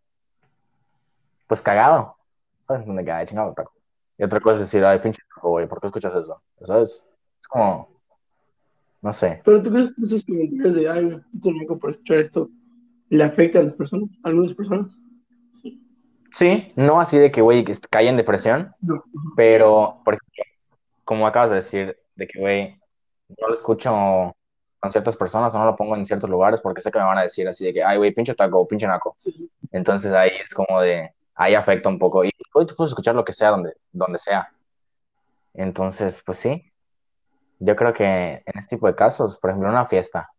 pues 1.46 1.60
cagado. 1.62 2.16
Ay, 2.68 2.84
chingado 3.26 3.50
otaku. 3.50 3.72
Y 4.18 4.24
otra 4.24 4.40
cosa 4.40 4.56
es 4.56 4.66
decir, 4.66 4.84
ay, 4.84 4.98
pinche 5.00 5.22
otaku, 5.32 5.48
güey, 5.48 5.66
¿por 5.66 5.80
qué 5.80 5.86
escuchas 5.88 6.14
eso? 6.14 6.42
¿Sabes? 6.62 7.06
Es 7.40 7.48
como, 7.48 7.88
no 9.00 9.12
sé. 9.12 9.40
Pero 9.44 9.62
tú 9.62 9.70
crees 9.70 9.94
que 9.94 10.02
esos 10.02 10.24
comentarios 10.24 10.74
de, 10.74 10.88
ay, 10.88 11.04
güey, 11.04 11.20
tú 11.42 11.52
loco 11.52 11.78
por 11.78 11.90
escuchar 11.90 12.18
esto, 12.18 12.50
le 13.08 13.24
afecta 13.24 13.58
a 13.58 13.62
las 13.62 13.74
personas, 13.74 14.18
a 14.22 14.28
algunas 14.28 14.54
personas? 14.54 14.92
Sí. 15.52 15.86
Sí, 16.32 16.72
no 16.76 17.00
así 17.00 17.18
de 17.18 17.32
que, 17.32 17.42
güey, 17.42 17.64
que 17.64 17.74
cae 17.90 18.08
en 18.08 18.16
depresión, 18.16 18.72
No. 18.80 19.02
pero, 19.36 20.00
por 20.04 20.14
ejemplo, 20.14 20.44
como 21.04 21.26
acabas 21.26 21.50
de 21.50 21.56
decir, 21.56 21.96
de 22.14 22.28
que, 22.28 22.38
güey, 22.38 22.79
no 23.38 23.48
lo 23.48 23.54
escucho 23.54 24.34
con 24.80 24.90
ciertas 24.90 25.16
personas 25.16 25.54
o 25.54 25.58
no 25.58 25.66
lo 25.66 25.76
pongo 25.76 25.94
en 25.96 26.06
ciertos 26.06 26.30
lugares 26.30 26.60
porque 26.60 26.80
sé 26.80 26.90
que 26.90 26.98
me 26.98 27.04
van 27.04 27.18
a 27.18 27.22
decir 27.22 27.46
así 27.46 27.66
de 27.66 27.74
que, 27.74 27.84
ay, 27.84 27.98
güey, 27.98 28.12
pinche 28.12 28.34
taco, 28.34 28.66
pinche 28.66 28.86
naco. 28.86 29.14
Sí. 29.18 29.50
Entonces 29.72 30.12
ahí 30.12 30.30
es 30.42 30.54
como 30.54 30.80
de, 30.80 31.14
ahí 31.34 31.54
afecta 31.54 31.88
un 31.88 31.98
poco. 31.98 32.24
Y 32.24 32.30
hoy 32.54 32.66
tú 32.66 32.74
puedes 32.74 32.90
escuchar 32.90 33.14
lo 33.14 33.24
que 33.24 33.32
sea 33.32 33.50
donde, 33.50 33.74
donde 33.92 34.18
sea. 34.18 34.50
Entonces, 35.54 36.22
pues 36.24 36.38
sí, 36.38 36.72
yo 37.58 37.76
creo 37.76 37.92
que 37.92 38.42
en 38.46 38.58
este 38.58 38.76
tipo 38.76 38.86
de 38.86 38.94
casos, 38.94 39.36
por 39.38 39.50
ejemplo, 39.50 39.68
en 39.68 39.74
una 39.74 39.84
fiesta, 39.84 40.30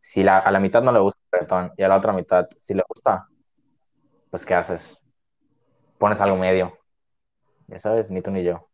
si 0.00 0.22
la, 0.22 0.38
a 0.38 0.50
la 0.50 0.60
mitad 0.60 0.82
no 0.82 0.92
le 0.92 0.98
gusta 0.98 1.20
el 1.24 1.30
reggaetón 1.32 1.72
y 1.76 1.82
a 1.82 1.88
la 1.88 1.96
otra 1.96 2.12
mitad 2.12 2.48
sí 2.56 2.74
le 2.74 2.82
gusta, 2.88 3.28
pues 4.30 4.44
¿qué 4.44 4.54
haces? 4.54 5.04
Pones 5.98 6.20
algo 6.20 6.36
medio. 6.36 6.76
Ya 7.68 7.78
sabes, 7.78 8.10
ni 8.10 8.22
tú 8.22 8.30
ni 8.30 8.42
yo. 8.42 8.68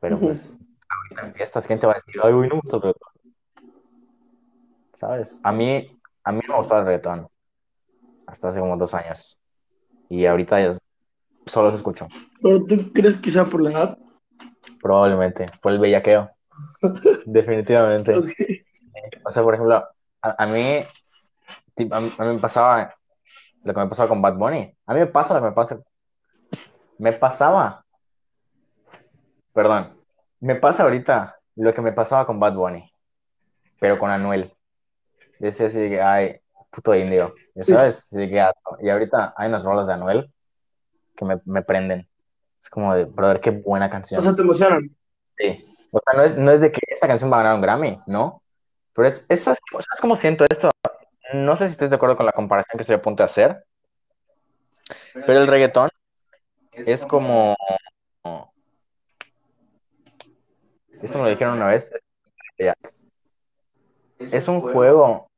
Pero 0.00 0.18
pues, 0.18 0.58
ahorita 0.96 1.26
en 1.26 1.34
fiestas, 1.34 1.66
¿quién 1.66 1.78
te 1.78 1.86
va 1.86 1.92
a 1.94 1.96
decir, 1.96 2.14
ay, 2.22 2.32
güey, 2.32 2.48
no 2.48 2.56
me 2.56 2.60
gusta 2.62 2.76
el 2.76 2.82
reggaetón? 2.82 3.12
¿Sabes? 4.92 5.40
A 5.42 5.52
mí, 5.52 5.98
a 6.24 6.32
mí 6.32 6.40
me 6.46 6.56
gustaba 6.56 6.80
el 6.80 6.86
reggaetón 6.86 7.28
hasta 8.26 8.48
hace 8.48 8.60
como 8.60 8.76
dos 8.76 8.94
años. 8.94 9.38
Y 10.08 10.26
ahorita 10.26 10.60
ya 10.60 10.78
solo 11.46 11.70
se 11.70 11.76
escucho, 11.76 12.08
Pero 12.42 12.64
tú 12.64 12.92
crees 12.92 13.16
quizá 13.18 13.44
por 13.44 13.62
la 13.62 13.70
edad. 13.70 13.98
probablemente, 14.80 15.46
por 15.60 15.72
el 15.72 15.78
bellaqueo. 15.78 16.30
Definitivamente. 17.26 18.14
O 19.24 19.30
sea, 19.30 19.42
por 19.42 19.54
ejemplo, 19.54 19.76
a, 20.22 20.44
a 20.44 20.46
mí, 20.46 20.80
a, 21.90 22.00
mí 22.00 22.12
a 22.18 22.24
mí 22.24 22.34
me 22.34 22.38
pasaba 22.40 22.94
lo 23.62 23.74
que 23.74 23.80
me 23.80 23.88
pasaba 23.88 24.08
con 24.08 24.22
Bad 24.22 24.36
Bunny. 24.36 24.74
A 24.86 24.94
mí 24.94 25.00
me 25.00 25.06
pasa 25.06 25.34
lo 25.34 25.40
que 25.40 25.46
me 25.48 25.52
pasa. 25.52 25.78
Me 26.98 27.12
pasaba. 27.12 27.84
Perdón. 29.52 29.95
Me 30.40 30.56
pasa 30.56 30.82
ahorita 30.82 31.38
lo 31.56 31.72
que 31.72 31.82
me 31.82 31.92
pasaba 31.92 32.26
con 32.26 32.38
Bad 32.38 32.54
Bunny, 32.54 32.90
pero 33.80 33.98
con 33.98 34.10
Anuel. 34.10 34.52
Yo 35.38 35.46
decía 35.46 35.66
así 35.66 35.88
que, 35.88 36.00
ay, 36.00 36.40
puto 36.70 36.94
indio. 36.94 37.34
¿Ya 37.54 37.64
sabes? 37.64 38.10
De 38.10 38.28
que, 38.28 38.44
Y 38.82 38.88
ahorita 38.88 39.34
hay 39.36 39.48
unas 39.48 39.64
rolas 39.64 39.86
de 39.86 39.94
Anuel 39.94 40.32
que 41.16 41.24
me, 41.24 41.40
me 41.44 41.62
prenden. 41.62 42.08
Es 42.60 42.70
como 42.70 42.94
de, 42.94 43.04
brother, 43.04 43.40
qué 43.40 43.50
buena 43.50 43.88
canción. 43.88 44.20
O 44.20 44.22
sea, 44.22 44.34
te 44.34 44.42
emocionan. 44.42 44.90
Sí. 45.38 45.74
O 45.90 46.00
sea, 46.04 46.18
no 46.18 46.24
es, 46.24 46.36
no 46.36 46.50
es 46.50 46.60
de 46.60 46.72
que 46.72 46.80
esta 46.88 47.06
canción 47.06 47.30
va 47.32 47.36
a 47.36 47.42
ganar 47.42 47.54
un 47.54 47.62
Grammy, 47.62 48.00
¿no? 48.06 48.42
Pero 48.92 49.08
es, 49.08 49.24
es, 49.28 49.42
¿sabes 49.42 49.60
cómo 50.00 50.16
siento 50.16 50.44
esto? 50.48 50.70
No 51.32 51.56
sé 51.56 51.66
si 51.66 51.72
estés 51.72 51.90
de 51.90 51.96
acuerdo 51.96 52.16
con 52.16 52.26
la 52.26 52.32
comparación 52.32 52.76
que 52.76 52.82
estoy 52.82 52.96
a 52.96 53.02
punto 53.02 53.22
de 53.22 53.26
hacer, 53.26 53.64
pero 55.12 55.40
el 55.40 55.46
reggaetón 55.46 55.90
es 56.72 57.04
como... 57.06 57.56
Esto 61.02 61.18
me 61.18 61.24
lo 61.24 61.30
dijeron 61.30 61.54
una 61.54 61.68
vez. 61.68 61.92
Es 64.18 64.48
un 64.48 64.60
juego 64.60 65.28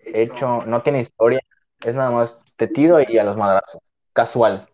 hecho, 0.00 0.62
no 0.66 0.82
tiene 0.82 1.00
historia, 1.00 1.40
es 1.84 1.94
nada 1.94 2.10
más 2.10 2.40
te 2.56 2.66
tiro 2.66 3.00
y 3.00 3.18
a 3.18 3.24
los 3.24 3.36
madrazos. 3.36 3.80
Casual. 4.12 4.68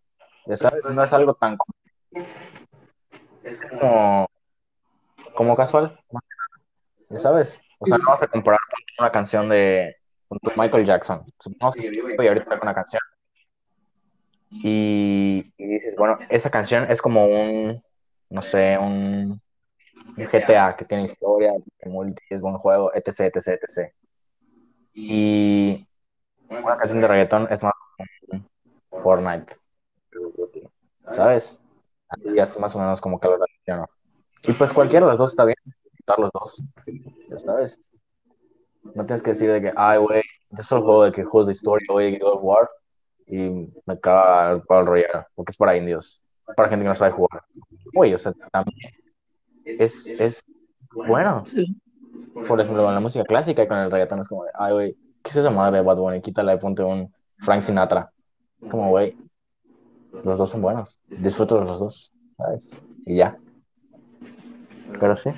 Ya 0.46 0.56
sabes, 0.56 0.88
no 0.88 1.02
es 1.02 1.12
algo 1.12 1.34
tan... 1.34 1.56
Es 3.42 3.60
como... 3.70 4.28
Como 5.34 5.56
casual. 5.56 5.98
¿Ya 7.10 7.18
sabes? 7.18 7.60
O 7.78 7.86
sea, 7.86 7.98
no 7.98 8.06
vas 8.06 8.22
a 8.22 8.28
comparar 8.28 8.60
con 8.70 9.04
una 9.04 9.12
canción 9.12 9.48
de 9.48 9.96
con 10.28 10.38
tu 10.38 10.50
Michael 10.58 10.86
Jackson. 10.86 11.24
Supongamos 11.38 11.74
que 11.74 11.90
y 11.90 12.26
ahorita 12.26 12.46
saca 12.46 12.62
una 12.62 12.72
canción. 12.74 13.02
Y, 14.50 15.52
y 15.58 15.66
dices, 15.66 15.94
bueno, 15.96 16.16
esa 16.30 16.50
canción 16.50 16.90
es 16.90 17.02
como 17.02 17.26
un, 17.26 17.82
no 18.30 18.40
sé, 18.40 18.78
un 18.78 19.41
GTA 20.16 20.76
que 20.76 20.84
tiene 20.84 21.04
historia, 21.04 21.52
que 21.78 21.88
multi, 21.88 22.22
es 22.30 22.40
buen 22.40 22.58
juego, 22.58 22.92
etc, 22.94 23.20
etc, 23.20 23.60
etc. 23.62 23.92
Y 24.94 25.86
una 26.48 26.76
canción 26.76 27.00
de 27.00 27.08
reggaetón 27.08 27.48
es 27.50 27.62
más 27.62 27.72
Fortnite. 28.90 29.52
¿Sabes? 31.08 31.60
Y 32.24 32.38
así 32.38 32.58
más 32.58 32.74
o 32.76 32.78
menos 32.78 33.00
como 33.00 33.18
que 33.18 33.28
lo 33.28 33.38
relaciono. 33.38 33.88
Y 34.46 34.52
pues 34.52 34.72
cualquiera 34.72 35.06
de 35.06 35.12
los 35.12 35.18
dos 35.18 35.30
está 35.30 35.44
bien, 35.44 35.56
estar 35.98 36.18
los 36.18 36.30
dos. 36.32 36.62
Ya 37.28 37.38
sabes. 37.38 37.78
No 38.82 39.04
tienes 39.04 39.22
que 39.22 39.30
decir 39.30 39.50
de 39.50 39.60
que, 39.60 39.72
ay, 39.76 39.98
güey, 39.98 40.22
yo 40.50 40.62
solo 40.62 40.82
juego 40.82 41.04
de 41.04 41.12
que 41.12 41.24
juegos 41.24 41.46
de 41.46 41.52
historia, 41.52 41.86
güey, 41.90 42.18
God 42.18 42.32
of 42.32 42.40
War, 42.42 42.70
y 43.26 43.72
me 43.86 43.98
caga 44.00 44.52
el 44.52 44.86
Royale, 44.86 45.26
porque 45.34 45.52
es 45.52 45.56
para 45.56 45.76
indios, 45.76 46.20
para 46.56 46.68
gente 46.68 46.84
que 46.84 46.88
no 46.88 46.94
sabe 46.94 47.12
jugar. 47.12 47.44
Güey, 47.94 48.12
o 48.14 48.18
sea, 48.18 48.32
también 48.50 48.92
es, 49.64 50.06
es 50.20 50.44
bueno. 50.94 51.44
Sí. 51.46 51.76
Por 52.46 52.60
ejemplo, 52.60 52.84
con 52.84 52.94
la 52.94 53.00
música 53.00 53.24
clásica 53.24 53.62
y 53.62 53.68
con 53.68 53.78
el 53.78 53.90
reggaetón 53.90 54.20
es 54.20 54.28
como, 54.28 54.44
de, 54.44 54.50
ay, 54.54 54.72
güey, 54.72 54.96
¿qué 55.22 55.30
es 55.30 55.36
esa 55.36 55.50
madre 55.50 55.78
de 55.78 55.82
Bad 55.84 55.96
Bunny? 55.96 56.20
Quítala 56.20 56.54
y 56.54 56.58
ponte 56.58 56.82
un 56.82 57.12
Frank 57.38 57.62
Sinatra. 57.62 58.12
Como, 58.70 58.90
güey, 58.90 59.16
los 60.24 60.38
dos 60.38 60.50
son 60.50 60.62
buenos, 60.62 61.02
disfruto 61.08 61.58
de 61.58 61.64
los 61.64 61.80
dos, 61.80 62.12
¿sabes? 62.36 62.80
Y 63.06 63.16
ya. 63.16 63.38
Pero 65.00 65.16
sí, 65.16 65.30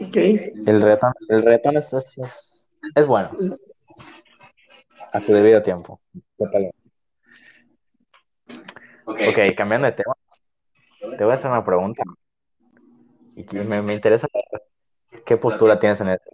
Ok. 0.00 0.16
el 0.16 0.80
reggaetón, 0.82 1.12
el 1.28 1.42
reggaetón 1.42 1.76
es, 1.78 1.92
es, 1.92 2.18
es, 2.18 2.66
es 2.94 3.06
bueno. 3.06 3.30
A 5.12 5.20
su 5.20 5.32
debido 5.32 5.60
tiempo. 5.62 6.00
Totalmente. 6.36 6.76
Ok, 9.06 9.54
cambiando 9.56 9.86
de 9.86 9.92
tema. 9.92 10.14
te 11.16 11.24
voy 11.24 11.32
a 11.32 11.34
hacer 11.34 11.50
una 11.50 11.64
pregunta 11.64 12.02
y 13.50 13.58
me, 13.58 13.82
me 13.82 13.94
interesa 13.94 14.28
qué 15.24 15.36
postura 15.36 15.78
tienes 15.78 16.00
en 16.00 16.10
esto. 16.10 16.30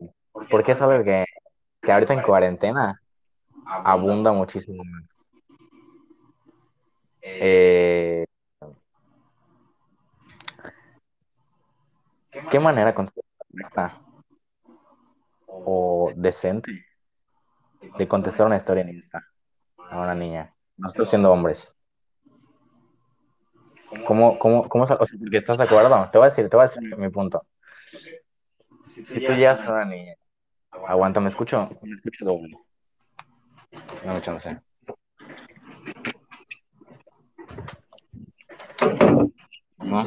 Porque 0.50 0.72
es 0.72 0.82
algo 0.82 1.02
que, 1.04 1.24
que 1.82 1.92
ahorita 1.92 2.14
en 2.14 2.22
cuarentena 2.22 3.00
abunda 3.84 4.32
muchísimo 4.32 4.82
más. 4.84 5.30
Eh, 7.22 8.24
¿Qué 12.50 12.60
manera 12.60 12.94
correcta 12.94 14.00
o 15.46 16.12
decente 16.14 16.86
de 17.98 18.08
contestar 18.08 18.46
una 18.46 18.56
historia 18.56 18.82
en 18.82 18.90
Insta 18.90 19.26
a 19.90 20.00
una 20.00 20.14
niña? 20.14 20.54
Nosotros 20.76 21.08
siendo 21.08 21.32
hombres. 21.32 21.76
¿Cómo, 24.06 24.38
cómo, 24.38 24.68
cómo, 24.68 24.84
o 24.84 24.86
sea, 24.86 24.96
porque 24.96 25.36
estás 25.36 25.58
de 25.58 25.64
acuerdo? 25.64 26.08
Te 26.10 26.18
voy 26.18 26.26
a 26.26 26.30
decir, 26.30 26.48
te 26.48 26.56
voy 26.56 26.64
a 26.64 26.68
decir 26.68 26.96
mi 26.96 27.08
punto. 27.08 27.46
Si 28.82 29.04
tú 29.04 29.32
llegas 29.32 29.60
a 29.60 29.72
una 29.72 29.84
niña, 29.84 30.14
aguanta, 30.70 31.20
me 31.20 31.28
escucho, 31.28 31.70
me 31.82 31.94
escucho 31.94 32.24
doble. 32.24 32.56
No 34.04 34.14
me 34.14 34.20
chance. 34.20 34.60
¿No? 39.78 40.06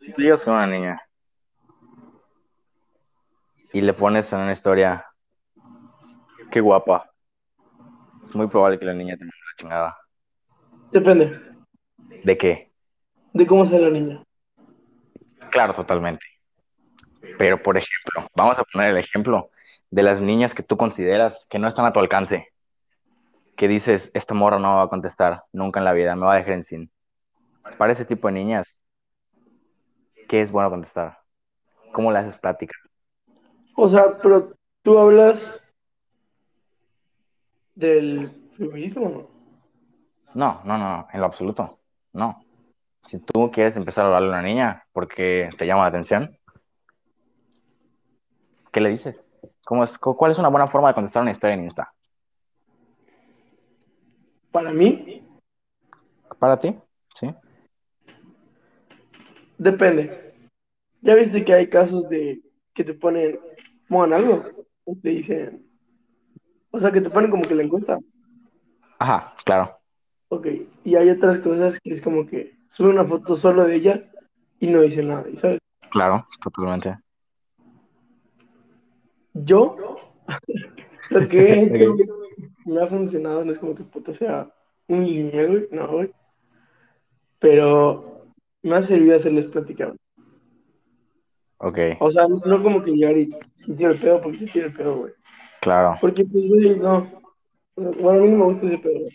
Si 0.00 0.12
tú 0.12 0.22
llegas 0.22 0.44
con 0.44 0.54
una 0.54 0.66
niña 0.66 1.00
y 3.72 3.80
le 3.80 3.92
pones 3.92 4.32
en 4.32 4.40
una 4.40 4.52
historia, 4.52 5.06
qué 6.50 6.60
guapa, 6.60 7.12
es 8.28 8.34
muy 8.34 8.46
probable 8.48 8.78
que 8.78 8.86
la 8.86 8.94
niña 8.94 9.16
te 9.16 9.24
mande 9.24 9.36
la 9.36 9.56
chingada. 9.56 9.98
Depende 10.92 11.40
¿De 12.24 12.36
qué? 12.36 12.68
de 13.32 13.46
cómo 13.46 13.66
sea 13.66 13.78
la 13.78 13.90
niña. 13.90 14.24
Claro, 15.50 15.72
totalmente. 15.72 16.24
Pero, 17.38 17.62
por 17.62 17.76
ejemplo, 17.76 18.26
vamos 18.34 18.58
a 18.58 18.64
poner 18.64 18.90
el 18.90 18.96
ejemplo 18.96 19.50
de 19.90 20.02
las 20.02 20.20
niñas 20.20 20.54
que 20.54 20.62
tú 20.62 20.76
consideras 20.76 21.46
que 21.48 21.58
no 21.58 21.68
están 21.68 21.86
a 21.86 21.92
tu 21.92 22.00
alcance. 22.00 22.48
Que 23.56 23.68
dices, 23.68 24.10
esta 24.14 24.34
morra 24.34 24.58
no 24.58 24.76
va 24.76 24.84
a 24.84 24.88
contestar 24.88 25.44
nunca 25.52 25.78
en 25.78 25.84
la 25.84 25.92
vida, 25.92 26.16
me 26.16 26.26
va 26.26 26.34
a 26.34 26.36
dejar 26.36 26.54
en 26.54 26.64
sin. 26.64 26.90
Para 27.76 27.92
ese 27.92 28.04
tipo 28.04 28.28
de 28.28 28.34
niñas, 28.34 28.82
¿qué 30.28 30.42
es 30.42 30.50
bueno 30.50 30.70
contestar? 30.70 31.18
¿Cómo 31.92 32.10
le 32.10 32.18
haces 32.18 32.36
plática? 32.38 32.74
O 33.76 33.88
sea, 33.88 34.18
pero 34.22 34.54
tú 34.82 34.98
hablas 34.98 35.62
del 37.78 38.48
feminismo, 38.52 39.08
¿no? 39.08 39.30
No, 40.34 40.60
no, 40.64 40.76
no, 40.78 41.06
en 41.12 41.20
lo 41.20 41.26
absoluto. 41.26 41.78
No. 42.12 42.44
Si 43.04 43.18
tú 43.20 43.50
quieres 43.52 43.76
empezar 43.76 44.04
a 44.04 44.08
hablarle 44.08 44.28
a 44.28 44.32
una 44.32 44.42
niña 44.42 44.84
porque 44.92 45.48
te 45.56 45.64
llama 45.66 45.82
la 45.82 45.88
atención, 45.88 46.36
¿qué 48.72 48.80
le 48.80 48.90
dices? 48.90 49.36
¿Cómo 49.64 49.84
es, 49.84 49.96
cu- 49.98 50.16
¿Cuál 50.16 50.32
es 50.32 50.38
una 50.38 50.48
buena 50.48 50.66
forma 50.66 50.88
de 50.88 50.94
contestar 50.94 51.22
una 51.22 51.30
historia 51.30 51.54
en 51.54 51.62
Insta? 51.64 51.92
Para 54.50 54.72
mí, 54.72 55.24
¿Para 56.38 56.58
ti? 56.58 56.74
¿Sí? 57.14 57.32
depende. 59.56 60.34
Ya 61.00 61.14
viste 61.14 61.44
que 61.44 61.54
hay 61.54 61.68
casos 61.68 62.08
de 62.08 62.40
que 62.74 62.84
te 62.84 62.94
ponen, 62.94 63.38
pongan 63.88 64.12
algo, 64.14 64.44
o 64.84 64.96
te 65.00 65.10
dicen, 65.10 65.67
o 66.78 66.80
sea, 66.80 66.92
que 66.92 67.00
te 67.00 67.10
ponen 67.10 67.30
como 67.30 67.42
que 67.42 67.54
la 67.54 67.64
encuesta. 67.64 67.98
Ajá, 68.98 69.34
claro, 69.44 69.78
Ok, 70.30 70.46
y 70.84 70.94
hay 70.94 71.08
otras 71.08 71.38
cosas 71.38 71.80
que 71.82 71.92
es 71.92 72.02
como 72.02 72.26
que 72.26 72.58
sube 72.68 72.90
una 72.90 73.04
foto 73.04 73.34
solo 73.36 73.64
de 73.64 73.76
ella 73.76 74.10
y 74.60 74.66
no 74.66 74.82
dice 74.82 75.02
nada, 75.02 75.28
¿y 75.28 75.36
¿sabes? 75.36 75.58
claro, 75.90 76.26
totalmente. 76.42 76.98
Yo, 79.32 79.76
lo 81.10 81.28
que 81.28 81.38
he 81.40 81.62
hecho, 81.64 81.96
me 82.66 82.82
ha 82.82 82.86
funcionado, 82.86 83.44
no 83.44 83.52
es 83.52 83.58
como 83.58 83.74
que 83.74 83.84
puta 83.84 84.14
sea 84.14 84.52
un 84.86 85.06
lineal, 85.06 85.48
güey, 85.48 85.68
no, 85.72 85.88
güey, 85.88 86.12
pero 87.38 88.26
me 88.62 88.76
ha 88.76 88.82
servido 88.82 89.16
hacerles 89.16 89.46
platicar. 89.46 89.94
Ok, 91.60 91.78
O 92.00 92.10
sea, 92.10 92.28
no 92.28 92.62
como 92.62 92.82
que 92.82 92.92
llegar 92.92 93.16
y 93.16 93.28
tiro 93.76 93.90
el 93.92 93.98
pedo 93.98 94.20
porque 94.20 94.38
te 94.38 94.46
tiro 94.46 94.66
el 94.66 94.74
pedo, 94.74 94.96
güey. 94.98 95.12
Claro, 95.60 95.98
Porque, 96.00 96.24
pues, 96.24 96.48
güey, 96.48 96.78
no. 96.78 97.06
Bueno, 97.76 98.10
a 98.10 98.22
mí 98.24 98.30
no 98.30 98.36
me 98.38 98.44
gusta 98.44 98.66
ese 98.66 98.78
pedo, 98.78 99.06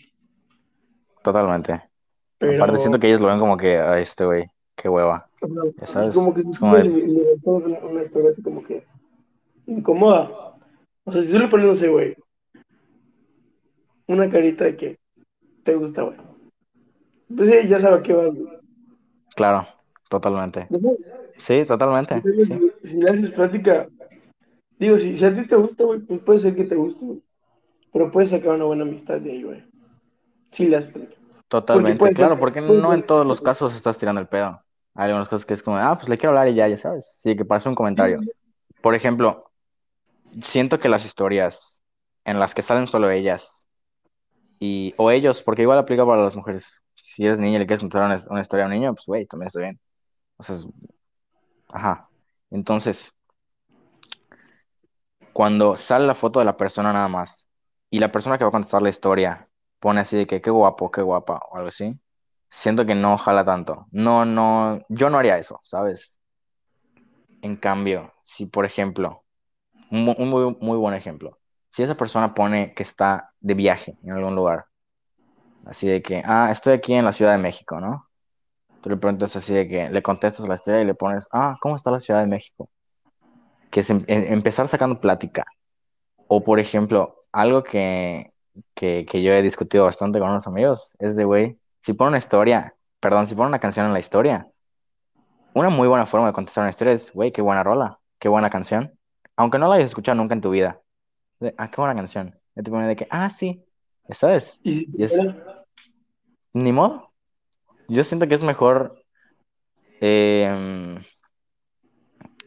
totalmente. 1.22 1.82
Pero, 2.38 2.62
Aparte 2.62 2.78
siento 2.80 2.98
que 2.98 3.08
ellos 3.08 3.20
lo 3.20 3.28
ven 3.28 3.38
como 3.38 3.56
que, 3.56 3.78
ay, 3.78 4.02
este 4.02 4.24
güey, 4.24 4.46
qué 4.74 4.88
hueva. 4.88 5.28
o 5.40 5.46
sea, 5.46 5.62
Ya 5.80 5.86
sabes, 5.86 6.14
como 6.14 6.32
que 6.34 6.42
si 6.42 6.50
es 6.50 6.58
tú 6.58 6.66
le 6.66 7.36
una, 7.44 7.78
una 7.80 8.02
historia 8.02 8.30
así 8.30 8.42
como 8.42 8.62
que 8.62 8.84
incomoda. 9.66 10.56
O 11.04 11.12
sea, 11.12 11.22
si 11.22 11.30
tú 11.30 11.38
le 11.38 11.48
pones, 11.48 11.66
no 11.66 11.76
sé, 11.76 11.88
güey, 11.88 12.16
una 14.06 14.28
carita 14.28 14.64
de 14.64 14.76
que 14.76 14.98
te 15.62 15.74
gusta, 15.74 16.02
güey. 16.02 16.16
Pues 17.34 17.50
sí, 17.50 17.68
ya 17.68 17.80
sabe 17.80 17.98
a 17.98 18.02
qué 18.02 18.12
vas, 18.12 18.34
güey. 18.34 18.58
Claro, 19.34 19.66
totalmente. 20.08 20.68
Sí, 21.36 21.64
totalmente. 21.64 22.14
Entonces, 22.14 22.48
Sí, 22.48 22.70
si, 22.82 22.88
si 22.88 23.02
le 23.02 23.10
haces 23.10 23.30
plática, 23.30 23.88
digo, 24.78 24.98
si, 24.98 25.16
si 25.16 25.24
a 25.24 25.34
ti 25.34 25.46
te 25.46 25.56
gusta, 25.56 25.84
güey, 25.84 26.00
pues 26.00 26.20
puede 26.20 26.38
ser 26.38 26.54
que 26.54 26.64
te 26.64 26.74
guste, 26.76 27.04
güey. 27.04 27.22
Pero 27.92 28.10
puedes 28.10 28.30
sacar 28.30 28.54
una 28.56 28.64
buena 28.64 28.84
amistad 28.84 29.20
de 29.20 29.32
ahí, 29.32 29.42
güey. 29.42 29.64
Haces 30.52 30.92
plática. 30.92 31.20
totalmente. 31.48 32.10
Claro, 32.14 32.34
que- 32.34 32.40
porque 32.40 32.60
no 32.60 32.82
ser 32.82 32.94
en 32.94 33.06
todos 33.06 33.26
los 33.26 33.40
casos 33.40 33.74
estás 33.74 33.98
tirando 33.98 34.20
el 34.20 34.28
pedo. 34.28 34.60
Hay 34.94 35.06
algunas 35.08 35.28
cosas 35.28 35.46
que 35.46 35.54
es 35.54 35.62
como, 35.62 35.76
ah, 35.76 35.96
pues 35.96 36.08
le 36.08 36.16
quiero 36.18 36.30
hablar 36.30 36.48
y 36.48 36.54
ya, 36.54 36.68
ya 36.68 36.76
sabes. 36.78 37.12
Sí, 37.16 37.36
que 37.36 37.44
pasa 37.44 37.68
un 37.68 37.74
comentario. 37.74 38.20
Por 38.82 38.94
ejemplo, 38.94 39.50
siento 40.22 40.78
que 40.80 40.88
las 40.88 41.04
historias 41.04 41.80
en 42.24 42.38
las 42.38 42.54
que 42.54 42.62
salen 42.62 42.86
solo 42.86 43.10
ellas 43.10 43.66
y 44.60 44.94
o 44.98 45.10
ellos, 45.10 45.42
porque 45.42 45.62
igual 45.62 45.78
aplica 45.78 46.06
para 46.06 46.24
las 46.24 46.36
mujeres. 46.36 46.82
Si 46.96 47.26
eres 47.26 47.40
niña 47.40 47.56
y 47.56 47.60
le 47.60 47.66
quieres 47.66 47.80
contar 47.82 48.04
una, 48.04 48.18
una 48.30 48.40
historia 48.42 48.66
a 48.66 48.68
un 48.68 48.74
niño, 48.74 48.94
pues 48.94 49.06
güey, 49.06 49.26
también 49.26 49.48
está 49.48 49.60
bien. 49.60 49.80
O 50.38 50.42
sea, 50.44 50.56
es- 50.56 50.66
ajá. 51.68 52.08
Entonces, 52.50 53.12
cuando 55.34 55.78
sale 55.78 56.06
la 56.08 56.16
foto 56.16 56.40
de 56.40 56.46
la 56.46 56.58
persona 56.58 56.94
nada 56.94 57.08
más 57.08 57.48
y 57.90 58.00
la 58.00 58.12
persona 58.12 58.38
que 58.38 58.44
va 58.44 58.50
a 58.50 58.52
contestar 58.52 58.82
la 58.82 58.90
historia 58.90 59.50
pone 59.80 60.02
así 60.02 60.18
de 60.18 60.28
que 60.28 60.42
qué 60.42 60.50
guapo, 60.50 60.90
qué 60.92 61.02
guapa 61.02 61.40
o 61.52 61.56
algo 61.58 61.68
así, 61.70 62.00
siento 62.50 62.86
que 62.86 62.96
no 62.96 63.18
jala 63.18 63.44
tanto. 63.46 63.88
No, 63.92 64.26
no, 64.26 64.80
yo 64.90 65.10
no 65.10 65.18
haría 65.18 65.38
eso, 65.38 65.60
¿sabes? 65.64 66.20
En 67.42 67.56
cambio, 67.56 68.12
si 68.22 68.46
por 68.46 68.64
ejemplo, 68.64 69.24
un, 69.90 70.04
mu- 70.06 70.14
un 70.18 70.30
muy, 70.30 70.56
muy 70.60 70.78
buen 70.78 70.94
ejemplo, 70.94 71.40
si 71.70 71.82
esa 71.84 71.96
persona 71.96 72.34
pone 72.34 72.74
que 72.74 72.82
está 72.84 73.32
de 73.40 73.54
viaje 73.54 73.98
en 74.04 74.12
algún 74.12 74.36
lugar, 74.36 74.66
así 75.66 75.88
de 75.88 76.02
que, 76.02 76.22
ah, 76.24 76.50
estoy 76.52 76.74
aquí 76.74 76.94
en 76.94 77.04
la 77.04 77.12
Ciudad 77.12 77.32
de 77.32 77.38
México, 77.38 77.80
¿no? 77.80 78.08
Tú 78.82 78.90
le 78.90 78.96
preguntas 78.98 79.36
así 79.36 79.54
de 79.54 79.68
que 79.68 79.90
le 79.90 80.02
contestas 80.02 80.48
la 80.48 80.54
historia 80.56 80.82
y 80.82 80.86
le 80.86 80.94
pones, 80.96 81.28
ah, 81.32 81.56
¿cómo 81.60 81.76
está 81.76 81.90
la 81.92 82.00
Ciudad 82.00 82.20
de 82.22 82.28
México? 82.28 82.70
Que 83.74 83.80
es 83.80 83.90
em- 83.90 84.04
em- 84.06 84.32
empezar 84.32 84.68
sacando 84.68 85.00
plática. 85.00 85.44
O 86.28 86.44
por 86.44 86.60
ejemplo, 86.60 87.24
algo 87.32 87.64
que, 87.64 88.32
que, 88.72 89.04
que 89.04 89.20
yo 89.20 89.32
he 89.32 89.42
discutido 89.42 89.84
bastante 89.84 90.20
con 90.20 90.30
unos 90.30 90.46
amigos 90.46 90.94
es 91.00 91.16
de, 91.16 91.24
güey, 91.24 91.58
si 91.80 91.92
pone 91.92 92.10
una 92.10 92.18
historia, 92.18 92.76
perdón, 93.00 93.26
si 93.26 93.34
pone 93.34 93.48
una 93.48 93.58
canción 93.58 93.86
en 93.86 93.92
la 93.92 93.98
historia, 93.98 94.46
una 95.54 95.70
muy 95.70 95.88
buena 95.88 96.06
forma 96.06 96.28
de 96.28 96.32
contestar 96.32 96.62
una 96.62 96.70
historia 96.70 96.92
es, 96.92 97.12
güey, 97.12 97.32
qué 97.32 97.42
buena 97.42 97.64
rola, 97.64 97.98
qué 98.20 98.28
buena 98.28 98.48
canción. 98.48 98.96
Aunque 99.34 99.58
no 99.58 99.66
la 99.66 99.74
hayas 99.74 99.90
escuchado 99.90 100.14
nunca 100.14 100.34
en 100.34 100.40
tu 100.40 100.50
vida. 100.50 100.80
De, 101.40 101.52
ah, 101.58 101.68
qué 101.68 101.80
buena 101.80 101.96
canción. 101.96 102.38
Y 102.54 102.62
te 102.62 102.70
pone 102.70 102.86
de 102.86 102.94
que, 102.94 103.08
ah, 103.10 103.28
sí, 103.28 103.64
¿sabes? 104.10 104.60
Y 104.62 105.02
es, 105.02 105.18
ni 106.52 106.70
modo. 106.70 107.10
Yo 107.88 108.04
siento 108.04 108.28
que 108.28 108.36
es 108.36 108.42
mejor 108.44 109.02
eh, 110.00 110.96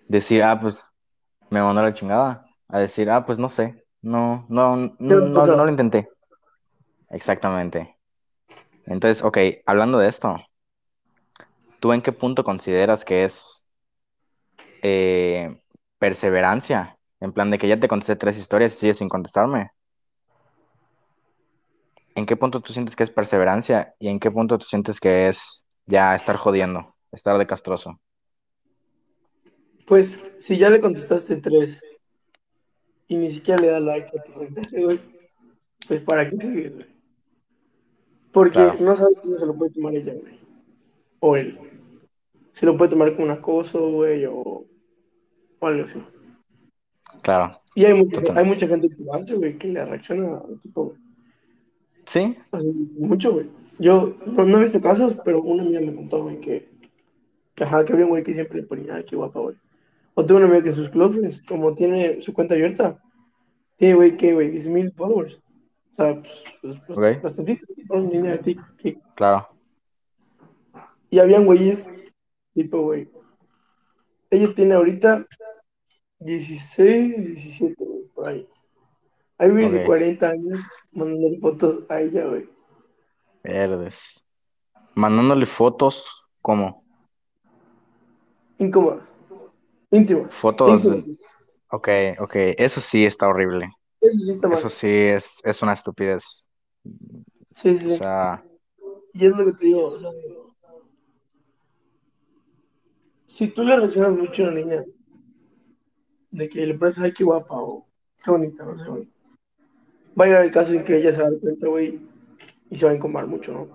decir, 0.07 0.41
ah, 0.43 0.57
pues 0.61 0.89
me 1.49 1.61
mandó 1.61 1.81
la 1.81 1.93
chingada, 1.93 2.45
a 2.67 2.79
decir, 2.79 3.09
ah, 3.09 3.25
pues 3.25 3.39
no 3.39 3.49
sé, 3.49 3.85
no, 4.01 4.45
no, 4.49 4.95
¿qué 5.07 5.15
va 5.15 5.25
a 5.25 5.29
no, 5.29 5.33
pasar? 5.33 5.57
no 5.57 5.63
lo 5.65 5.69
intenté. 5.71 6.09
Exactamente. 7.09 7.97
Entonces, 8.85 9.23
ok, 9.23 9.37
hablando 9.65 9.99
de 9.99 10.07
esto, 10.07 10.37
¿tú 11.79 11.93
en 11.93 12.01
qué 12.01 12.11
punto 12.11 12.43
consideras 12.43 13.05
que 13.05 13.25
es 13.25 13.65
eh, 14.81 15.59
perseverancia? 15.99 16.97
En 17.19 17.31
plan 17.33 17.49
de 17.51 17.57
que 17.57 17.67
ya 17.67 17.79
te 17.79 17.87
contesté 17.87 18.15
tres 18.15 18.37
historias 18.37 18.73
y 18.73 18.77
sigues 18.77 18.97
sin 18.97 19.09
contestarme. 19.09 19.71
¿En 22.15 22.25
qué 22.25 22.35
punto 22.35 22.61
tú 22.61 22.73
sientes 22.73 22.95
que 22.95 23.03
es 23.03 23.11
perseverancia 23.11 23.93
y 23.99 24.07
en 24.09 24.19
qué 24.19 24.31
punto 24.31 24.57
tú 24.57 24.65
sientes 24.65 24.99
que 24.99 25.29
es 25.29 25.63
ya 25.85 26.15
estar 26.15 26.35
jodiendo, 26.37 26.95
estar 27.11 27.37
de 27.37 27.47
castroso? 27.47 27.99
Pues, 29.87 30.21
si 30.37 30.57
ya 30.57 30.69
le 30.69 30.81
contestaste 30.81 31.37
tres 31.37 31.81
y 33.07 33.15
ni 33.15 33.31
siquiera 33.31 33.61
le 33.61 33.67
da 33.69 33.79
like 33.79 34.11
a 34.19 34.21
tu 34.21 34.37
mensaje, 34.37 34.83
güey, 34.83 34.99
pues 35.87 36.01
para 36.01 36.29
qué 36.29 36.35
seguir, 36.35 36.73
güey. 36.73 36.85
Porque 38.33 38.51
Claro. 38.55 38.75
no 38.81 38.95
sabes 38.97 39.17
cómo 39.21 39.37
se 39.37 39.45
lo 39.45 39.55
puede 39.55 39.71
tomar 39.71 39.95
ella, 39.95 40.13
güey. 40.13 40.37
O 41.21 41.37
él. 41.37 41.57
Se 42.51 42.65
lo 42.65 42.77
puede 42.77 42.91
tomar 42.91 43.13
como 43.13 43.23
un 43.23 43.31
acoso, 43.31 43.89
güey, 43.89 44.25
o, 44.25 44.65
o 45.59 45.67
algo 45.67 45.85
así. 45.85 46.03
Claro. 47.21 47.61
Y 47.73 47.85
hay 47.85 47.93
mucha, 47.93 48.19
hay 48.35 48.43
mucha 48.43 48.67
gente 48.67 48.89
que 48.89 49.01
lo 49.01 49.13
hace, 49.13 49.35
güey, 49.35 49.57
que 49.57 49.69
le 49.69 49.85
reacciona, 49.85 50.41
tipo, 50.61 50.95
Sí, 52.05 52.37
así, 52.51 52.89
mucho, 52.99 53.31
güey. 53.33 53.49
Yo 53.79 54.15
no, 54.25 54.45
no 54.45 54.57
he 54.59 54.63
visto 54.63 54.81
casos, 54.81 55.15
pero 55.23 55.41
una 55.41 55.63
amiga 55.63 55.79
me 55.79 55.95
contó, 55.95 56.23
güey, 56.23 56.41
que, 56.41 56.67
que, 57.55 57.63
ajá, 57.63 57.85
que 57.85 57.93
había 57.93 58.05
un 58.05 58.11
güey 58.11 58.23
que 58.23 58.33
siempre 58.33 58.59
le 58.61 58.67
ponía, 58.67 58.95
ay, 58.95 59.05
qué 59.05 59.15
guapa, 59.15 59.39
güey. 59.39 59.55
O 60.19 60.25
tengo 60.25 60.39
una 60.39 60.47
amiga 60.47 60.63
que 60.63 60.73
sus 60.73 60.89
close 60.89 61.19
friends, 61.19 61.43
como 61.43 61.75
tiene 61.75 62.21
su 62.23 62.33
cuenta 62.33 62.55
abierta, 62.55 62.99
tiene, 63.75 63.93
güey, 63.93 64.17
que, 64.17 64.33
güey, 64.33 64.49
10.000 64.49 64.91
followers. 64.95 65.39
O 65.91 65.95
sea, 65.95 66.15
pues, 66.15 66.43
pues, 66.59 66.77
pues, 66.87 66.97
Ok. 66.97 67.21
bastantito, 67.21 67.65
de 67.75 68.97
claro. 69.13 69.47
Y 71.11 71.19
habían 71.19 71.45
güeyes, 71.45 71.87
tipo, 72.55 72.81
güey. 72.81 73.11
Ella 74.31 74.55
tiene 74.55 74.73
ahorita 74.73 75.27
16, 76.17 77.35
17, 77.35 77.75
güey, 77.77 78.03
por 78.15 78.27
ahí. 78.27 78.49
Hay 79.37 79.51
güeyes 79.51 79.71
de 79.71 79.81
Ok. 79.81 79.85
40 79.85 80.29
años 80.29 80.59
mandándole 80.93 81.37
fotos 81.37 81.83
a 81.89 82.01
ella, 82.01 82.25
güey. 82.25 82.49
Verdes. 83.43 84.25
Mandándole 84.95 85.45
fotos, 85.45 86.23
¿cómo? 86.41 86.83
Incómodas. 88.57 89.16
Íntimas. 89.91 90.33
Fotos. 90.33 90.83
Íntimas. 90.83 91.05
de- 91.05 91.17
Ok, 91.69 91.87
ok. 92.19 92.35
Eso 92.57 92.79
sí 92.79 93.05
está 93.05 93.27
horrible. 93.27 93.69
Eso 93.99 94.19
sí 94.19 94.31
está 94.31 94.47
mal. 94.47 94.57
Eso 94.57 94.69
sí 94.69 94.87
es, 94.87 95.39
es 95.43 95.61
una 95.61 95.73
estupidez. 95.73 96.45
Sí, 97.55 97.77
sí. 97.77 97.91
O 97.91 97.97
sea, 97.97 98.43
Y 99.13 99.25
es 99.25 99.35
lo 99.35 99.45
que 99.45 99.53
te 99.53 99.65
digo, 99.65 99.87
o 99.87 99.99
sea, 99.99 100.09
si 103.25 103.47
tú 103.49 103.63
le 103.63 103.75
reaccionas 103.75 104.11
mucho 104.11 104.45
a 104.45 104.47
una 104.49 104.55
niña, 104.59 104.85
de 106.31 106.49
que 106.49 106.65
le 106.65 106.75
parece, 106.75 107.03
ay, 107.03 107.11
qué 107.13 107.23
guapa 107.23 107.55
o 107.55 107.85
qué 108.23 108.31
bonita, 108.31 108.63
no 108.63 108.77
sé, 108.77 108.89
güey. 108.89 109.07
Va 110.19 110.25
a 110.25 110.27
llegar 110.27 110.45
el 110.45 110.51
caso 110.51 110.71
en 110.71 110.83
que 110.83 110.97
ella 110.97 111.11
se 111.11 111.21
va 111.21 111.27
a 111.27 111.31
dar 111.31 111.39
cuenta, 111.39 111.67
güey, 111.67 111.99
y 112.69 112.75
se 112.77 112.85
va 112.85 112.91
a 112.91 112.95
incomodar 112.95 113.27
mucho, 113.27 113.51
¿no? 113.53 113.67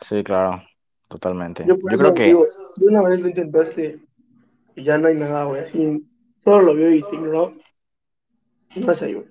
sí, 0.00 0.22
claro. 0.24 0.62
Totalmente. 1.08 1.64
Yo 1.66 1.76
Yo 1.76 1.98
creo 1.98 2.14
que. 2.14 2.24
digo, 2.24 2.46
si 2.74 2.84
una 2.86 3.02
vez 3.02 3.20
lo 3.20 3.28
intentaste 3.28 4.00
y 4.74 4.84
ya 4.84 4.98
no 4.98 5.08
hay 5.08 5.14
nada, 5.14 5.44
güey, 5.44 5.62
así, 5.62 6.08
solo 6.44 6.62
lo 6.62 6.74
vio 6.74 6.92
y 6.92 7.02
te 7.02 7.16
ignoró, 7.16 7.54
no 8.76 8.92
es 8.92 9.02
ahí, 9.02 9.14
güey. 9.14 9.26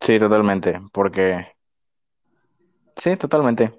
Sí, 0.00 0.18
totalmente. 0.18 0.80
Porque. 0.92 1.46
Sí, 2.96 3.16
totalmente. 3.16 3.74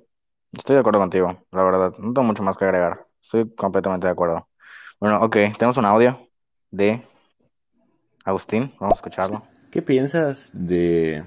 Estoy 0.51 0.75
de 0.75 0.79
acuerdo 0.81 0.99
contigo, 0.99 1.45
la 1.51 1.63
verdad. 1.63 1.93
No 1.97 2.13
tengo 2.13 2.23
mucho 2.23 2.43
más 2.43 2.57
que 2.57 2.65
agregar. 2.65 3.07
Estoy 3.21 3.49
completamente 3.55 4.07
de 4.07 4.11
acuerdo. 4.11 4.47
Bueno, 4.99 5.21
ok. 5.23 5.35
Tenemos 5.57 5.77
un 5.77 5.85
audio 5.85 6.27
de 6.71 7.03
Agustín. 8.25 8.73
Vamos 8.79 8.93
a 8.93 8.99
escucharlo. 8.99 9.43
¿Qué 9.71 9.81
piensas 9.81 10.51
de... 10.53 11.23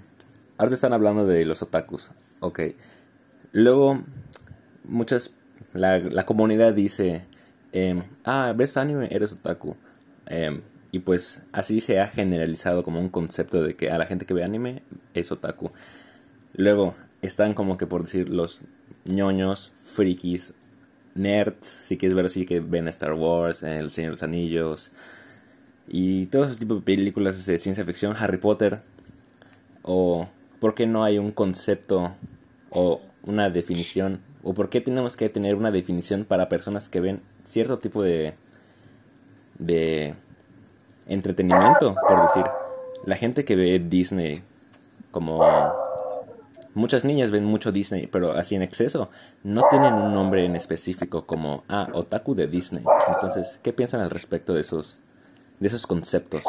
Ahora 0.59 0.75
están 0.75 0.93
hablando 0.93 1.27
de 1.27 1.45
los 1.45 1.63
otakus. 1.63 2.13
Ok. 2.41 2.61
Luego, 3.53 4.03
muchas... 4.85 5.35
La, 5.73 5.99
la 5.99 6.27
comunidad 6.27 6.73
dice... 6.75 7.27
em, 7.73 8.03
ah, 8.25 8.53
¿ves 8.57 8.77
anime? 8.77 9.09
Eres 9.11 9.33
otaku. 9.33 9.77
Em, 10.27 10.63
y 10.93 11.01
pues 11.01 11.43
así 11.53 11.81
se 11.81 12.01
ha 12.01 12.09
generalizado 12.09 12.85
como 12.85 13.01
un 13.01 13.09
concepto 13.09 13.63
de 13.63 13.75
que 13.77 13.91
a 13.91 13.99
la 13.99 14.07
gente 14.07 14.27
que 14.27 14.35
ve 14.35 14.45
anime 14.45 14.83
es 15.15 15.33
otaku. 15.33 15.73
Luego 16.55 16.95
están 17.23 17.55
como 17.55 17.77
que 17.77 17.87
por 17.87 18.05
decir 18.05 18.29
los 18.29 18.63
ñoños, 19.05 19.73
frikis, 19.81 20.55
nerds, 21.15 21.67
si 21.67 21.97
quieres 21.97 22.15
ver 22.15 22.27
así 22.27 22.47
que 22.47 22.61
ven 22.61 22.89
Star 22.89 23.15
Wars, 23.15 23.63
El 23.63 23.91
Señor 23.91 24.11
de 24.11 24.15
los 24.17 24.23
Anillos 24.23 24.93
y 25.89 26.27
todos 26.27 26.47
esos 26.47 26.59
tipos 26.59 26.79
de 26.79 26.85
películas 26.85 27.45
de 27.47 27.59
ciencia 27.59 27.85
ficción, 27.85 28.15
Harry 28.19 28.39
Potter, 28.39 28.83
o 29.83 30.29
por 30.61 30.75
qué 30.75 30.87
no 30.87 31.05
hay 31.05 31.19
un 31.19 31.33
concepto 31.33 32.15
o 32.71 33.01
una 33.25 33.51
definición, 33.51 34.21
o 34.43 34.55
por 34.55 34.71
qué 34.71 34.81
tenemos 34.81 35.17
que 35.17 35.29
tener 35.29 35.55
una 35.55 35.71
definición 35.71 36.25
para 36.25 36.49
personas 36.49 36.89
que 36.89 37.01
ven 37.01 37.21
cierto 37.45 37.79
tipo 37.79 38.03
de 38.03 38.35
de 39.59 40.15
entretenimiento, 41.07 41.95
por 42.09 42.23
decir, 42.23 42.45
la 43.05 43.17
gente 43.17 43.45
que 43.45 43.57
ve 43.57 43.79
Disney 43.79 44.43
como 45.11 45.45
muchas 46.75 47.05
niñas 47.05 47.31
ven 47.31 47.45
mucho 47.45 47.71
Disney, 47.71 48.07
pero 48.07 48.33
así 48.33 48.55
en 48.55 48.63
exceso, 48.63 49.11
no 49.43 49.69
tienen 49.69 49.95
un 49.95 50.13
nombre 50.13 50.45
en 50.45 50.57
específico 50.57 51.27
como 51.27 51.65
ah, 51.69 51.89
otaku 51.93 52.35
de 52.35 52.47
Disney. 52.47 52.85
Entonces, 53.09 53.61
¿qué 53.63 53.73
piensan 53.73 54.01
al 54.01 54.11
respecto 54.11 54.55
de 54.55 54.63
esos 54.63 55.01
de 55.61 55.69
esos 55.69 55.87
conceptos? 55.87 56.45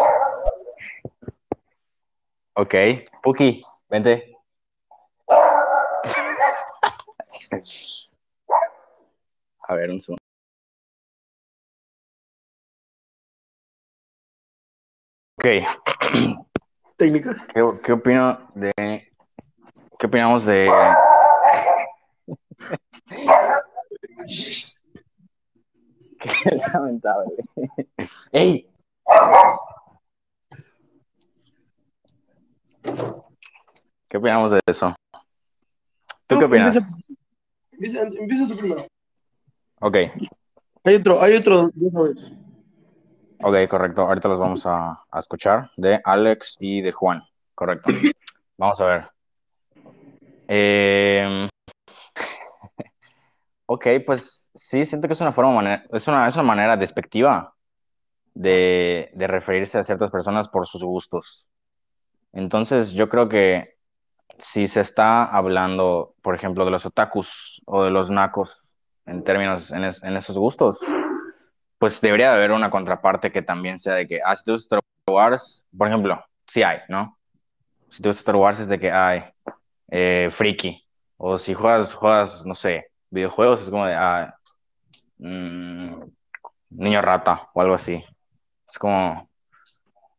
Ok. 2.56 2.76
Puki, 3.22 3.62
vente. 3.90 4.36
A 9.66 9.76
ver, 9.76 9.92
un 9.92 10.00
segundo. 10.00 10.23
Ok. 15.44 15.50
Técnicas. 16.96 17.36
¿Qué, 17.54 17.62
qué 17.84 17.92
opino 17.92 18.40
de. 18.56 18.72
¿Qué 20.00 20.08
opinamos 20.08 20.46
de. 20.46 20.70
Qué 26.20 26.56
lamentable. 26.74 27.36
¡Ey! 28.32 28.70
¿Qué 34.08 34.18
opinamos 34.18 34.54
de 34.54 34.60
eso? 34.66 34.96
¿Tú 36.26 36.40
qué 36.40 36.46
opinas? 36.46 36.74
Empieza, 37.74 38.04
empieza, 38.04 38.22
empieza 38.22 38.48
tú 38.48 38.56
primero. 38.56 38.88
Ok, 39.82 39.98
Hay 40.86 40.96
otro, 40.96 41.22
hay 41.22 41.36
otro, 41.36 41.70
ya 41.76 41.90
sabes. 41.90 42.32
Ok, 43.44 43.68
correcto. 43.70 44.04
Ahorita 44.04 44.28
los 44.28 44.40
vamos 44.40 44.66
a, 44.66 45.04
escuchar 45.18 45.72
de 45.78 46.02
Alex 46.04 46.58
y 46.60 46.82
de 46.82 46.92
Juan. 46.92 47.22
Correcto. 47.56 47.90
Vamos 48.58 48.80
a 48.82 48.86
ver. 48.86 49.04
Eh, 50.48 51.48
ok, 53.66 53.88
pues 54.06 54.50
sí, 54.54 54.86
siento 54.86 55.08
que 55.08 55.14
es 55.14 55.22
una 55.22 55.32
forma, 55.32 55.84
es 55.92 56.08
una, 56.08 56.28
es 56.28 56.36
una 56.36 56.44
manera 56.44 56.78
despectiva 56.78 57.54
de, 58.34 59.12
de 59.14 59.28
referirse 59.28 59.78
a 59.78 59.84
ciertas 59.84 60.12
personas 60.12 60.50
por 60.50 60.68
sus 60.68 60.84
gustos. 60.84 61.46
Entonces, 62.32 62.92
yo 62.94 63.10
creo 63.10 63.30
que 63.30 63.78
si 64.40 64.68
se 64.68 64.82
está 64.82 65.26
hablando, 65.26 66.16
por 66.22 66.36
ejemplo, 66.36 66.66
de 66.66 66.72
los 66.72 66.86
otakus 66.86 67.62
o 67.66 67.84
de 67.84 67.92
los 67.92 68.10
nacos 68.10 68.74
en 69.06 69.24
términos, 69.24 69.72
en 69.72 69.84
esos 69.84 70.38
gustos, 70.38 70.80
pues 71.84 72.00
debería 72.00 72.30
de 72.30 72.38
haber 72.38 72.54
una 72.54 72.70
contraparte 72.70 73.30
que 73.30 73.42
también 73.42 73.78
sea 73.78 73.96
de 73.96 74.08
que, 74.08 74.22
ah, 74.24 74.34
si 74.38 74.46
te 74.46 74.54
gusta 74.54 74.78
Star 74.78 75.14
Wars, 75.14 75.66
por 75.78 75.90
ejemplo, 75.90 76.24
sí 76.48 76.64
hay, 76.64 76.78
¿no? 76.88 77.18
Si 77.90 78.02
te 78.02 78.08
gusta 78.08 78.22
Star 78.22 78.38
Wars 78.38 78.58
es 78.62 78.70
de 78.70 78.80
que 78.80 78.90
hay 78.90 79.26
eh, 79.90 80.30
friki. 80.32 80.82
O 81.18 81.38
si 81.38 81.54
juegas, 81.54 81.94
juegas, 81.94 82.46
no 82.46 82.56
sé, 82.56 82.86
videojuegos, 83.10 83.60
es 83.60 83.70
como 83.70 83.86
de, 83.86 83.96
ah, 83.96 84.34
mm, 85.18 86.04
niño 86.70 87.02
rata 87.02 87.50
o 87.54 87.60
algo 87.60 87.74
así. 87.74 88.02
Es 88.66 88.78
como, 88.80 89.30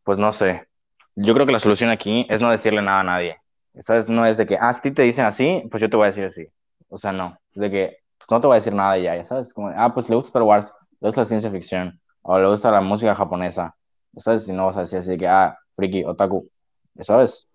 pues 0.03 0.18
no 0.18 0.33
sé. 0.33 0.68
Yo 1.14 1.33
creo 1.33 1.46
que 1.46 1.53
la 1.53 1.61
solución 1.61 1.88
aquí 1.88 2.27
es 2.29 2.42
no 2.42 2.50
decirle 2.50 2.83
nada 2.83 3.00
a 3.00 3.05
nadie. 3.05 3.38
¿Sabes? 3.79 4.11
No 4.11 4.27
es 4.27 4.37
de 4.37 4.44
que, 4.44 4.59
ah, 4.61 4.74
si 4.74 4.90
te 4.90 5.00
dicen 5.00 5.24
así, 5.24 5.62
pues 5.70 5.81
yo 5.81 5.88
te 5.88 5.96
voy 5.96 6.05
a 6.05 6.11
decir 6.11 6.24
así. 6.24 6.46
O 6.90 6.98
sea, 6.98 7.12
no. 7.12 7.38
Es 7.55 7.62
de 7.62 7.70
que, 7.70 7.98
pues 8.18 8.31
no 8.31 8.38
te 8.38 8.48
voy 8.48 8.57
a 8.57 8.61
decir 8.61 8.74
nada 8.74 8.98
ya, 8.98 9.16
ya 9.16 9.24
sabes. 9.24 9.55
Como, 9.55 9.72
ah, 9.74 9.94
pues 9.94 10.11
le 10.11 10.16
gusta 10.16 10.29
Star 10.29 10.42
Wars, 10.42 10.74
le 11.04 11.08
gusta 11.08 11.20
la 11.20 11.26
ciencia 11.26 11.50
ficción, 11.50 12.00
o 12.22 12.38
le 12.38 12.48
gusta 12.48 12.70
la 12.70 12.80
música 12.80 13.14
japonesa. 13.14 13.76
¿Sabes? 14.16 14.46
Si 14.46 14.54
no 14.54 14.64
vas 14.64 14.78
a 14.78 14.80
decir 14.80 15.00
así 15.00 15.18
que, 15.18 15.28
ah, 15.28 15.54
friki, 15.76 16.02
otaku. 16.02 16.48
¿Ya 16.94 17.04
sabes? 17.04 17.46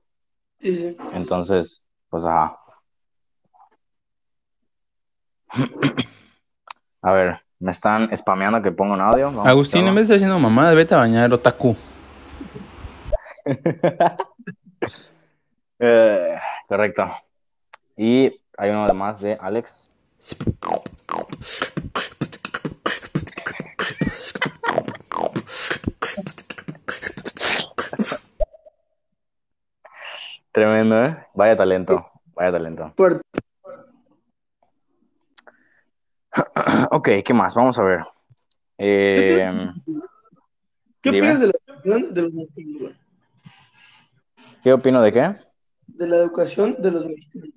Sí, 0.59 0.77
sí. 0.77 0.95
Entonces, 1.13 1.89
pues 2.09 2.25
ajá. 2.25 2.59
A 7.01 7.11
ver, 7.11 7.39
me 7.57 7.71
están 7.71 8.15
spameando 8.15 8.61
que 8.61 8.71
ponga 8.71 8.93
un 8.93 9.01
audio. 9.01 9.25
Vamos 9.25 9.47
Agustín, 9.47 9.87
en 9.87 9.95
vez 9.95 10.09
de 10.09 10.15
estar 10.15 10.27
haciendo 10.27 10.37
mamá, 10.37 10.71
vete 10.73 10.93
a 10.93 10.97
bañar, 10.97 11.33
otaku. 11.33 11.75
Eh, 15.81 16.37
correcto. 16.67 17.09
Y 17.95 18.37
hay 18.57 18.69
uno 18.69 18.93
más 18.93 19.21
de 19.21 19.37
Alex. 19.39 19.89
Tremendo, 30.63 31.05
¿eh? 31.05 31.15
Vaya 31.35 31.55
talento, 31.55 32.05
vaya 32.35 32.51
talento. 32.51 32.93
Fuerte. 32.97 33.21
Ok, 36.91 37.07
¿qué 37.23 37.33
más? 37.33 37.55
Vamos 37.55 37.77
a 37.79 37.83
ver. 37.83 38.01
Eh, 38.77 39.71
¿Qué 41.01 41.11
Dime. 41.11 41.31
opinas 41.31 41.39
de 41.39 41.47
la 41.47 41.53
educación 41.65 42.13
de 42.13 42.21
los 42.23 42.33
mexicanos? 42.33 42.81
güey? 42.81 42.95
¿Qué 44.61 44.73
opino 44.73 45.01
de 45.01 45.11
qué? 45.13 45.37
De 45.87 46.07
la 46.07 46.17
educación 46.17 46.75
de 46.81 46.91
los 46.91 47.05
mexicanos. 47.05 47.53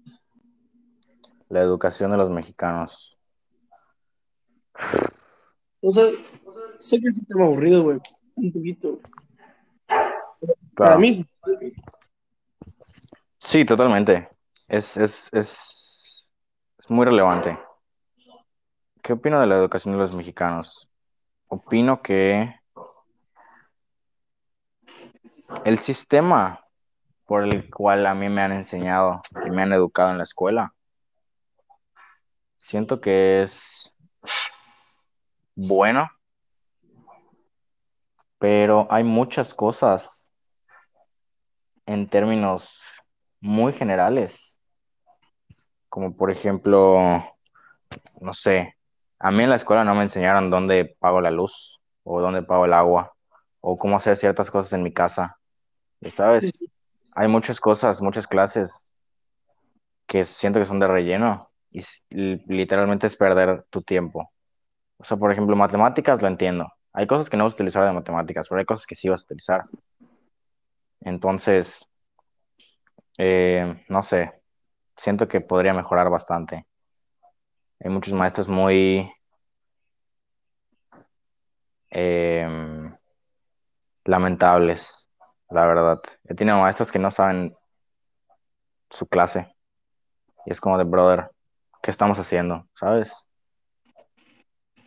La 1.49 1.61
educación 1.61 2.13
de 2.13 2.17
los 2.19 2.31
mexicanos. 2.31 3.19
O 5.81 5.91
sea, 5.91 6.05
sé 6.79 7.01
que 7.01 7.09
es 7.09 7.19
un 7.19 7.25
tema 7.27 7.47
aburrido, 7.47 7.83
güey. 7.83 7.99
Un 8.37 8.53
poquito. 8.53 9.01
Para 9.89 10.15
Claro. 10.77 10.99
mí, 11.01 11.27
sí. 13.53 13.65
Totalmente. 13.67 14.31
Es, 14.67 14.97
es, 14.97 15.29
es, 15.35 16.31
es 16.79 16.91
muy 16.91 17.05
relevante. 17.05 17.59
¿Qué 19.03 19.13
opino 19.13 19.39
de 19.41 19.47
la 19.47 19.57
educación 19.57 19.93
de 19.93 20.01
los 20.01 20.15
mexicanos? 20.15 20.89
Opino 21.49 22.01
que 22.01 22.55
el 25.67 25.79
sistema 25.79 26.65
por 27.27 27.45
el 27.45 27.71
cual 27.71 28.07
a 28.07 28.15
mí 28.15 28.31
me 28.31 28.41
han 28.41 28.53
enseñado 28.53 29.21
y 29.45 29.51
me 29.51 29.63
han 29.63 29.73
educado 29.73 30.11
en 30.11 30.19
la 30.19 30.25
escuela, 30.25 30.75
siento 32.57 33.01
que 33.01 33.43
es 33.43 33.95
bueno, 35.55 36.09
pero 38.39 38.87
hay 38.91 39.05
muchas 39.05 39.53
cosas 39.53 40.29
en 41.87 42.09
términos 42.09 42.92
muy 43.43 43.73
generales, 43.73 44.59
como 45.89 46.17
por 46.17 46.31
ejemplo, 46.31 47.23
no 48.21 48.33
sé, 48.33 48.77
a 49.19 49.31
mí 49.31 49.43
en 49.43 49.51
la 49.51 49.57
escuela 49.57 49.85
no 49.85 49.95
me 49.95 50.05
enseñaron 50.05 50.49
dónde 50.49 50.97
pago 50.99 51.21
la 51.21 51.31
luz 51.31 51.81
o 52.05 52.21
dónde 52.21 52.43
pago 52.43 52.65
el 52.65 52.73
agua 52.73 53.13
o 53.61 53.77
cómo 53.77 53.97
hacer 53.97 54.17
ciertas 54.17 54.51
cosas 54.51 54.73
en 54.73 54.83
mi 54.83 54.93
casa. 54.93 55.39
¿Sabes? 56.11 56.57
Sí. 56.59 56.71
Hay 57.15 57.29
muchas 57.29 57.61
cosas, 57.61 58.01
muchas 58.01 58.27
clases 58.27 58.93
que 60.07 60.25
siento 60.25 60.59
que 60.59 60.65
son 60.65 60.81
de 60.81 60.87
relleno 60.87 61.51
y 61.71 61.83
literalmente 62.11 63.07
es 63.07 63.17
perder 63.17 63.65
tu 63.71 63.83
tiempo. 63.83 64.33
O 64.99 65.05
sea, 65.05 65.17
por 65.17 65.33
ejemplo, 65.33 65.57
matemáticas 65.57 66.23
lo 66.23 66.29
entiendo. 66.29 66.73
Hay 66.93 67.07
cosas 67.07 67.29
que 67.29 67.37
no 67.37 67.45
vas 67.45 67.55
a 67.55 67.57
utilizar 67.57 67.85
de 67.85 67.93
matemáticas, 67.93 68.49
pero 68.49 68.61
hay 68.61 68.65
cosas 68.65 68.87
que 68.87 68.95
sí 68.95 69.09
vas 69.09 69.23
a 69.23 69.25
utilizar. 69.25 69.65
Entonces, 71.01 71.89
eh, 73.19 73.85
no 73.89 74.03
sé, 74.03 74.43
siento 74.97 75.29
que 75.29 75.41
podría 75.41 75.75
mejorar 75.75 76.11
bastante. 76.11 76.67
Hay 77.81 77.91
muchos 77.91 78.15
maestros 78.15 78.49
muy 78.49 79.13
em, 81.91 82.97
lamentables, 84.05 85.09
la 85.51 85.67
verdad. 85.67 86.01
He 86.25 86.35
tenido 86.35 86.59
maestros 86.59 86.93
que 86.93 86.99
no 86.99 87.11
saben 87.11 87.57
su 88.91 89.07
clase 89.07 89.55
y 90.45 90.53
es 90.53 90.61
como 90.61 90.79
de, 90.79 90.85
brother, 90.85 91.31
¿qué 91.83 91.91
estamos 91.91 92.19
haciendo? 92.19 92.67
¿Sabes? 92.75 93.15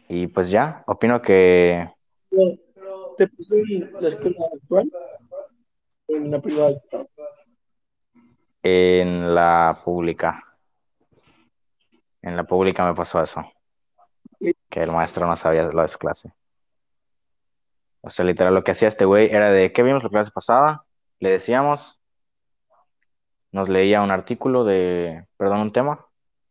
Y 0.08 0.28
pues 0.28 0.50
ya, 0.50 0.84
opino 0.88 1.22
que 1.22 1.90
¿Te 3.18 3.28
pasó 3.28 3.56
en 3.56 3.94
la 4.00 4.08
escuela 4.10 4.46
actual 4.54 4.92
en 6.08 6.32
la 6.32 6.42
privada? 6.42 6.76
En 8.68 9.36
la 9.36 9.80
pública, 9.86 10.44
en 12.24 12.36
la 12.36 12.46
pública 12.46 12.84
me 12.84 12.96
pasó 12.96 13.22
eso, 13.22 13.46
que 14.40 14.80
el 14.80 14.92
maestro 14.92 15.28
no 15.28 15.36
sabía 15.36 15.66
lo 15.66 15.84
de 15.84 15.88
su 15.88 16.00
clase. 16.00 16.34
O 18.02 18.10
sea, 18.10 18.26
literal, 18.26 18.56
lo 18.56 18.64
que 18.64 18.72
hacía 18.72 18.88
este 18.88 19.06
güey 19.06 19.30
era 19.30 19.52
de, 19.52 19.72
¿qué 19.72 19.84
vimos 19.84 20.04
la 20.04 20.10
clase 20.10 20.32
pasada? 20.32 20.84
Le 21.20 21.30
decíamos, 21.30 22.02
nos 23.52 23.70
leía 23.70 24.02
un 24.02 24.10
artículo 24.10 24.64
de, 24.64 25.28
perdón, 25.38 25.60
un 25.60 25.72
tema, 25.72 26.04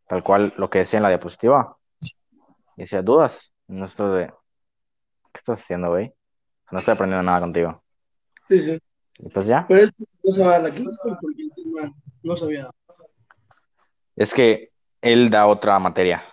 tal 0.07 0.23
cual 0.23 0.55
lo 0.57 0.71
que 0.71 0.79
decía 0.79 0.99
en 0.99 1.03
la 1.03 1.09
diapositiva. 1.09 1.79
Y 2.77 2.83
decía, 2.83 3.03
¿dudas? 3.03 3.53
Y 3.67 3.73
nosotros 3.73 4.19
de, 4.19 4.27
¿qué 4.27 5.39
estás 5.39 5.61
haciendo, 5.61 5.91
güey? 5.91 6.15
No 6.71 6.79
estoy 6.79 6.95
aprendiendo 6.95 7.25
nada 7.25 7.41
contigo. 7.41 7.83
Sí, 8.49 8.61
sí. 8.61 8.81
Y 9.19 9.29
pues 9.31 9.47
ya. 9.47 9.67
Pero 9.67 9.91
es 10.23 10.37
dar 10.37 10.63
la 10.63 10.71
clase 10.71 11.17
porque 11.21 11.43
el 11.43 11.53
tema 11.55 11.93
no 12.25 12.37
sabía. 12.37 12.71
Es 14.17 14.35
que 14.35 14.71
él 15.01 15.31
da 15.31 15.47
otra 15.47 15.79
materia. 15.79 16.25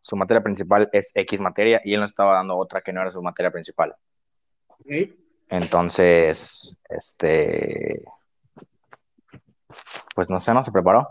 Su 0.00 0.16
materia 0.16 0.42
principal 0.42 0.88
es 0.92 1.12
X 1.14 1.40
materia 1.40 1.80
y 1.84 1.94
él 1.94 2.00
nos 2.00 2.10
estaba 2.10 2.34
dando 2.34 2.56
otra 2.56 2.80
que 2.80 2.92
no 2.92 3.00
era 3.00 3.10
su 3.10 3.22
materia 3.22 3.50
principal. 3.50 3.94
Entonces, 5.48 6.76
este, 6.88 8.02
pues 10.14 10.30
no 10.30 10.40
sé, 10.40 10.52
no 10.52 10.62
se 10.62 10.72
preparó. 10.72 11.08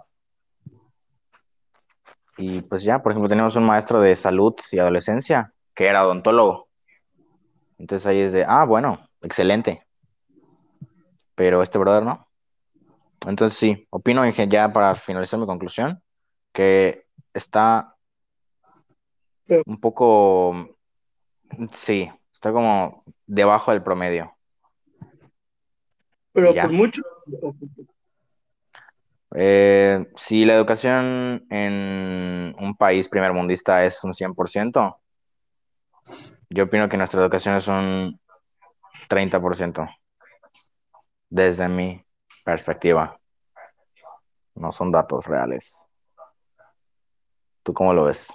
Y 2.38 2.62
pues 2.62 2.84
ya, 2.84 3.02
por 3.02 3.12
ejemplo, 3.12 3.30
teníamos 3.30 3.56
un 3.56 3.66
maestro 3.66 4.00
de 4.02 4.16
salud 4.16 4.54
y 4.72 4.80
adolescencia 4.80 5.54
que 5.74 5.88
era 5.88 6.06
odontólogo. 6.06 6.68
Entonces 7.78 8.06
ahí 8.08 8.20
es 8.20 8.32
de, 8.32 8.46
ah, 8.48 8.66
bueno, 8.66 9.08
excelente. 9.22 9.86
Pero 11.36 11.62
este 11.62 11.78
brother 11.78 12.04
no. 12.04 12.27
Entonces 13.26 13.58
sí, 13.58 13.88
opino 13.90 14.24
en 14.24 14.50
ya 14.50 14.72
para 14.72 14.96
finalizar 14.96 15.40
mi 15.40 15.46
conclusión, 15.46 16.02
que 16.54 17.06
está 17.34 17.96
un 19.66 19.80
poco, 19.80 20.70
sí, 21.72 22.10
está 22.32 22.52
como 22.52 23.04
debajo 23.26 23.72
del 23.72 23.84
promedio. 23.84 24.34
Pero 26.34 26.54
Ya. 26.54 26.64
por 26.64 26.72
mucho. 26.72 27.02
o 27.42 27.54
por 27.54 27.70
poco. 27.70 27.94
Eh, 29.36 30.08
si 30.16 30.46
la 30.46 30.56
educación 30.56 31.46
en 31.50 32.56
un 32.60 32.76
país 32.78 33.10
primermundista 33.10 33.84
es 33.84 34.02
un 34.04 34.14
100%, 34.14 35.00
yo 36.50 36.64
opino 36.64 36.88
que 36.88 36.98
nuestra 36.98 37.22
educación 37.22 37.56
es 37.56 37.68
un 37.68 38.20
30%, 39.10 39.88
desde 41.30 41.68
mi 41.68 42.07
perspectiva. 42.52 43.20
No 44.56 44.72
son 44.72 44.90
datos 44.90 45.26
reales. 45.26 45.86
¿Tú 47.62 47.74
cómo 47.74 47.94
lo 47.94 48.06
ves? 48.06 48.34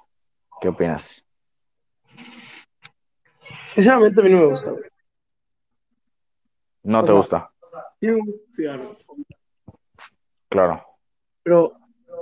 ¿Qué 0.60 0.68
opinas? 0.68 1.26
Sinceramente, 3.68 4.20
a 4.20 4.24
mí 4.24 4.30
no 4.30 4.40
me 4.40 4.46
gusta. 4.48 4.70
güey. 4.70 4.84
¿No 6.82 6.98
O 6.98 7.02
te 7.02 7.06
sea- 7.06 7.16
gusta? 7.16 7.52
Sí 8.00 8.06
me 8.08 8.16
gusta 8.20 8.44
estudiar. 8.50 8.80
Claro. 10.50 10.84
Pero 11.42 11.72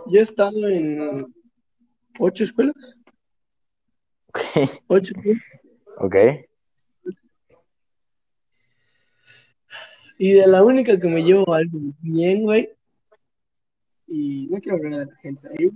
yo 0.06 0.20
he 0.20 0.22
estado 0.22 0.68
en 0.68 1.34
ocho 2.20 2.44
escuelas. 2.44 2.96
Ocho 4.86 5.12
escuelas. 5.16 5.42
Ok. 5.98 6.14
Y 10.22 10.34
de 10.34 10.46
la 10.46 10.62
única 10.62 11.00
que 11.00 11.08
me 11.08 11.24
llevo 11.24 11.54
algo 11.54 11.78
bien, 12.02 12.42
güey. 12.42 12.68
Y 14.06 14.48
no 14.50 14.60
quiero 14.60 14.76
hablar 14.76 15.06
de 15.06 15.06
la 15.06 15.16
gente 15.16 15.48
hay 15.48 15.70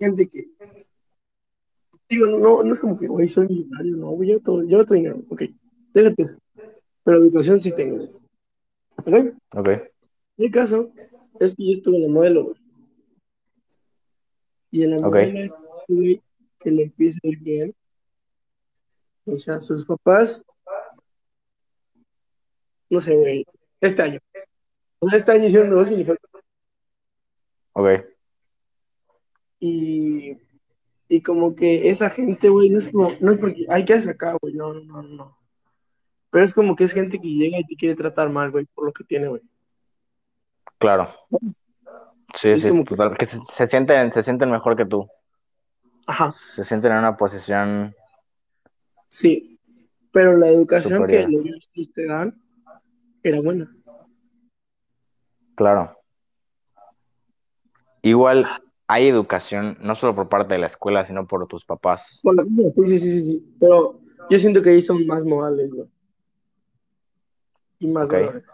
gente 0.00 0.28
que. 0.28 0.48
Digo, 2.08 2.26
no, 2.26 2.64
no 2.64 2.72
es 2.72 2.80
como 2.80 2.98
que, 2.98 3.06
güey, 3.06 3.28
soy 3.28 3.46
millonario, 3.46 3.96
no, 3.98 4.10
güey, 4.10 4.30
yo 4.30 4.40
todo, 4.40 4.64
yo 4.64 4.84
todo 4.84 4.96
dinero, 4.96 5.22
ok, 5.28 5.42
déjate. 5.94 6.26
Pero 7.04 7.18
educación 7.18 7.60
sí 7.60 7.72
tengo. 7.72 8.02
¿Ok? 8.96 9.36
Ok. 9.54 9.68
Mi 10.38 10.50
caso 10.50 10.90
es 11.38 11.54
que 11.54 11.64
yo 11.64 11.72
estuve 11.72 11.98
en 11.98 12.02
la 12.02 12.08
modelo, 12.08 12.44
güey. 12.46 12.56
Y 14.72 14.82
en 14.82 14.90
la 14.90 14.98
modelo, 14.98 15.56
güey, 15.86 16.20
que 16.58 16.70
le 16.72 16.82
empieza 16.82 17.20
a 17.22 17.28
ir 17.28 17.38
bien. 17.38 17.74
O 19.24 19.36
sea, 19.36 19.60
sus 19.60 19.84
papás, 19.84 20.44
no 22.92 23.00
sé, 23.00 23.16
güey, 23.16 23.44
este 23.80 24.02
año. 24.02 24.20
O 25.00 25.08
sea, 25.08 25.18
este 25.18 25.32
año 25.32 25.46
hicieron 25.46 25.70
negocio 25.70 25.98
y 25.98 26.04
fue 26.04 26.16
Ok. 27.72 27.88
Y, 29.60 30.36
y 31.08 31.22
como 31.22 31.54
que 31.54 31.88
esa 31.88 32.10
gente, 32.10 32.48
güey, 32.48 32.68
no 32.70 32.78
es 32.78 32.88
como, 32.90 33.10
no 33.20 33.32
es 33.32 33.38
porque 33.38 33.66
hay 33.68 33.84
que 33.84 34.00
sacar, 34.00 34.36
güey, 34.40 34.54
no, 34.54 34.72
no, 34.74 34.80
no, 34.82 35.02
no. 35.02 35.38
Pero 36.30 36.44
es 36.44 36.54
como 36.54 36.74
que 36.76 36.84
es 36.84 36.92
gente 36.92 37.18
que 37.20 37.28
llega 37.28 37.58
y 37.58 37.64
te 37.64 37.76
quiere 37.76 37.94
tratar 37.94 38.30
mal, 38.30 38.50
güey, 38.50 38.64
por 38.66 38.84
lo 38.86 38.92
que 38.92 39.04
tiene, 39.04 39.28
güey. 39.28 39.42
Claro. 40.78 41.14
Sí, 42.34 42.50
Es 42.50 42.62
sí, 42.62 42.68
como 42.68 42.84
que- 42.84 42.94
total. 42.96 43.16
Que 43.16 43.26
se, 43.26 43.38
se 43.48 43.66
sienten, 43.66 44.10
se 44.12 44.22
sienten 44.22 44.50
mejor 44.50 44.76
que 44.76 44.86
tú. 44.86 45.08
Ajá, 46.06 46.32
Se 46.54 46.64
sienten 46.64 46.92
en 46.92 46.98
una 46.98 47.16
posición. 47.16 47.94
sí. 49.08 49.48
Pero 50.14 50.36
la 50.36 50.46
educación 50.48 51.00
Superior. 51.00 51.42
que 51.42 51.50
los 51.50 51.92
te 51.94 52.04
dan 52.04 52.38
era 53.22 53.40
buena. 53.40 53.74
Claro. 55.54 55.96
Igual, 58.02 58.46
hay 58.88 59.08
educación, 59.08 59.78
no 59.80 59.94
solo 59.94 60.14
por 60.14 60.28
parte 60.28 60.54
de 60.54 60.60
la 60.60 60.66
escuela, 60.66 61.04
sino 61.04 61.26
por 61.26 61.46
tus 61.46 61.64
papás. 61.64 62.20
Casa, 62.24 62.44
sí, 62.46 62.84
sí, 62.86 62.98
sí, 62.98 63.20
sí. 63.22 63.56
Pero 63.60 64.00
yo 64.28 64.38
siento 64.38 64.60
que 64.60 64.70
ahí 64.70 64.82
son 64.82 65.06
más 65.06 65.24
modales, 65.24 65.70
güey. 65.72 65.88
Y 67.78 67.86
más 67.86 68.06
Ok. 68.06 68.12
valores. 68.12 68.44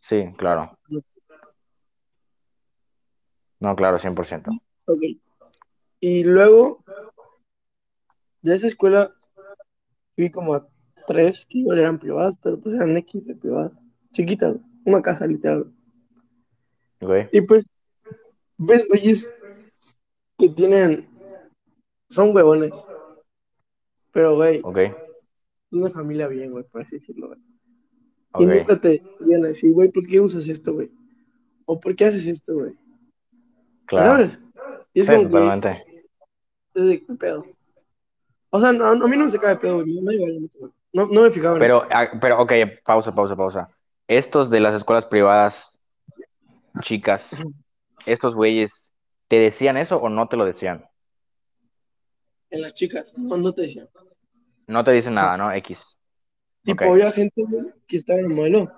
Sí, 0.00 0.24
claro. 0.36 0.78
No, 3.60 3.74
claro, 3.74 3.98
100%. 3.98 4.52
Ok. 4.86 5.02
Y 6.00 6.22
luego, 6.22 6.84
de 8.40 8.54
esa 8.54 8.68
escuela, 8.68 9.12
fui 10.14 10.30
como 10.30 10.54
a 10.54 10.68
tres 11.08 11.46
que 11.46 11.58
igual 11.58 11.78
eran 11.78 11.98
privadas, 11.98 12.36
pero 12.42 12.60
pues 12.60 12.74
eran 12.74 12.94
X 12.98 13.24
de 13.26 13.34
privadas. 13.34 13.72
Chiquitas, 14.12 14.58
una 14.84 15.00
casa 15.00 15.26
literal. 15.26 15.72
Y 17.32 17.40
pues, 17.40 17.64
ves, 18.58 18.86
güeyes 18.88 19.34
que 20.36 20.50
tienen, 20.50 21.08
son 22.10 22.36
huevones. 22.36 22.84
Pero, 24.12 24.36
güey, 24.36 24.60
Ok. 24.62 24.78
una 25.70 25.90
familia 25.90 26.28
bien, 26.28 26.50
güey, 26.52 26.64
por 26.64 26.82
así 26.82 26.96
decirlo, 26.98 27.28
güey. 27.28 27.40
Ok. 28.32 28.40
Y 28.42 28.46
nunca 28.46 28.80
te 28.80 29.02
a 29.02 29.46
decir, 29.46 29.72
güey, 29.72 29.90
¿por 29.90 30.06
qué 30.06 30.20
usas 30.20 30.46
esto, 30.46 30.74
güey? 30.74 30.90
O 31.64 31.80
¿por 31.80 31.96
qué 31.96 32.04
haces 32.04 32.26
esto, 32.26 32.54
güey? 32.54 32.74
Claro. 33.86 34.12
¿Sabes? 34.12 34.40
Y 34.92 35.00
es 35.00 35.06
Sí, 35.06 35.12
como 35.12 35.60
que, 35.60 35.84
es 36.74 36.86
de 36.86 37.04
qué 37.04 37.14
pedo. 37.14 37.46
O 38.50 38.60
sea, 38.60 38.72
no, 38.72 38.86
a 38.86 39.08
mí 39.08 39.16
no 39.16 39.24
me 39.24 39.30
saca 39.30 39.48
de 39.50 39.56
pedo, 39.56 39.82
güey. 39.82 39.94
Me 39.94 40.02
da 40.02 40.14
igual, 40.14 40.48
güey. 40.58 40.72
No, 40.92 41.06
no 41.06 41.22
me 41.22 41.30
fijaba 41.30 41.54
en 41.54 41.60
Pero, 41.60 41.82
eso. 41.84 41.88
ah, 41.92 42.10
pero, 42.20 42.40
ok, 42.40 42.52
pausa, 42.84 43.14
pausa, 43.14 43.36
pausa. 43.36 43.70
Estos 44.06 44.48
de 44.50 44.60
las 44.60 44.74
escuelas 44.74 45.06
privadas, 45.06 45.78
chicas, 46.82 47.38
estos 48.06 48.34
güeyes, 48.34 48.92
¿te 49.28 49.38
decían 49.38 49.76
eso 49.76 49.98
o 49.98 50.08
no 50.08 50.28
te 50.28 50.36
lo 50.36 50.44
decían? 50.44 50.86
En 52.50 52.62
las 52.62 52.72
chicas, 52.74 53.12
no, 53.16 53.36
no 53.36 53.52
te 53.52 53.62
decían. 53.62 53.88
No 54.66 54.82
te 54.84 54.92
dicen 54.92 55.14
nada, 55.14 55.36
¿no? 55.36 55.52
X. 55.52 55.98
Tipo, 56.62 56.84
había 56.84 57.12
gente, 57.12 57.42
güey, 57.46 57.66
que 57.86 57.96
estaba 57.96 58.20
en 58.20 58.28
la 58.30 58.34
modelo. 58.34 58.72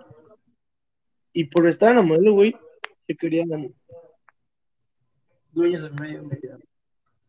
Y 1.33 1.45
por 1.45 1.67
estar 1.67 1.91
en 1.91 1.97
la 1.97 2.03
modelo, 2.03 2.33
güey, 2.33 2.57
se 3.07 3.17
querían 3.17 3.75
dueños 5.53 5.83
del 5.83 5.95
medio, 5.95 6.23
medio. 6.25 6.59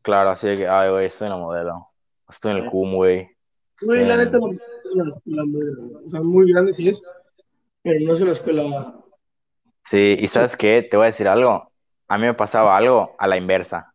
Claro, 0.01 0.31
así 0.31 0.47
de 0.47 0.57
que, 0.57 0.67
ay, 0.67 0.89
güey, 0.89 1.05
estoy 1.05 1.27
en 1.27 1.33
la 1.33 1.39
modelo. 1.39 1.87
Estoy 2.29 2.51
en 2.51 2.57
el 2.57 2.69
CUM, 2.69 2.95
güey. 2.95 3.29
Güey, 3.81 4.05
la 4.05 4.17
neta, 4.17 4.37
no, 4.37 4.51
es 4.51 4.59
una 4.93 5.09
escuela 5.09 5.43
muy 5.45 5.65
grande. 5.65 5.95
O 6.05 6.09
sea, 6.09 6.21
muy 6.21 6.51
grande 6.51 6.73
sí 6.73 6.89
es, 6.89 7.01
pero 7.83 7.99
no 8.05 8.13
es 8.13 8.21
una 8.21 8.31
escuela. 8.33 8.95
Sí, 9.83 10.17
y 10.19 10.27
¿sabes 10.27 10.55
qué? 10.55 10.87
Te 10.89 10.97
voy 10.97 11.05
a 11.05 11.07
decir 11.07 11.27
algo. 11.27 11.71
A 12.07 12.17
mí 12.17 12.25
me 12.25 12.33
pasaba 12.33 12.77
algo 12.77 13.15
a 13.17 13.27
la 13.27 13.37
inversa. 13.37 13.93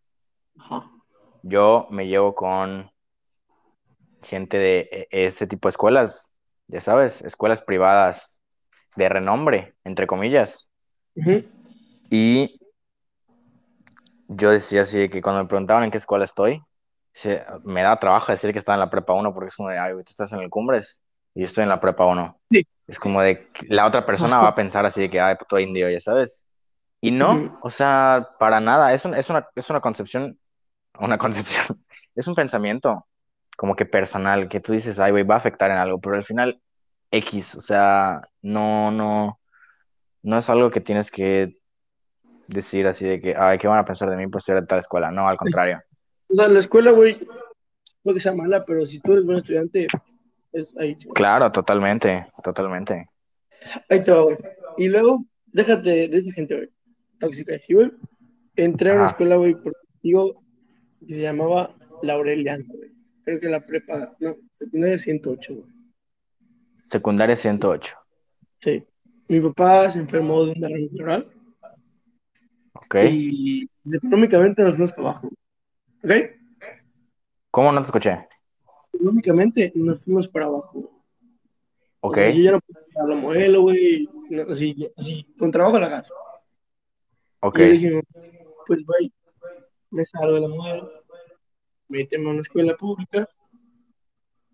Ajá. 0.58 0.90
Yo 1.42 1.86
me 1.90 2.06
llevo 2.06 2.34
con 2.34 2.90
gente 4.22 4.58
de 4.58 4.88
e- 4.90 5.26
ese 5.26 5.46
tipo 5.46 5.68
de 5.68 5.70
escuelas, 5.70 6.30
ya 6.66 6.80
sabes, 6.80 7.22
escuelas 7.22 7.62
privadas 7.62 8.40
de 8.96 9.08
renombre, 9.08 9.74
entre 9.84 10.06
comillas. 10.06 10.70
Y 12.10 12.58
yo 14.28 14.50
decía 14.50 14.82
así 14.82 15.08
que 15.08 15.22
cuando 15.22 15.42
me 15.42 15.48
preguntaban 15.48 15.84
en 15.84 15.90
qué 15.90 15.98
escuela 15.98 16.24
estoy, 16.24 16.62
se- 17.16 17.42
me 17.64 17.80
da 17.80 17.98
trabajo 17.98 18.30
decir 18.30 18.52
que 18.52 18.58
estaba 18.58 18.74
en 18.76 18.80
la 18.80 18.90
prepa 18.90 19.14
1 19.14 19.32
porque 19.32 19.48
es 19.48 19.56
como 19.56 19.70
de, 19.70 19.78
ay, 19.78 19.92
tú 19.94 20.10
estás 20.10 20.30
en 20.34 20.40
el 20.40 20.50
Cumbres 20.50 21.02
y 21.34 21.40
yo 21.40 21.46
estoy 21.46 21.62
en 21.62 21.70
la 21.70 21.80
prepa 21.80 22.04
1. 22.04 22.38
Sí. 22.50 22.66
Es 22.86 22.98
como 23.00 23.22
de, 23.22 23.50
la 23.68 23.86
otra 23.86 24.04
persona 24.04 24.38
va 24.38 24.48
a 24.48 24.54
pensar 24.54 24.84
así 24.84 25.00
de 25.00 25.10
que, 25.10 25.18
ay, 25.18 25.34
puto 25.36 25.58
indio, 25.58 25.88
ya 25.88 25.98
sabes. 26.00 26.44
Y 27.00 27.10
no, 27.10 27.58
o 27.62 27.70
sea, 27.70 28.28
para 28.38 28.60
nada, 28.60 28.92
es, 28.92 29.04
un- 29.06 29.14
es, 29.14 29.30
una, 29.30 29.48
es 29.54 29.70
una 29.70 29.80
concepción, 29.80 30.38
una 30.98 31.16
concepción, 31.64 31.82
es 32.14 32.26
un 32.28 32.34
pensamiento 32.34 33.06
como 33.56 33.74
que 33.76 33.86
personal, 33.86 34.48
que 34.48 34.60
tú 34.60 34.74
dices, 34.74 34.98
ay, 35.00 35.12
güey, 35.12 35.24
va 35.24 35.36
a 35.36 35.38
afectar 35.38 35.70
en 35.70 35.78
algo, 35.78 35.98
pero 35.98 36.16
al 36.16 36.24
final, 36.24 36.60
X, 37.10 37.54
o 37.54 37.60
sea, 37.62 38.20
no, 38.42 38.90
no, 38.90 39.40
no 40.22 40.36
es 40.38 40.50
algo 40.50 40.68
que 40.70 40.82
tienes 40.82 41.10
que 41.10 41.56
decir 42.46 42.86
así 42.86 43.06
de 43.06 43.20
que, 43.22 43.34
ay, 43.36 43.56
¿qué 43.56 43.68
van 43.68 43.78
a 43.78 43.84
pensar 43.86 44.10
de 44.10 44.16
mí 44.16 44.26
por 44.26 44.42
ser 44.42 44.60
de 44.60 44.66
tal 44.66 44.80
escuela? 44.80 45.10
No, 45.10 45.26
al 45.28 45.38
contrario. 45.38 45.80
O 46.28 46.34
sea, 46.34 46.48
la 46.48 46.58
escuela, 46.58 46.90
güey, 46.90 47.18
no 48.04 48.14
que 48.14 48.20
sea 48.20 48.34
mala, 48.34 48.64
pero 48.64 48.84
si 48.86 49.00
tú 49.00 49.12
eres 49.12 49.24
buen 49.24 49.38
estudiante, 49.38 49.86
es 50.52 50.76
ahí, 50.76 50.96
chico. 50.96 51.14
Claro, 51.14 51.50
totalmente, 51.52 52.26
totalmente. 52.42 53.08
Ahí 53.88 54.02
te 54.02 54.10
va, 54.10 54.22
güey. 54.22 54.36
Y 54.78 54.88
luego, 54.88 55.24
déjate 55.46 56.08
de 56.08 56.16
esa 56.16 56.32
gente, 56.32 56.56
güey. 56.56 56.70
Tóxica, 57.18 57.58
¿sí, 57.58 57.74
güey? 57.74 57.90
Entré 58.54 58.90
a 58.90 58.94
una 58.94 59.06
escuela, 59.08 59.36
güey, 59.36 59.54
por 59.54 59.76
digo, 60.02 60.42
que 61.06 61.14
se 61.14 61.20
llamaba 61.20 61.74
Laureliana, 62.02 62.64
güey. 62.68 62.92
Creo 63.24 63.40
que 63.40 63.48
la 63.48 63.64
prepa, 63.64 64.16
no, 64.20 64.36
secundaria 64.52 64.98
108, 64.98 65.54
güey. 65.54 65.76
Secundaria 66.84 67.36
108, 67.36 67.96
Sí. 68.60 68.84
Mi 69.28 69.40
papá 69.40 69.90
se 69.90 69.98
enfermó 69.98 70.44
de 70.44 70.52
un 70.52 70.60
derrame 70.60 70.88
cerebral 70.88 71.28
¿ok? 72.74 72.94
y 73.10 73.68
económicamente 73.92 74.62
nos 74.62 74.76
fuimos 74.76 74.92
para 74.92 75.08
abajo. 75.08 75.28
¿Ok? 76.02 76.10
¿Cómo 77.50 77.72
no 77.72 77.80
te 77.80 77.86
escuché? 77.86 78.28
Económicamente 78.92 79.72
nos 79.74 80.04
fuimos 80.04 80.28
para 80.28 80.46
abajo. 80.46 81.02
O 82.00 82.08
¿Ok? 82.08 82.16
sea, 82.16 82.30
yo 82.30 82.42
ya 82.42 82.50
no 82.52 82.60
pagar 82.60 83.08
la 83.08 83.16
modelo, 83.16 83.62
güey. 83.62 84.08
no, 84.30 84.42
así, 84.52 84.90
así, 84.96 85.34
con 85.38 85.50
trabajo 85.50 85.78
la 85.78 85.90
casa. 85.90 86.14
¿Ok? 87.40 87.58
Y 87.58 87.62
yo 87.62 87.68
dije, 87.70 88.02
pues, 88.66 88.84
güey, 88.84 89.12
me 89.90 90.04
salgo 90.04 90.34
de 90.34 90.40
la 90.40 90.48
modelo, 90.48 90.90
méteme 91.88 92.26
a 92.28 92.30
una 92.30 92.40
escuela 92.40 92.76
pública 92.76 93.28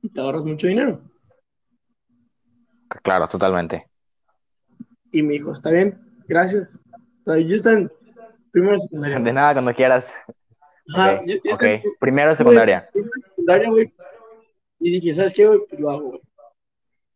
y 0.03 0.09
te 0.09 0.21
ahorras 0.21 0.45
mucho 0.45 0.67
dinero. 0.67 1.03
Claro, 3.03 3.27
totalmente. 3.27 3.89
Y 5.11 5.23
me 5.23 5.35
dijo, 5.35 5.53
está 5.53 5.71
bien, 5.71 5.99
gracias. 6.29 6.69
O 7.25 7.33
sea, 7.33 7.41
yo 7.41 7.57
estaba 7.57 7.77
en 7.77 7.93
primero 8.51 8.79
secundaria. 8.79 9.19
De 9.19 9.33
nada, 9.33 9.55
cuando 9.55 9.73
quieras. 9.75 10.15
Ajá, 10.95 11.15
Ok, 11.15 11.27
yo, 11.27 11.35
yo 11.35 11.41
ok. 11.41 11.63
estaba 11.63 11.73
en 11.73 11.83
Primero 12.01 12.37
secundaria. 12.37 12.89
primero 12.93 13.13
secundaria, 13.21 13.71
güey. 13.71 13.95
Y 14.79 14.91
dije, 15.01 15.15
¿sabes 15.15 15.35
qué, 15.35 15.47
güey? 15.47 15.61
Pues 15.69 15.81
lo 15.81 15.91
hago, 15.91 16.09
güey. 16.11 16.21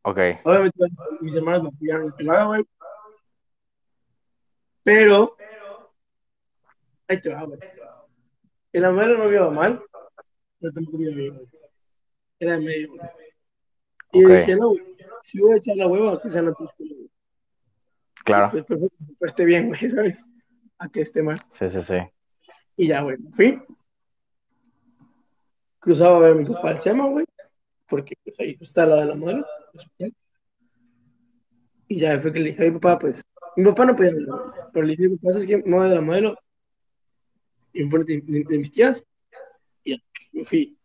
Ok, 0.03 0.19
Obviamente 0.45 0.79
mis 1.21 1.35
hermanos 1.35 1.63
me 1.81 1.91
en 1.91 2.13
que 2.13 2.23
lo 2.25 2.33
haga, 2.33 2.45
güey. 2.45 2.65
Pero, 4.85 5.37
ahí 7.09 7.21
te 7.21 7.35
va, 7.35 7.43
güey. 7.43 7.59
En 8.73 8.83
la 8.83 8.93
modelo 8.93 9.19
no 9.19 9.33
iba 9.33 9.51
mal, 9.51 9.83
pero 10.61 10.73
tampoco 10.73 11.01
iba 11.01 11.15
bien, 11.15 11.35
güey. 11.35 11.49
Era 12.39 12.53
de 12.53 12.65
medio, 12.65 12.89
güey. 12.91 13.01
Y 14.13 14.25
Ok. 14.25 14.31
dije, 14.31 14.57
no, 14.57 14.69
güey, 14.69 14.97
si 15.25 15.41
voy 15.41 15.53
a 15.55 15.57
echar 15.57 15.77
la 15.77 15.89
hueva, 15.89 16.21
que 16.23 16.31
sea 16.31 16.39
en 16.41 16.45
la 16.47 16.51
otra 16.53 16.67
escuela, 16.67 16.95
güey. 16.95 17.11
claro. 18.25 18.51
Pues 18.53 18.65
perfecto, 18.65 18.97
que 19.19 19.27
esté 19.27 19.45
bien, 19.45 19.69
güey, 19.69 19.81
¿sabes? 19.91 20.19
A 20.79 20.89
que 20.89 21.01
esté 21.01 21.23
mal. 21.23 21.43
Sí, 21.51 21.69
sí, 21.69 21.83
sí. 21.83 21.97
Y 22.77 22.89
ya, 22.89 23.03
güey, 23.03 23.17
fui. 23.33 23.63
Cruzaba 25.79 26.17
a 26.17 26.21
ver 26.21 26.33
a 26.33 26.35
mi 26.35 26.45
papá 26.45 26.71
al 26.71 26.81
SEMA, 26.81 27.07
güey, 27.09 27.27
porque 27.89 28.17
pues, 28.23 28.39
ahí 28.41 28.57
está 28.61 28.85
la 28.87 28.97
de 28.97 29.07
la 29.07 29.15
modelo. 29.15 29.47
Y 31.89 32.01
ya 32.01 32.19
fue 32.21 32.33
que 32.33 32.41
le 32.41 32.51
dije, 32.51 32.65
ay, 32.65 32.73
papá, 32.73 32.99
pues, 32.99 33.23
mi 33.57 33.65
papá 33.65 33.87
no 33.87 33.97
podía 33.97 34.13
güey, 34.13 34.27
pero 34.73 34.85
le 34.85 34.97
dije, 34.97 35.17
papá, 35.17 35.33
¿sabes 35.33 35.47
qué? 35.47 35.57
Me 35.59 35.89
de 35.89 35.95
la 35.95 36.01
modelo, 36.01 36.37
enfrente 37.73 38.21
de, 38.21 38.45
de 38.45 38.59
mis 38.59 38.71
tías, 38.71 39.03
y 39.85 39.93
ya, 39.93 40.03
me 40.33 40.45
fui. 40.45 40.77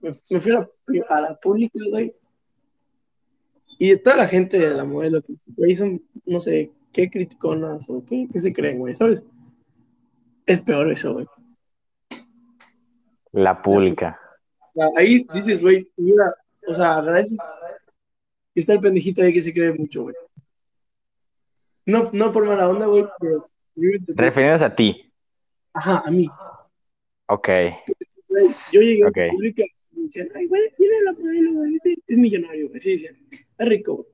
Me, 0.00 0.40
fui 0.40 0.52
a 0.52 1.20
la, 1.20 1.28
a 1.28 1.40
pública, 1.40 1.78
güey. 1.88 2.12
Y 3.78 3.90
de 3.90 3.96
toda 3.96 4.16
la 4.16 4.28
gente 4.28 4.58
de 4.58 4.74
la 4.74 4.84
modelo, 4.84 5.22
que 5.22 5.34
güey, 5.56 5.74
son, 5.76 6.02
no 6.26 6.40
sé, 6.40 6.72
qué 6.92 7.08
criticonas 7.08 7.88
o 7.88 8.04
qué 8.04 8.28
se 8.38 8.52
creen, 8.52 8.78
güey, 8.78 8.94
¿sabes? 8.94 9.24
Es 10.46 10.60
peor 10.60 10.90
eso, 10.92 11.14
güey. 11.14 11.26
La 13.32 13.60
sea, 14.74 14.88
Ahí 14.96 15.26
dices, 15.32 15.60
güey, 15.60 15.90
mira, 15.96 16.34
o 16.66 16.74
sea, 16.74 17.00
que 18.52 18.60
está 18.60 18.72
el 18.74 18.80
pendejito 18.80 19.22
ahí 19.22 19.32
que 19.32 19.42
se 19.42 19.52
cree 19.52 19.72
mucho, 19.72 20.02
güey. 20.04 20.14
No, 21.86 22.10
no 22.12 22.32
por 22.32 22.44
mala 22.46 22.68
onda, 22.68 22.86
güey, 22.86 23.04
pero 23.20 23.48
yo, 23.74 23.90
Refiriéndose 24.14 24.64
a 24.64 24.74
ti. 24.74 25.12
ajá, 25.72 26.02
a 26.06 26.10
mí. 26.10 26.28
Ok. 27.26 27.48
Yo 28.72 28.80
llegué 28.80 29.04
Ok. 29.06 29.16
a 29.18 29.20
la 29.26 29.32
pública 29.32 29.62
y 29.64 29.96
me 29.96 30.02
decían, 30.04 30.28
ay, 30.34 30.46
güey, 30.46 30.62
mira 30.78 30.94
la 31.04 31.12
modelo, 31.12 31.52
güey, 31.52 31.76
es, 32.06 32.18
millonario, 32.18 32.68
güey. 32.68 32.80
Sí, 32.80 32.92
decían, 32.92 33.16
es 33.58 33.68
rico, 33.68 33.94
güey. 33.96 34.06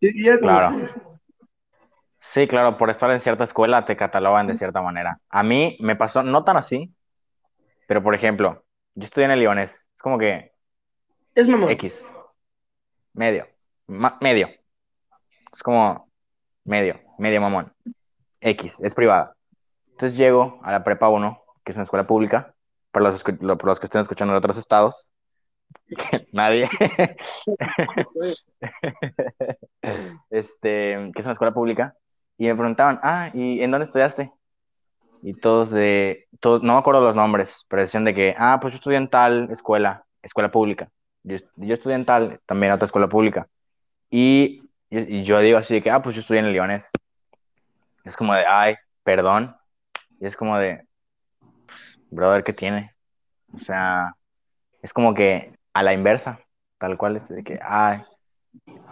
Y, 0.00 0.22
y 0.24 0.28
era 0.28 0.38
como, 0.38 0.50
Claro. 0.50 1.15
Sí, 2.36 2.46
claro, 2.46 2.76
por 2.76 2.90
estar 2.90 3.10
en 3.10 3.20
cierta 3.20 3.44
escuela 3.44 3.86
te 3.86 3.96
catalogan 3.96 4.46
de 4.46 4.56
cierta 4.56 4.82
manera. 4.82 5.18
A 5.30 5.42
mí 5.42 5.78
me 5.80 5.96
pasó, 5.96 6.22
no 6.22 6.44
tan 6.44 6.58
así, 6.58 6.94
pero 7.88 8.02
por 8.02 8.14
ejemplo, 8.14 8.62
yo 8.94 9.04
estudié 9.04 9.24
en 9.24 9.30
el 9.30 9.40
Leones. 9.40 9.88
Es 9.94 10.02
como 10.02 10.18
que 10.18 10.52
es 11.34 11.48
mamón. 11.48 11.70
X. 11.70 12.12
Medio. 13.14 13.48
Ma- 13.86 14.18
medio. 14.20 14.50
Es 15.50 15.62
como 15.62 16.10
medio, 16.64 17.00
medio 17.16 17.40
mamón. 17.40 17.72
X, 18.42 18.82
es 18.82 18.94
privada. 18.94 19.34
Entonces 19.92 20.18
llego 20.18 20.60
a 20.62 20.72
la 20.72 20.84
prepa 20.84 21.08
1, 21.08 21.42
que 21.64 21.72
es 21.72 21.76
una 21.78 21.84
escuela 21.84 22.06
pública, 22.06 22.54
para 22.90 23.12
los, 23.12 23.24
para 23.24 23.64
los 23.64 23.80
que 23.80 23.86
estén 23.86 24.02
escuchando 24.02 24.34
en 24.34 24.38
otros 24.38 24.58
estados. 24.58 25.10
Nadie. 26.32 26.68
este, 30.28 31.10
que 31.14 31.20
es 31.20 31.24
una 31.24 31.32
escuela 31.32 31.54
pública. 31.54 31.96
Y 32.38 32.46
me 32.46 32.54
preguntaban, 32.54 33.00
ah, 33.02 33.30
¿y 33.32 33.62
en 33.62 33.70
dónde 33.70 33.86
estudiaste? 33.86 34.32
Y 35.22 35.34
todos 35.34 35.70
de, 35.70 36.28
todos, 36.40 36.62
no 36.62 36.74
me 36.74 36.78
acuerdo 36.78 37.00
los 37.00 37.16
nombres, 37.16 37.64
pero 37.68 37.82
decían 37.82 38.04
de 38.04 38.14
que, 38.14 38.34
ah, 38.38 38.58
pues 38.60 38.74
yo 38.74 38.76
estudié 38.76 38.98
en 38.98 39.08
tal 39.08 39.50
escuela, 39.50 40.04
escuela 40.22 40.50
pública. 40.50 40.90
Yo, 41.22 41.38
yo 41.56 41.74
estudié 41.74 41.96
en 41.96 42.04
tal, 42.04 42.40
también 42.46 42.72
otra 42.72 42.84
escuela 42.84 43.08
pública. 43.08 43.48
Y, 44.10 44.58
y, 44.90 45.22
yo 45.22 45.40
digo 45.40 45.58
así 45.58 45.74
de 45.74 45.82
que, 45.82 45.90
ah, 45.90 46.02
pues 46.02 46.14
yo 46.14 46.20
estudié 46.20 46.40
en 46.40 46.46
el 46.46 46.52
Leones. 46.52 46.90
Es 48.04 48.16
como 48.16 48.34
de, 48.34 48.44
ay, 48.46 48.76
perdón. 49.02 49.56
Y 50.20 50.26
es 50.26 50.36
como 50.36 50.58
de, 50.58 50.86
pues, 51.66 51.98
brother, 52.10 52.44
¿qué 52.44 52.52
tiene? 52.52 52.94
O 53.52 53.58
sea, 53.58 54.14
es 54.82 54.92
como 54.92 55.14
que 55.14 55.52
a 55.72 55.82
la 55.82 55.92
inversa, 55.92 56.40
tal 56.78 56.96
cual 56.96 57.16
es 57.16 57.28
de 57.28 57.42
que, 57.42 57.58
ay, 57.62 58.02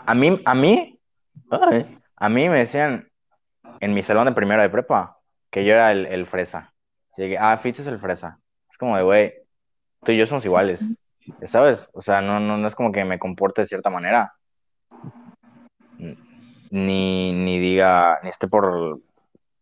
a 0.06 0.14
mí, 0.14 0.42
a 0.44 0.54
mí, 0.54 0.98
ay, 1.50 1.98
a 2.16 2.28
mí 2.28 2.48
me 2.48 2.58
decían 2.58 3.08
en 3.84 3.92
mi 3.92 4.02
salón 4.02 4.24
de 4.24 4.32
primero 4.32 4.62
de 4.62 4.70
prepa 4.70 5.18
que 5.50 5.62
yo 5.62 5.74
era 5.74 5.92
el, 5.92 6.06
el 6.06 6.26
fresa. 6.26 6.72
Que, 7.14 7.36
ah, 7.38 7.58
Fitz 7.58 7.80
es 7.80 7.86
el 7.86 7.98
fresa. 7.98 8.40
Es 8.70 8.78
como 8.78 8.96
de, 8.96 9.02
güey, 9.02 9.34
tú 10.02 10.12
y 10.12 10.16
yo 10.16 10.26
somos 10.26 10.42
iguales, 10.46 10.98
¿sabes? 11.44 11.90
O 11.92 12.00
sea, 12.00 12.22
no, 12.22 12.40
no, 12.40 12.56
no 12.56 12.66
es 12.66 12.74
como 12.74 12.90
que 12.90 13.04
me 13.04 13.18
comporte 13.18 13.60
de 13.60 13.66
cierta 13.66 13.90
manera. 13.90 14.32
Ni, 16.70 17.32
ni 17.34 17.58
diga, 17.58 18.20
ni 18.22 18.30
esté 18.30 18.48
por, 18.48 19.00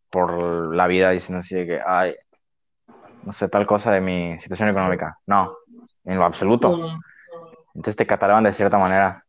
por 0.09 0.73
la 0.73 0.87
vida 0.87 1.11
diciendo 1.11 1.41
así 1.41 1.57
de 1.57 1.67
que, 1.67 1.81
ay, 1.85 2.15
no 3.25 3.33
sé, 3.33 3.49
tal 3.49 3.67
cosa 3.67 3.91
de 3.91 4.01
mi 4.01 4.41
situación 4.41 4.69
económica. 4.69 5.19
No, 5.27 5.53
en 6.05 6.17
lo 6.17 6.25
absoluto. 6.25 6.97
Entonces 7.75 7.97
te 7.97 8.07
catalogan 8.07 8.45
de 8.45 8.53
cierta 8.53 8.79
manera. 8.79 9.27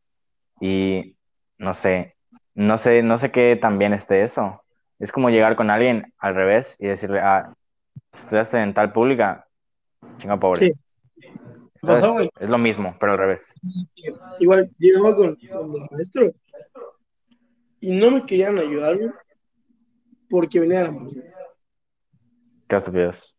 Y 0.61 1.17
no 1.57 1.73
sé, 1.73 2.15
no 2.53 2.77
sé, 2.77 3.01
no 3.01 3.17
sé 3.17 3.31
qué 3.31 3.57
tan 3.59 3.79
bien 3.79 3.93
esté 3.93 4.21
eso. 4.21 4.62
Es 5.03 5.11
como 5.11 5.29
llegar 5.29 5.57
con 5.57 5.69
alguien 5.69 6.13
al 6.17 6.33
revés 6.33 6.77
y 6.79 6.87
decirle, 6.87 7.19
ah, 7.19 7.53
estudiaste 8.13 8.61
en 8.61 8.73
tal 8.73 8.93
pública, 8.93 9.45
chinga 10.15 10.39
pobre. 10.39 10.61
Sí. 10.61 10.73
Es 12.39 12.49
lo 12.49 12.57
mismo, 12.57 12.95
pero 12.97 13.11
al 13.11 13.17
revés. 13.17 13.53
Igual 14.39 14.71
llegaba 14.79 15.13
con, 15.13 15.35
con 15.51 15.73
los 15.73 15.91
maestros 15.91 16.41
y 17.81 17.99
no 17.99 18.11
me 18.11 18.25
querían 18.25 18.57
ayudar, 18.57 18.97
porque 20.29 20.61
venía 20.61 20.79
de 20.79 20.85
la 20.85 20.91
música. 20.91 21.33
Qué 22.69 22.75
estupidez. 22.77 23.35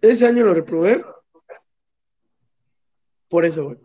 Ese 0.00 0.26
año 0.26 0.42
lo 0.42 0.54
reprobé 0.54 1.04
por 3.28 3.44
eso, 3.44 3.64
güey. 3.64 3.76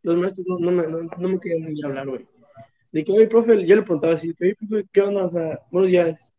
Los 0.00 0.16
maestros 0.16 0.46
no, 0.48 0.58
no 0.58 0.70
me, 0.70 0.86
no, 0.86 1.00
no 1.18 1.28
me 1.28 1.38
querían 1.38 1.70
ni 1.70 1.84
hablar, 1.84 2.08
güey. 2.08 2.26
De 2.92 3.04
que, 3.04 3.12
oye, 3.12 3.26
profe, 3.26 3.66
yo 3.66 3.76
le 3.76 3.82
preguntaba 3.82 4.14
así, 4.14 4.34
oye, 4.40 4.56
profe, 4.56 4.86
¿qué 4.90 5.02
onda? 5.02 5.26
O 5.26 5.30
sea, 5.30 5.60
buenos 5.70 5.90
días. 5.90 6.29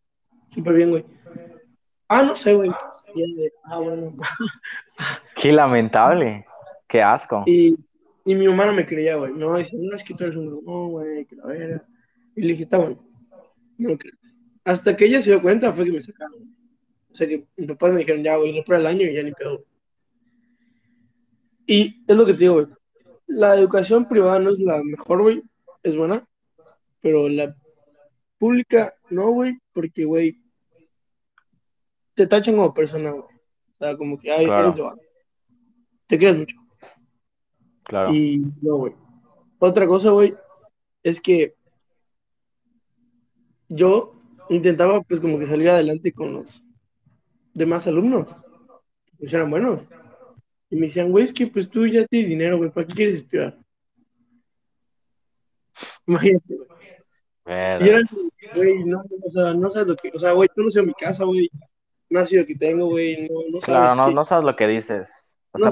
Súper 0.53 0.73
bien, 0.73 0.89
güey. 0.89 1.05
Ah, 2.07 2.23
no 2.23 2.35
sé, 2.35 2.53
güey. 2.53 2.69
Ah, 3.63 3.79
bueno. 3.79 4.15
Qué 5.35 5.51
lamentable. 5.51 6.45
Qué 6.87 7.01
asco. 7.01 7.43
Y, 7.45 7.75
y 8.25 8.35
mi 8.35 8.47
mamá 8.47 8.65
no 8.65 8.73
me 8.73 8.85
creía, 8.85 9.15
güey. 9.15 9.31
Mamá 9.31 9.59
dice, 9.59 9.77
no, 9.77 9.95
es 9.95 10.03
que 10.03 10.13
tú 10.13 10.25
eres 10.25 10.35
un 10.35 10.63
no, 10.63 10.87
güey, 10.87 11.25
que 11.25 11.35
la 11.35 11.45
vera. 11.45 11.85
Y 12.35 12.41
le 12.41 12.47
dije, 12.49 12.63
está 12.63 12.77
bueno. 12.77 13.03
No 13.77 13.89
me 13.89 13.97
crees. 13.97 14.17
Hasta 14.63 14.95
que 14.95 15.05
ella 15.05 15.21
se 15.21 15.31
dio 15.31 15.41
cuenta 15.41 15.73
fue 15.73 15.85
que 15.85 15.91
me 15.91 16.01
sacaron. 16.01 16.55
O 17.11 17.15
sea 17.15 17.27
que 17.27 17.45
mis 17.55 17.67
papás 17.67 17.91
me 17.91 17.99
dijeron, 17.99 18.23
ya, 18.23 18.35
güey, 18.35 18.53
reprueba 18.53 18.81
el 18.81 18.87
año 18.87 19.07
y 19.07 19.13
ya 19.13 19.23
ni 19.23 19.31
pedo. 19.31 19.63
Y 21.65 22.03
es 22.07 22.15
lo 22.15 22.25
que 22.25 22.33
te 22.33 22.39
digo, 22.39 22.55
güey. 22.55 22.67
La 23.27 23.55
educación 23.55 24.07
privada 24.07 24.39
no 24.39 24.49
es 24.49 24.59
la 24.59 24.83
mejor, 24.83 25.21
güey. 25.21 25.41
Es 25.83 25.95
buena. 25.95 26.25
Pero 27.01 27.29
la 27.29 27.55
pública 28.37 28.93
no, 29.09 29.31
güey. 29.31 29.57
Porque, 29.71 30.03
güey, 30.03 30.40
te 32.13 32.27
tachan 32.27 32.55
como 32.55 32.73
persona, 32.73 33.11
güey. 33.11 33.23
O 33.23 33.77
sea, 33.79 33.97
como 33.97 34.17
que, 34.17 34.31
ay, 34.31 34.45
Claro. 34.45 34.67
eres 34.67 34.75
de. 34.75 34.89
Te 36.07 36.17
crees 36.17 36.37
mucho. 36.37 36.57
Claro. 37.83 38.13
Y 38.13 38.37
no, 38.61 38.75
güey. 38.75 38.93
Otra 39.59 39.87
cosa, 39.87 40.11
güey, 40.11 40.33
es 41.03 41.21
que 41.21 41.55
yo 43.69 44.13
intentaba, 44.49 45.01
pues, 45.01 45.19
como 45.19 45.39
que 45.39 45.47
salir 45.47 45.69
adelante 45.69 46.11
con 46.11 46.33
los 46.33 46.61
demás 47.53 47.87
alumnos, 47.87 48.27
pues 49.17 49.33
eran 49.33 49.49
buenos. 49.49 49.81
Y 50.69 50.75
me 50.77 50.87
decían, 50.87 51.11
güey, 51.11 51.25
es 51.25 51.33
que 51.33 51.47
pues 51.47 51.69
tú 51.69 51.85
ya 51.85 52.05
tienes 52.07 52.29
dinero, 52.29 52.57
güey, 52.57 52.69
¿para 52.71 52.87
qué 52.87 52.93
quieres 52.93 53.15
estudiar? 53.17 53.57
Imagínate, 56.07 56.55
güey. 56.55 56.67
Y 57.45 57.89
eran, 57.89 58.03
güey, 58.55 58.83
no, 58.85 59.03
o 59.23 59.29
sea, 59.29 59.53
no 59.53 59.69
sabes 59.69 59.87
lo 59.89 59.95
que, 59.95 60.11
o 60.13 60.19
sea, 60.19 60.31
güey, 60.31 60.47
tú 60.55 60.63
no 60.63 60.69
sabes 60.71 60.87
mi 60.87 60.93
casa, 60.93 61.25
güey, 61.25 61.49
sido 62.25 62.45
que 62.45 62.55
tengo, 62.55 62.85
güey, 62.87 63.27
no, 63.29 63.35
no 63.49 63.61
sabes 63.61 63.65
Claro, 63.65 63.95
no, 63.95 64.05
qué- 64.07 64.13
no 64.13 64.25
sabes 64.25 64.45
lo 64.45 64.55
que 64.55 64.67
dices. 64.67 65.35
O 65.53 65.57
No 65.57 65.71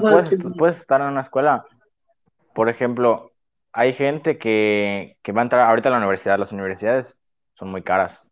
puedes 0.56 0.78
estar 0.78 1.00
en 1.00 1.08
una 1.08 1.20
escuela. 1.20 1.64
Por 2.54 2.68
ejemplo, 2.68 3.32
hay 3.72 3.92
gente 3.92 4.38
que, 4.38 5.16
que 5.22 5.32
va 5.32 5.40
a 5.42 5.44
entrar 5.44 5.68
ahorita 5.68 5.88
a 5.88 5.92
la 5.92 5.98
universidad. 5.98 6.38
Las 6.38 6.52
universidades 6.52 7.18
son 7.54 7.70
muy 7.70 7.82
caras. 7.82 8.28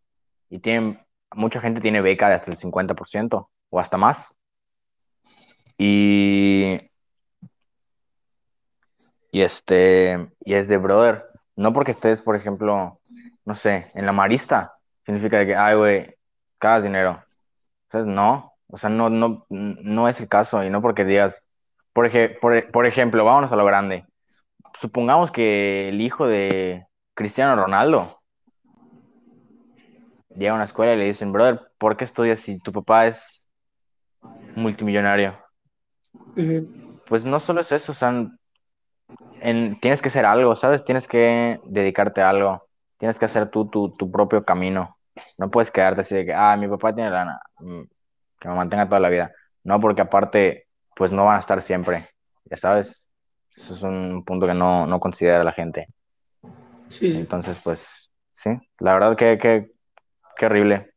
Y 0.51 0.59
tienen, 0.59 1.01
mucha 1.35 1.61
gente 1.61 1.81
tiene 1.81 2.01
beca 2.01 2.29
de 2.29 2.35
hasta 2.35 2.51
el 2.51 2.57
50% 2.57 3.49
o 3.71 3.81
hasta 3.81 3.97
más. 3.97 4.35
Y, 5.79 6.81
y 9.31 9.41
este, 9.43 10.29
y 10.45 10.55
es 10.55 10.69
de 10.69 10.77
brother. 10.79 11.25
No 11.57 11.73
porque 11.73 11.91
estés, 11.93 12.23
por 12.23 12.37
ejemplo, 12.37 13.01
no 13.45 13.55
sé, 13.55 13.91
en 13.95 14.07
la 14.07 14.13
marista, 14.13 14.75
significa 15.05 15.45
que, 15.45 15.57
ay, 15.57 15.77
güey, 15.77 16.15
cagas 16.59 16.83
dinero. 16.85 17.23
No, 17.93 18.53
o 18.69 18.77
sea, 18.79 18.91
no, 18.91 19.09
no, 19.11 19.47
no 19.49 20.09
es 20.09 20.21
el 20.21 20.29
caso 20.29 20.63
y 20.63 20.71
no 20.71 20.83
porque 20.83 21.05
digas, 21.05 21.49
por, 21.93 22.07
ej- 22.07 22.39
por, 22.41 22.71
por 22.71 22.87
ejemplo, 22.87 23.25
vámonos 23.25 23.53
a 23.53 23.57
lo 23.57 23.65
grande. 23.65 24.05
Supongamos 24.79 25.31
que 25.31 25.89
el 25.89 26.01
hijo 26.01 26.27
de 26.27 26.87
Cristiano 27.15 27.57
Ronaldo 27.57 28.21
llega 30.37 30.53
a 30.53 30.57
una 30.57 30.65
escuela 30.65 30.93
y 30.93 30.99
le 30.99 31.05
dicen, 31.07 31.33
brother, 31.33 31.73
¿por 31.79 31.97
qué 31.97 32.05
estudias 32.05 32.41
si 32.41 32.59
tu 32.61 32.73
papá 32.73 33.07
es 33.07 33.49
multimillonario? 34.55 35.37
Pues 37.07 37.25
no 37.25 37.41
solo 37.41 37.63
es 37.63 37.73
eso, 37.73 37.93
o 37.93 37.95
sea, 37.95 38.13
en- 39.41 39.81
tienes 39.81 40.03
que 40.03 40.09
hacer 40.09 40.27
algo, 40.27 40.55
¿sabes? 40.55 40.85
Tienes 40.85 41.09
que 41.09 41.59
dedicarte 41.65 42.21
a 42.21 42.29
algo, 42.31 42.69
tienes 42.99 43.19
que 43.19 43.25
hacer 43.25 43.49
tú 43.51 43.69
tu, 43.71 43.91
tu 43.95 44.11
propio 44.11 44.45
camino. 44.45 44.98
No 45.37 45.51
puedes 45.51 45.71
quedarte 45.71 46.03
así 46.03 46.15
de 46.17 46.27
que, 46.27 46.35
ah, 46.35 46.57
mi 46.57 46.69
papá 46.69 46.95
tiene 46.95 47.11
lana, 47.11 47.41
mm, 47.61 47.83
que 48.41 48.49
me 48.49 48.55
mantenga 48.55 48.87
toda 48.89 49.01
la 49.01 49.09
vida. 49.09 49.33
No, 49.65 49.81
porque 49.81 50.01
aparte, 50.03 50.67
pues 50.97 51.13
no 51.13 51.25
van 51.25 51.37
a 51.37 51.41
estar 51.41 51.61
siempre, 51.63 52.09
ya 52.45 52.57
sabes. 52.57 53.09
Eso 53.57 53.75
es 53.75 53.83
un 53.83 54.25
punto 54.25 54.47
que 54.47 54.55
no, 54.55 54.87
no 54.87 55.01
considera 55.01 55.43
la 55.45 55.53
gente. 55.53 55.89
Sí, 56.89 57.11
sí. 57.13 57.19
Entonces, 57.19 57.61
pues, 57.63 58.11
sí, 58.33 58.51
la 58.79 58.95
verdad 58.95 59.17
que, 59.17 59.39
que, 59.39 59.73
qué 60.37 60.47
horrible 60.47 60.93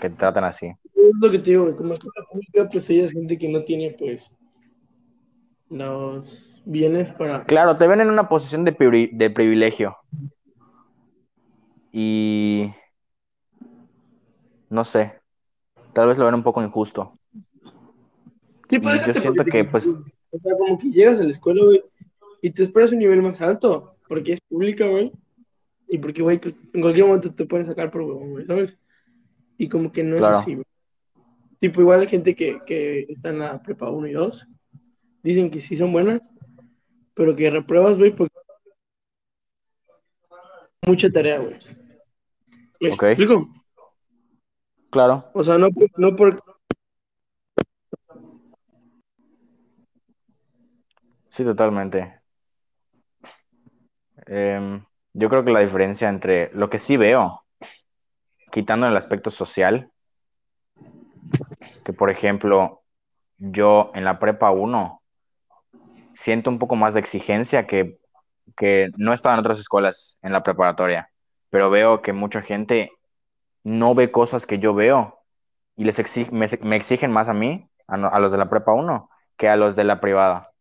que 0.00 0.10
te 0.10 0.16
tratan 0.16 0.44
así. 0.44 0.72
Es 0.84 1.12
lo 1.20 1.30
que 1.30 1.38
te 1.38 1.50
digo, 1.50 1.76
como 1.76 1.94
escuela 1.94 2.26
pública, 2.30 2.68
pues 2.70 2.88
ella 2.90 3.04
es 3.04 3.12
gente 3.12 3.38
que 3.38 3.48
no 3.48 3.62
tiene, 3.62 3.94
pues, 3.98 4.30
los 5.68 6.62
bienes 6.64 7.12
para... 7.14 7.44
Claro, 7.44 7.76
te 7.76 7.86
ven 7.86 8.00
en 8.00 8.10
una 8.10 8.28
posición 8.28 8.64
de, 8.64 8.76
privi- 8.76 9.10
de 9.12 9.30
privilegio. 9.30 9.96
Y 11.92 12.72
no 14.72 14.84
sé, 14.84 15.20
tal 15.92 16.08
vez 16.08 16.18
lo 16.18 16.24
ven 16.24 16.34
un 16.34 16.42
poco 16.42 16.62
injusto. 16.62 17.18
Sí, 18.68 18.76
Y 18.80 19.06
yo 19.06 19.14
siento 19.14 19.44
que, 19.44 19.64
pues- 19.64 19.88
O 19.88 20.38
sea, 20.38 20.56
como 20.56 20.78
que 20.78 20.90
llegas 20.90 21.20
a 21.20 21.24
la 21.24 21.30
escuela, 21.30 21.62
güey, 21.62 21.82
y 22.40 22.50
te 22.50 22.62
esperas 22.62 22.90
un 22.92 22.98
nivel 23.00 23.20
más 23.20 23.38
alto, 23.42 23.96
porque 24.08 24.32
es 24.32 24.40
pública, 24.48 24.86
güey, 24.86 25.12
y 25.88 25.98
porque, 25.98 26.22
güey, 26.22 26.40
pues, 26.40 26.54
en 26.72 26.80
cualquier 26.80 27.04
momento 27.04 27.34
te 27.34 27.44
pueden 27.44 27.66
sacar 27.66 27.90
por 27.90 28.00
huevón, 28.00 28.30
güey, 28.30 28.46
¿sabes? 28.46 28.78
Y 29.58 29.68
como 29.68 29.92
que 29.92 30.02
no 30.02 30.16
Claro. 30.16 30.36
es 30.36 30.40
así, 30.42 30.54
güey. 30.54 30.64
Tipo, 31.60 31.82
igual 31.82 32.00
hay 32.00 32.06
gente 32.08 32.34
que, 32.34 32.60
que 32.66 33.00
está 33.10 33.28
en 33.28 33.40
la 33.40 33.62
prepa 33.62 33.90
1 33.90 34.06
y 34.08 34.12
2, 34.12 34.48
dicen 35.22 35.50
que 35.50 35.60
sí 35.60 35.76
son 35.76 35.92
buenas, 35.92 36.22
pero 37.12 37.36
que 37.36 37.50
repruebas, 37.50 37.98
güey, 37.98 38.10
porque 38.16 38.34
mucha 40.86 41.10
tarea, 41.10 41.38
güey. 41.40 41.56
¿Me 42.80 42.88
explico? 42.88 43.52
Claro, 44.92 45.24
O 45.32 45.42
sea, 45.42 45.56
no, 45.56 45.68
no 45.96 46.14
por... 46.14 46.44
sí, 51.30 51.44
totalmente. 51.44 52.20
Em, 54.26 54.84
yo 55.14 55.30
creo 55.30 55.44
que 55.44 55.50
la 55.50 55.60
diferencia 55.60 56.10
entre 56.10 56.50
lo 56.52 56.68
que 56.68 56.76
sí 56.76 56.98
veo, 56.98 57.42
quitando 58.50 58.86
el 58.86 58.94
aspecto 58.94 59.30
social, 59.30 59.90
que, 61.86 61.94
por 61.94 62.10
ejemplo, 62.10 62.82
yo 63.38 63.92
en 63.94 64.04
la 64.04 64.18
prepa 64.18 64.50
1 64.50 65.00
siento 66.14 66.50
un 66.50 66.58
poco 66.58 66.76
más 66.76 66.92
de 66.92 67.00
exigencia 67.00 67.66
que, 67.66 67.98
que 68.58 68.90
no 68.98 69.14
estaba 69.14 69.34
en 69.34 69.40
otras 69.40 69.58
escuelas 69.58 70.18
en 70.20 70.32
la 70.34 70.42
preparatoria, 70.42 71.08
pero 71.48 71.70
veo 71.70 72.02
que 72.02 72.12
mucha 72.12 72.42
gente 72.42 72.90
no 73.64 73.94
ve 73.94 74.10
cosas 74.10 74.46
que 74.46 74.58
yo 74.58 74.74
veo 74.74 75.18
y 75.76 75.84
les 75.84 75.98
exig- 75.98 76.30
me, 76.30 76.46
me 76.68 76.76
exigen 76.76 77.10
más 77.12 77.28
a 77.28 77.34
mí, 77.34 77.68
a, 77.86 77.96
no- 77.96 78.08
a 78.08 78.18
los 78.20 78.32
de 78.32 78.38
la 78.38 78.50
prepa 78.50 78.72
1, 78.72 79.08
que 79.36 79.48
a 79.48 79.56
los 79.56 79.76
de 79.76 79.84
la 79.84 80.00
privada. 80.00 80.52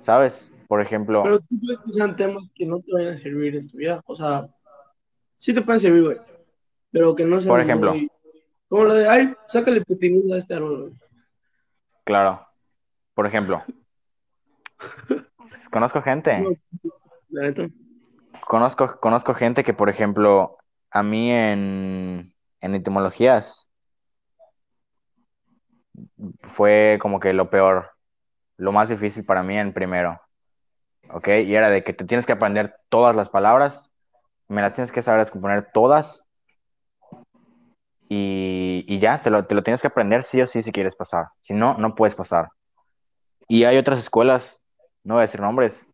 ¿Sabes? 0.00 0.52
Por 0.68 0.80
ejemplo, 0.80 1.22
Pero 1.22 1.40
tú 1.40 1.56
crees 1.60 1.80
que 1.80 1.92
sean 1.92 2.16
temas 2.16 2.50
que 2.54 2.66
no 2.66 2.80
te 2.80 2.92
vayan 2.92 3.14
a 3.14 3.16
servir 3.18 3.54
en 3.56 3.68
tu 3.70 3.76
vida. 3.76 4.00
O 4.06 4.16
sea, 4.16 4.48
sí 5.36 5.52
te 5.54 5.62
pueden 5.62 5.80
servir, 5.80 6.02
güey. 6.04 6.16
Pero 6.90 7.14
que 7.14 7.24
no 7.24 7.38
sean 7.40 7.48
Por 7.48 7.60
ejemplo. 7.60 7.92
muy- 7.92 8.10
Como 8.68 8.84
lo 8.84 8.94
de, 8.94 9.08
ay, 9.08 9.34
sácale 9.48 9.82
putinuda 9.82 10.36
a 10.36 10.38
este 10.38 10.54
árbol, 10.54 10.80
güey. 10.80 10.92
claro, 12.04 12.46
por 13.14 13.26
ejemplo, 13.26 13.62
conozco 15.70 16.02
gente. 16.02 16.38
No, 16.40 16.50
La 17.30 17.42
neta. 17.42 17.68
Conozco, 18.46 18.98
conozco 19.00 19.34
gente 19.34 19.64
que, 19.64 19.72
por 19.74 19.88
ejemplo, 19.88 20.58
a 20.94 21.02
mí 21.02 21.32
en, 21.32 22.32
en 22.60 22.74
etimologías 22.74 23.68
fue 26.40 26.98
como 27.02 27.18
que 27.18 27.32
lo 27.32 27.50
peor, 27.50 27.90
lo 28.56 28.70
más 28.70 28.88
difícil 28.88 29.24
para 29.24 29.42
mí 29.42 29.58
en 29.58 29.74
primero, 29.74 30.20
¿ok? 31.10 31.28
Y 31.44 31.54
era 31.56 31.68
de 31.68 31.82
que 31.82 31.92
te 31.94 32.04
tienes 32.04 32.26
que 32.26 32.32
aprender 32.32 32.76
todas 32.88 33.16
las 33.16 33.28
palabras, 33.28 33.90
me 34.46 34.62
las 34.62 34.74
tienes 34.74 34.92
que 34.92 35.02
saber 35.02 35.20
descomponer 35.20 35.68
todas 35.74 36.28
y, 38.08 38.84
y 38.86 39.00
ya, 39.00 39.20
te 39.20 39.30
lo, 39.30 39.46
te 39.46 39.56
lo 39.56 39.64
tienes 39.64 39.80
que 39.80 39.88
aprender 39.88 40.22
sí 40.22 40.40
o 40.40 40.46
sí 40.46 40.62
si 40.62 40.70
quieres 40.70 40.94
pasar, 40.94 41.26
si 41.40 41.54
no, 41.54 41.76
no 41.76 41.96
puedes 41.96 42.14
pasar. 42.14 42.50
Y 43.48 43.64
hay 43.64 43.78
otras 43.78 43.98
escuelas, 43.98 44.64
no 45.02 45.14
voy 45.14 45.22
a 45.22 45.26
decir 45.26 45.40
nombres, 45.40 45.92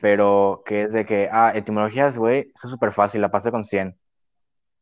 pero 0.00 0.62
que 0.64 0.82
es 0.84 0.92
de 0.92 1.04
que, 1.04 1.28
ah, 1.30 1.52
etimologías, 1.54 2.16
güey, 2.16 2.50
eso 2.54 2.66
es 2.66 2.70
súper 2.70 2.92
fácil, 2.92 3.20
la 3.20 3.30
pasé 3.30 3.50
con 3.50 3.64
100. 3.64 3.98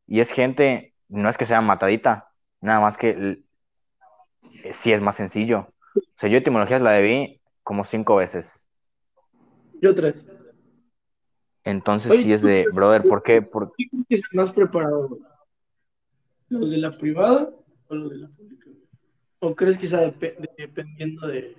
Y 0.06 0.20
es 0.20 0.30
gente, 0.30 0.94
no 1.08 1.28
es 1.28 1.36
que 1.36 1.46
sea 1.46 1.60
matadita, 1.60 2.28
nada 2.60 2.80
más 2.80 2.96
que 2.96 3.42
eh, 4.64 4.72
sí 4.72 4.92
es 4.92 5.00
más 5.02 5.16
sencillo. 5.16 5.68
O 5.96 6.00
sea, 6.16 6.28
yo 6.28 6.38
etimologías 6.38 6.80
la 6.82 6.92
debí 6.92 7.40
como 7.62 7.84
cinco 7.84 8.16
veces. 8.16 8.66
Yo 9.80 9.94
tres. 9.94 10.24
Entonces 11.64 12.12
Oye, 12.12 12.22
sí 12.22 12.32
es 12.32 12.40
de, 12.42 12.66
brother, 12.72 13.02
¿por 13.02 13.22
qué? 13.22 13.42
Por- 13.42 13.72
¿Qué 13.76 14.14
es 14.14 14.22
más 14.32 14.50
preparado, 14.52 15.08
güey? 15.08 15.20
¿Los 16.48 16.70
de 16.70 16.78
la 16.78 16.96
privada 16.96 17.50
o 17.88 17.94
los 17.94 18.10
de 18.10 18.16
la 18.16 18.28
pública? 18.28 18.70
¿O 19.40 19.54
crees 19.54 19.76
que 19.76 19.86
sea 19.86 20.00
depe- 20.00 20.36
de- 20.38 20.50
dependiendo 20.56 21.26
de, 21.26 21.56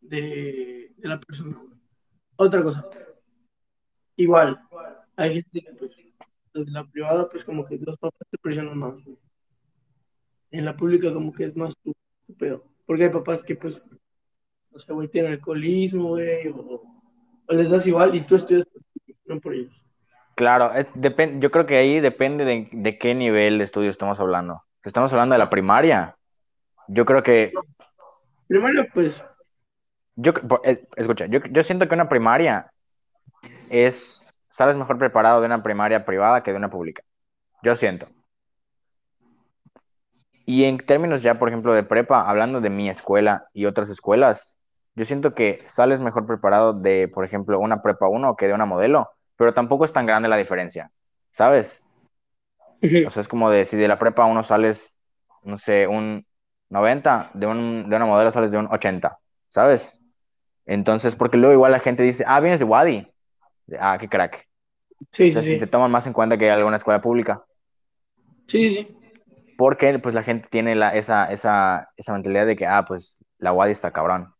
de, 0.00 0.85
de 0.96 1.08
la 1.08 1.20
persona? 1.20 1.60
Otra 2.36 2.62
cosa. 2.62 2.88
Igual, 4.16 4.58
hay 5.16 5.34
gente 5.34 5.62
que, 5.62 5.72
pues, 5.72 5.92
los 6.52 6.66
de 6.66 6.72
la 6.72 6.84
privada, 6.84 7.28
pues, 7.28 7.44
como 7.44 7.64
que 7.64 7.78
los 7.78 7.98
papás 7.98 8.26
te 8.30 8.38
presionan 8.38 8.78
más, 8.78 8.94
güey. 9.04 9.18
En 10.50 10.64
la 10.64 10.76
pública, 10.76 11.12
como 11.12 11.32
que 11.32 11.44
es 11.44 11.56
más 11.56 11.74
tu, 11.82 11.92
pedo. 12.38 12.64
Porque 12.86 13.04
hay 13.04 13.10
papás 13.10 13.42
que, 13.42 13.56
pues, 13.56 13.82
no 14.70 14.78
sé, 14.78 14.92
güey, 14.92 15.08
tienen 15.08 15.32
alcoholismo, 15.32 16.10
güey, 16.10 16.48
o, 16.48 16.82
o 17.46 17.54
les 17.54 17.70
das 17.70 17.86
igual 17.86 18.14
y 18.14 18.20
tú 18.22 18.36
estudias, 18.36 18.66
no 19.26 19.40
por 19.40 19.54
ellos. 19.54 19.82
Claro, 20.34 20.72
es- 20.74 20.86
depen- 20.94 21.40
yo 21.40 21.50
creo 21.50 21.66
que 21.66 21.76
ahí 21.76 22.00
depende 22.00 22.44
de, 22.44 22.68
de 22.70 22.98
qué 22.98 23.14
nivel 23.14 23.58
de 23.58 23.64
estudio 23.64 23.90
estamos 23.90 24.20
hablando. 24.20 24.62
Estamos 24.84 25.12
hablando 25.12 25.34
de 25.34 25.38
la 25.40 25.50
primaria, 25.50 26.16
yo 26.88 27.04
creo 27.04 27.22
que 27.22 27.52
Primero, 28.46 28.86
pues, 28.94 29.22
Yo, 30.16 30.32
escucha, 30.96 31.26
yo, 31.26 31.40
yo 31.50 31.62
siento 31.62 31.88
que 31.88 31.94
una 31.94 32.08
primaria 32.08 32.72
es, 33.70 34.42
sales 34.48 34.76
mejor 34.76 34.98
preparado 34.98 35.40
de 35.40 35.46
una 35.46 35.62
primaria 35.62 36.04
privada 36.04 36.42
que 36.42 36.50
de 36.50 36.56
una 36.56 36.70
pública. 36.70 37.02
Yo 37.62 37.76
siento. 37.76 38.08
Y 40.46 40.64
en 40.64 40.78
términos 40.78 41.22
ya, 41.22 41.38
por 41.38 41.48
ejemplo, 41.48 41.74
de 41.74 41.82
prepa, 41.82 42.28
hablando 42.28 42.60
de 42.60 42.70
mi 42.70 42.88
escuela 42.88 43.48
y 43.52 43.66
otras 43.66 43.90
escuelas, 43.90 44.56
yo 44.94 45.04
siento 45.04 45.34
que 45.34 45.58
sales 45.64 46.00
mejor 46.00 46.26
preparado 46.26 46.72
de, 46.72 47.08
por 47.08 47.24
ejemplo, 47.24 47.58
una 47.58 47.82
prepa 47.82 48.08
1 48.08 48.36
que 48.36 48.46
de 48.46 48.54
una 48.54 48.64
modelo, 48.64 49.10
pero 49.36 49.52
tampoco 49.52 49.84
es 49.84 49.92
tan 49.92 50.06
grande 50.06 50.28
la 50.28 50.36
diferencia, 50.36 50.90
¿sabes? 51.30 51.86
O 53.06 53.10
sea, 53.10 53.20
es 53.20 53.28
como 53.28 53.50
de 53.50 53.64
si 53.64 53.76
de 53.76 53.88
la 53.88 53.98
prepa 53.98 54.24
1 54.24 54.44
sales, 54.44 54.96
no 55.42 55.58
sé, 55.58 55.86
un 55.86 56.24
90, 56.70 57.30
de, 57.34 57.46
un, 57.46 57.90
de 57.90 57.96
una 57.96 58.06
modelo 58.06 58.30
sales 58.30 58.52
de 58.52 58.58
un 58.58 58.68
80, 58.70 59.18
¿sabes? 59.50 60.00
Entonces, 60.66 61.14
porque 61.16 61.36
luego 61.36 61.54
igual 61.54 61.72
la 61.72 61.80
gente 61.80 62.02
dice, 62.02 62.24
ah, 62.26 62.40
vienes 62.40 62.58
de 62.58 62.64
Wadi. 62.64 63.08
Ah, 63.78 63.96
qué 63.98 64.08
crack. 64.08 64.48
sí, 65.12 65.24
sí, 65.24 65.28
Entonces, 65.28 65.54
sí. 65.54 65.58
te 65.58 65.66
toman 65.66 65.90
más 65.90 66.06
en 66.06 66.12
cuenta 66.12 66.36
que 66.36 66.50
alguna 66.50 66.76
escuela 66.76 67.00
pública. 67.00 67.44
Sí, 68.48 68.70
sí. 68.70 68.98
Porque 69.56 69.98
pues 69.98 70.14
la 70.14 70.22
gente 70.22 70.48
tiene 70.50 70.74
la, 70.74 70.94
esa, 70.94 71.26
esa, 71.32 71.88
esa 71.96 72.12
mentalidad 72.12 72.46
de 72.46 72.56
que, 72.56 72.66
ah, 72.66 72.84
pues 72.86 73.18
la 73.38 73.52
Wadi 73.52 73.72
está 73.72 73.92
cabrón. 73.92 74.32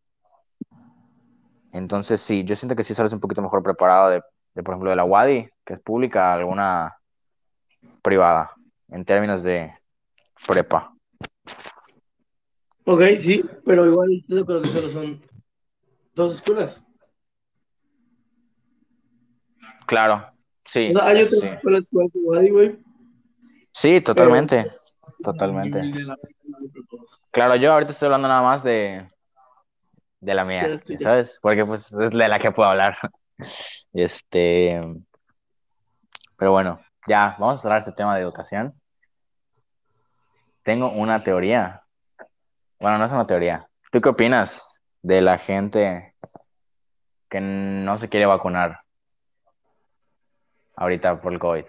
Entonces, 1.72 2.20
sí, 2.20 2.44
yo 2.44 2.56
siento 2.56 2.74
que 2.74 2.84
sí 2.84 2.94
sales 2.94 3.12
un 3.12 3.20
poquito 3.20 3.42
mejor 3.42 3.62
preparado 3.62 4.10
de, 4.10 4.22
de, 4.54 4.62
por 4.62 4.74
ejemplo, 4.74 4.90
de 4.90 4.96
la 4.96 5.04
Wadi, 5.04 5.48
que 5.64 5.74
es 5.74 5.80
pública, 5.80 6.32
a 6.32 6.34
alguna 6.34 6.96
privada, 8.02 8.52
en 8.88 9.04
términos 9.04 9.42
de 9.42 9.72
prepa. 10.46 10.92
Ok, 12.84 13.02
sí, 13.18 13.44
pero 13.64 13.86
igual 13.86 14.08
de 14.28 14.40
acuerdo 14.40 14.62
que 14.62 14.68
solo 14.68 14.88
son 14.90 15.20
dos 16.16 16.32
escuelas. 16.32 16.82
Claro, 19.86 20.26
sí. 20.64 20.90
O 20.90 20.98
sea, 20.98 21.06
hay 21.06 21.22
otras 21.22 21.40
sí. 21.40 21.46
escuelas 21.46 21.86
que 21.86 22.04
hacen 22.04 22.22
Wadi, 22.24 22.50
güey. 22.50 22.78
Sí, 23.72 24.00
totalmente. 24.00 24.72
Totalmente. 25.22 25.82
Claro, 27.30 27.54
yo 27.56 27.72
ahorita 27.72 27.92
estoy 27.92 28.06
hablando 28.06 28.28
nada 28.28 28.42
más 28.42 28.64
de, 28.64 29.08
de 30.20 30.34
la 30.34 30.44
mía. 30.44 30.80
¿sabes? 31.00 31.38
Porque 31.40 31.64
pues 31.64 31.92
es 31.92 32.10
de 32.10 32.28
la 32.28 32.38
que 32.38 32.50
puedo 32.50 32.68
hablar. 32.68 32.96
Este, 33.92 34.78
pero 36.36 36.52
bueno, 36.52 36.80
ya, 37.06 37.34
vamos 37.38 37.60
a 37.60 37.62
cerrar 37.62 37.78
este 37.78 37.92
tema 37.92 38.14
de 38.14 38.20
educación. 38.20 38.74
Tengo 40.62 40.90
una 40.90 41.22
teoría. 41.22 41.82
Bueno, 42.78 42.98
no 42.98 43.06
es 43.06 43.12
una 43.12 43.26
teoría. 43.26 43.66
¿Tú 43.90 44.00
qué 44.02 44.10
opinas 44.10 44.75
de 45.06 45.20
la 45.22 45.38
gente 45.38 46.14
que 47.30 47.40
no 47.40 47.96
se 47.96 48.08
quiere 48.08 48.26
vacunar 48.26 48.80
ahorita 50.74 51.20
por 51.20 51.32
el 51.32 51.38
COVID? 51.38 51.64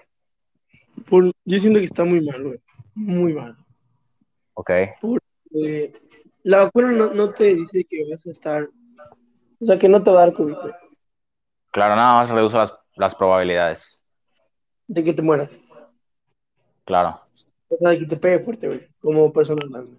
Por- 1.08 1.32
yo 1.46 1.60
siento 1.60 1.78
que 1.78 1.86
está 1.86 2.04
muy 2.04 2.20
mal, 2.22 2.44
güey. 2.44 2.60
Muy 2.96 3.34
mal. 3.34 3.56
¿Ok? 4.56 4.72
Eh, 4.72 5.94
la 6.42 6.64
vacuna 6.64 6.92
no, 6.92 7.14
no 7.14 7.30
te 7.32 7.54
dice 7.54 7.84
que 7.88 8.10
vas 8.10 8.26
a 8.26 8.32
estar. 8.32 8.68
O 9.60 9.66
sea, 9.66 9.78
que 9.78 9.88
no 9.88 10.02
te 10.02 10.10
va 10.10 10.24
a 10.24 10.26
dar 10.26 10.34
COVID, 10.34 10.56
güey. 10.56 10.74
Claro, 11.72 11.96
nada 11.96 12.16
más 12.16 12.30
reduce 12.32 12.58
las, 12.58 12.74
las 12.96 13.14
probabilidades. 13.14 14.02
De 14.88 15.04
que 15.04 15.14
te 15.14 15.22
mueras. 15.22 15.60
Claro, 16.86 17.22
O 17.70 17.76
sea, 17.76 17.92
de 17.92 18.00
que 18.00 18.06
te 18.08 18.18
pegue 18.18 18.40
fuerte, 18.40 18.68
güey. 18.68 18.88
Como 19.00 19.32
persona 19.32 19.64
grande. 19.70 19.96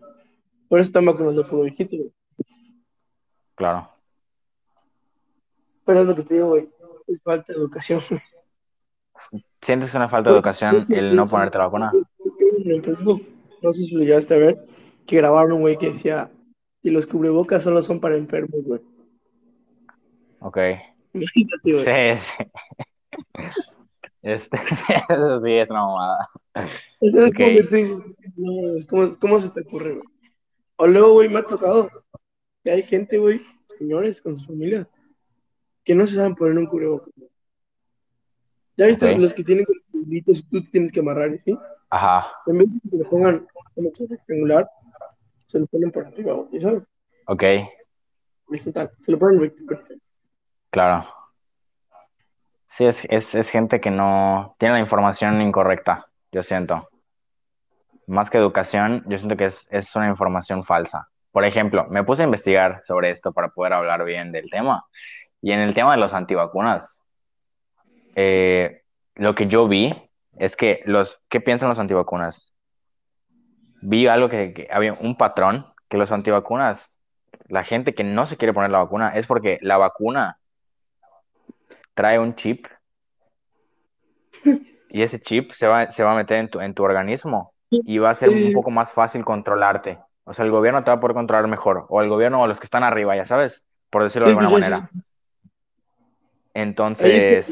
Por 0.69 0.81
eso 0.81 0.89
están 0.89 1.05
vacunando 1.07 1.47
puro 1.47 1.63
viejito, 1.63 1.97
güey. 1.97 2.13
Claro. 3.59 3.89
Pero 5.85 6.01
es 6.01 6.07
lo 6.07 6.15
que 6.15 6.23
te 6.23 6.35
digo, 6.35 6.49
güey. 6.49 6.69
Es 7.07 7.23
falta 7.23 7.53
de 7.53 7.59
educación. 7.59 8.01
¿Sientes 9.63 9.95
una 9.95 10.09
falta 10.09 10.31
de 10.31 10.37
educación 10.37 10.85
el 10.91 11.15
no 11.17 11.29
ponerte 11.29 11.59
la 11.59 11.65
vacuna? 11.65 11.93
No 13.63 13.73
sé 13.73 13.85
si 13.85 13.95
lo 13.95 14.01
llegaste 14.01 14.35
a 14.35 14.39
ver. 14.39 14.67
Que 15.07 15.17
grabaron 15.17 15.53
un 15.53 15.61
güey 15.61 15.77
que 15.79 15.91
decía 15.91 16.31
que 16.83 16.91
los 16.91 17.07
cubrebocas 17.07 17.63
solo 17.63 17.83
son 17.83 18.01
para 18.01 18.17
enfermos, 18.17 18.63
güey. 18.65 18.81
Ok. 20.41 20.59
Imagínate, 21.15 21.73
güey. 21.73 22.19
Sí, 22.19 22.27
sí. 22.37 23.45
Este, 24.23 24.57
eso 25.09 25.41
sí 25.41 25.53
es 25.55 25.71
una 25.71 25.81
mamada. 25.87 26.29
Ok. 26.55 27.35
como 27.37 27.49
que 27.49 27.65
tú 27.69 27.75
dices, 27.75 28.05
no, 28.37 28.77
es 28.77 28.87
como- 28.87 29.19
¿cómo 29.19 29.41
se 29.41 29.49
te 29.51 29.61
ocurre, 29.63 29.95
güey? 29.95 30.09
O 30.77 30.87
luego, 30.87 31.13
güey, 31.15 31.29
me 31.29 31.39
ha 31.41 31.43
tocado 31.47 31.89
que 32.69 32.75
hay 32.75 32.83
gente, 32.83 33.17
güey, 33.17 33.41
señores 33.79 34.21
con 34.21 34.37
sus 34.37 34.47
familias, 34.47 34.87
que 35.83 35.95
no 35.95 36.07
se 36.07 36.17
saben 36.17 36.35
poner 36.35 36.59
un 36.59 36.67
cubrebocas. 36.67 37.15
¿Ya 38.77 38.85
viste 38.85 39.17
los 39.17 39.33
que 39.33 39.43
tienen 39.43 39.65
y 39.95 40.21
tú 40.21 40.35
tienes 40.71 40.93
que 40.93 41.01
amarrar, 41.01 41.31
¿sí? 41.39 41.57
Ajá, 41.89 42.31
En 42.47 42.59
vez 42.59 42.69
de 42.75 42.91
que 42.91 42.99
lo 42.99 43.09
pongan 43.09 43.49
como 43.75 43.91
rectangular, 44.07 44.69
se 45.47 45.61
lo 45.61 45.67
ponen 45.67 45.91
por 45.91 46.07
arriba, 46.09 46.35
güey, 46.35 46.61
¿sabes? 46.61 46.83
ok, 47.27 47.43
Horizontal. 48.49 48.91
Se 49.01 49.13
lo 49.13 49.19
ponen 49.19 49.41
rectangular. 49.41 49.85
claro. 50.69 51.09
Sí, 52.67 52.85
es, 52.85 53.07
es, 53.09 53.35
es 53.35 53.49
gente 53.49 53.81
que 53.81 53.91
no 53.91 54.57
tiene 54.59 54.75
la 54.75 54.81
información 54.81 55.41
incorrecta, 55.41 56.07
yo 56.33 56.43
siento. 56.43 56.87
más 58.07 58.29
que 58.29 58.37
educación, 58.37 59.05
yo 59.09 59.17
siento 59.17 59.39
que 59.39 59.47
es, 59.47 59.67
es 59.71 59.97
una 59.97 60.11
información 60.11 60.65
falsa. 60.65 61.09
Por 61.33 61.45
ejemplo, 61.45 61.87
me 61.91 62.05
puse 62.05 62.23
a 62.23 62.25
investigar 62.25 62.81
sobre 62.85 63.11
esto 63.11 63.33
para 63.33 63.49
poder 63.49 63.73
hablar 63.75 64.05
bien 64.05 64.33
del 64.33 64.51
tema. 64.51 64.85
Y 65.41 65.53
en 65.53 65.61
el 65.61 65.75
tema 65.75 65.93
de 65.93 65.99
los 65.99 66.15
antivacunas, 66.15 67.03
eh, 68.17 68.83
lo 69.15 69.35
que 69.35 69.47
yo 69.47 69.69
vi 69.69 69.95
es 70.37 70.57
que 70.57 70.83
los, 70.85 71.21
¿qué 71.29 71.41
piensan 71.41 71.69
los 71.69 71.79
antivacunas? 71.79 72.55
Vi 73.83 74.07
algo 74.07 74.29
que, 74.29 74.53
que 74.53 74.69
había 74.71 74.95
un 74.95 75.17
patrón, 75.17 75.67
que 75.89 75.99
los 75.99 76.11
antivacunas, 76.11 76.99
la 77.47 77.65
gente 77.65 77.95
que 77.95 78.05
no 78.05 78.27
se 78.27 78.37
quiere 78.37 78.55
poner 78.55 78.71
la 78.71 78.79
vacuna, 78.79 79.11
es 79.11 79.27
porque 79.27 79.59
la 79.63 79.77
vacuna 79.77 80.39
trae 81.95 82.19
un 82.19 82.35
chip 82.35 82.67
y 84.91 85.03
ese 85.03 85.21
chip 85.21 85.53
se 85.53 85.67
va, 85.67 85.91
se 85.91 86.05
va 86.05 86.13
a 86.13 86.17
meter 86.17 86.39
en 86.39 86.49
tu, 86.49 86.61
en 86.61 86.75
tu 86.75 86.85
organismo 86.85 87.55
y 87.71 87.99
va 87.99 88.11
a 88.11 88.15
ser 88.15 88.31
un 88.31 88.53
poco 88.53 88.71
más 88.71 88.93
fácil 88.93 89.25
controlarte. 89.25 89.99
O 90.29 90.35
sea, 90.35 90.45
el 90.45 90.51
gobierno 90.51 90.85
te 90.85 90.91
va 90.91 90.99
a 90.99 91.01
poder 91.01 91.15
controlar 91.15 91.49
mejor, 91.49 91.87
o 91.89 92.03
el 92.03 92.09
gobierno 92.09 92.43
o 92.43 92.47
los 92.47 92.59
que 92.61 92.67
están 92.67 92.85
arriba, 92.85 93.17
ya 93.17 93.25
sabes, 93.27 93.67
por 93.91 94.03
decirlo 94.03 94.27
de 94.27 94.31
alguna 94.31 94.51
manera. 94.51 94.91
Entonces, 96.55 97.47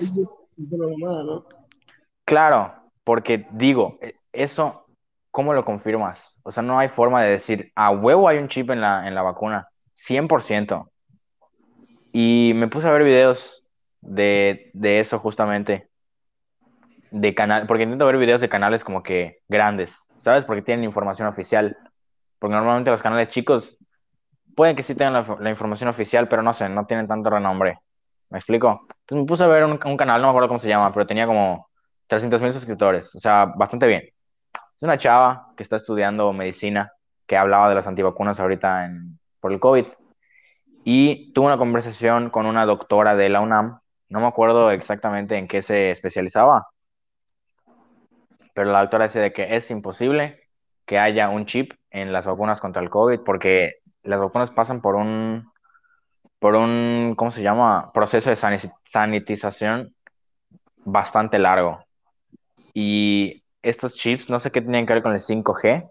claro, 2.24 2.74
porque 3.04 3.46
digo, 3.52 3.98
e- 4.00 4.14
eso, 4.32 4.86
¿cómo 5.30 5.54
lo 5.54 5.64
confirmas? 5.64 6.38
O 6.42 6.52
sea, 6.52 6.62
no 6.62 6.78
hay 6.78 6.88
forma 6.88 7.22
de 7.22 7.30
decir, 7.30 7.72
a 7.74 7.90
huevo 7.90 8.28
hay 8.28 8.38
un 8.38 8.48
chip 8.48 8.70
en 8.70 8.80
la, 8.80 9.06
en 9.08 9.14
la 9.14 9.22
vacuna, 9.22 9.68
100%. 9.94 10.90
Y 12.12 12.52
me 12.54 12.68
puse 12.68 12.88
a 12.88 12.92
ver 12.92 13.04
videos 13.04 13.64
de, 14.00 14.70
de 14.74 15.00
eso 15.00 15.18
justamente, 15.18 15.88
de 17.10 17.34
canal, 17.34 17.66
porque 17.66 17.84
intento 17.84 18.06
ver 18.06 18.16
videos 18.18 18.40
de 18.40 18.48
canales 18.48 18.84
como 18.84 19.02
que 19.02 19.38
grandes, 19.48 20.08
¿sabes? 20.18 20.44
Porque 20.44 20.62
tienen 20.62 20.84
información 20.84 21.28
oficial. 21.28 21.76
Porque 22.38 22.54
normalmente 22.54 22.90
los 22.90 23.02
canales 23.02 23.28
chicos 23.28 23.78
pueden 24.54 24.76
que 24.76 24.82
sí 24.82 24.94
tengan 24.94 25.14
la, 25.14 25.36
la 25.40 25.50
información 25.50 25.88
oficial, 25.88 26.28
pero 26.28 26.42
no 26.42 26.54
sé, 26.54 26.68
no 26.68 26.86
tienen 26.86 27.06
tanto 27.06 27.30
renombre. 27.30 27.78
¿Me 28.30 28.38
explico? 28.38 28.86
Entonces 28.90 29.22
me 29.22 29.26
puse 29.26 29.44
a 29.44 29.46
ver 29.46 29.64
un, 29.64 29.78
un 29.84 29.96
canal, 29.96 30.20
no 30.20 30.28
me 30.28 30.30
acuerdo 30.30 30.48
cómo 30.48 30.60
se 30.60 30.68
llama, 30.68 30.92
pero 30.92 31.06
tenía 31.06 31.26
como 31.26 31.68
300 32.08 32.40
mil 32.40 32.52
suscriptores, 32.52 33.14
o 33.14 33.20
sea, 33.20 33.46
bastante 33.46 33.86
bien. 33.86 34.02
Es 34.76 34.82
una 34.82 34.98
chava 34.98 35.52
que 35.56 35.62
está 35.62 35.76
estudiando 35.76 36.32
medicina, 36.32 36.92
que 37.26 37.36
hablaba 37.36 37.68
de 37.68 37.76
las 37.76 37.86
antivacunas 37.86 38.38
ahorita 38.38 38.86
en, 38.86 39.18
por 39.40 39.52
el 39.52 39.60
COVID, 39.60 39.86
y 40.84 41.32
tuvo 41.32 41.46
una 41.46 41.58
conversación 41.58 42.30
con 42.30 42.46
una 42.46 42.66
doctora 42.66 43.16
de 43.16 43.28
la 43.28 43.40
UNAM, 43.40 43.80
no 44.08 44.20
me 44.20 44.26
acuerdo 44.26 44.70
exactamente 44.70 45.36
en 45.36 45.48
qué 45.48 45.62
se 45.62 45.90
especializaba, 45.90 46.68
pero 48.54 48.70
la 48.70 48.80
doctora 48.80 49.04
decía 49.06 49.22
de 49.22 49.32
que 49.32 49.56
es 49.56 49.70
imposible 49.70 50.48
que 50.84 50.98
haya 50.98 51.28
un 51.28 51.46
chip 51.46 51.72
en 51.96 52.12
las 52.12 52.26
vacunas 52.26 52.60
contra 52.60 52.82
el 52.82 52.90
COVID, 52.90 53.20
porque 53.20 53.76
las 54.02 54.20
vacunas 54.20 54.50
pasan 54.50 54.80
por 54.80 54.96
un, 54.96 55.50
por 56.38 56.54
un, 56.54 57.14
¿cómo 57.16 57.30
se 57.30 57.42
llama? 57.42 57.90
Proceso 57.92 58.30
de 58.30 58.36
sani- 58.36 58.72
sanitización 58.84 59.94
bastante 60.84 61.38
largo. 61.38 61.84
Y 62.74 63.42
estos 63.62 63.94
chips, 63.94 64.28
no 64.28 64.38
sé 64.38 64.50
qué 64.50 64.60
tenían 64.60 64.86
que 64.86 64.92
ver 64.92 65.02
con 65.02 65.12
el 65.14 65.20
5G, 65.20 65.88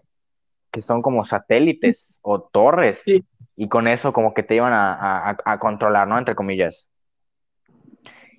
que 0.70 0.80
son 0.80 1.02
como 1.02 1.24
satélites 1.24 2.18
o 2.22 2.40
torres, 2.40 3.02
Sí. 3.02 3.24
y 3.56 3.68
con 3.68 3.88
eso 3.88 4.12
como 4.12 4.32
que 4.32 4.42
te 4.44 4.54
iban 4.54 4.72
a, 4.72 4.94
a- 5.30 5.36
a 5.44 5.58
controlar, 5.58 6.06
¿no? 6.06 6.16
Entre 6.18 6.34
comillas. 6.36 6.88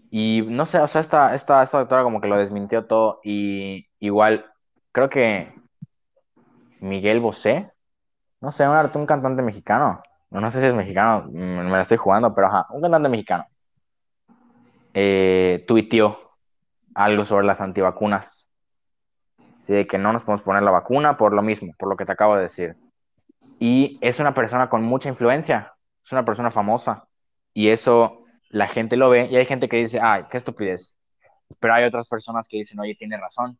Y 0.09 0.43
no 0.47 0.65
sé, 0.65 0.79
o 0.79 0.87
sea, 0.87 1.01
esta, 1.01 1.35
esta, 1.35 1.61
esta 1.63 1.79
doctora 1.79 2.03
como 2.03 2.21
que 2.21 2.29
lo 2.29 2.39
desmintió 2.39 2.85
todo 2.85 3.19
y 3.23 3.87
igual, 3.99 4.45
creo 4.93 5.09
que 5.09 5.53
Miguel 6.79 7.19
Bosé, 7.19 7.71
no 8.41 8.51
sé, 8.51 8.67
un, 8.67 8.75
un 8.75 9.05
cantante 9.05 9.41
mexicano, 9.41 10.01
no, 10.29 10.51
sé 10.51 10.59
si 10.59 10.67
es 10.67 10.73
mexicano, 10.73 11.23
mm, 11.29 11.65
me 11.65 11.71
la 11.71 11.81
estoy 11.81 11.97
jugando, 11.97 12.33
pero 12.33 12.47
ajá, 12.47 12.67
un 12.71 12.81
cantante 12.81 13.09
mexicano, 13.09 13.45
eh, 14.93 15.63
tuiteó 15.67 16.27
algo 16.95 17.25
sobre 17.25 17.45
las 17.45 17.61
antivacunas. 17.61 18.45
Sí, 19.59 19.73
de 19.73 19.87
que 19.87 19.97
no 19.97 20.13
nos 20.13 20.23
podemos 20.23 20.41
poner 20.41 20.63
la 20.63 20.71
vacuna 20.71 21.17
por 21.17 21.33
lo 21.33 21.41
mismo, 21.41 21.73
por 21.77 21.89
lo 21.89 21.95
que 21.95 22.05
te 22.05 22.11
acabo 22.11 22.35
de 22.35 22.43
decir. 22.43 22.75
Y 23.59 23.97
es 24.01 24.19
una 24.19 24.33
persona 24.33 24.69
con 24.69 24.83
mucha 24.83 25.09
influencia, 25.09 25.73
es 26.03 26.11
una 26.11 26.25
persona 26.25 26.51
famosa. 26.51 27.07
Y 27.53 27.69
eso 27.69 28.23
la 28.49 28.67
gente 28.67 28.97
lo 28.97 29.09
ve 29.09 29.27
y 29.27 29.35
hay 29.35 29.45
gente 29.45 29.69
que 29.69 29.77
dice, 29.77 29.99
ay, 30.01 30.23
qué 30.29 30.37
estupidez. 30.37 30.97
Pero 31.59 31.73
hay 31.73 31.85
otras 31.85 32.07
personas 32.07 32.47
que 32.47 32.57
dicen, 32.57 32.79
oye, 32.79 32.95
tiene 32.95 33.17
razón. 33.17 33.57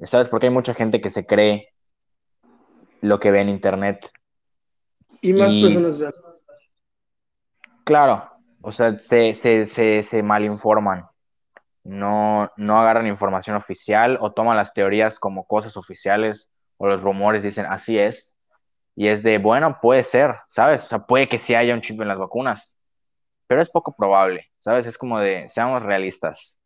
¿Sabes? 0.00 0.28
Porque 0.28 0.46
hay 0.46 0.52
mucha 0.52 0.74
gente 0.74 1.00
que 1.00 1.10
se 1.10 1.26
cree 1.26 1.72
lo 3.00 3.18
que 3.20 3.30
ve 3.30 3.40
en 3.40 3.48
internet. 3.48 4.08
Y 5.20 5.32
más 5.32 5.50
Y- 5.52 5.62
personas 5.62 5.98
vean. 5.98 6.14
Claro, 7.84 8.30
o 8.60 8.70
sea, 8.70 8.98
se, 8.98 9.32
se, 9.34 9.66
se, 9.66 10.02
se 10.02 10.22
malinforman. 10.22 11.06
No, 11.84 12.52
no 12.56 12.78
agarran 12.78 13.06
información 13.06 13.56
oficial 13.56 14.18
o 14.20 14.32
toman 14.32 14.58
las 14.58 14.74
teorías 14.74 15.18
como 15.18 15.46
cosas 15.46 15.76
oficiales 15.76 16.50
o 16.76 16.86
los 16.86 17.00
rumores 17.00 17.42
dicen 17.42 17.64
así 17.66 17.98
es. 17.98 18.36
Y 18.94 19.08
es 19.08 19.22
de, 19.22 19.38
bueno, 19.38 19.78
puede 19.80 20.02
ser, 20.02 20.34
¿sabes? 20.48 20.82
O 20.82 20.86
sea, 20.86 20.98
puede 21.06 21.28
que 21.28 21.38
sí 21.38 21.54
haya 21.54 21.72
un 21.72 21.80
chip 21.80 22.00
en 22.02 22.08
las 22.08 22.18
vacunas, 22.18 22.76
pero 23.46 23.62
es 23.62 23.70
poco 23.70 23.94
probable, 23.96 24.50
¿sabes? 24.58 24.86
Es 24.86 24.98
como 24.98 25.18
de, 25.20 25.48
seamos 25.48 25.82
realistas. 25.82 26.58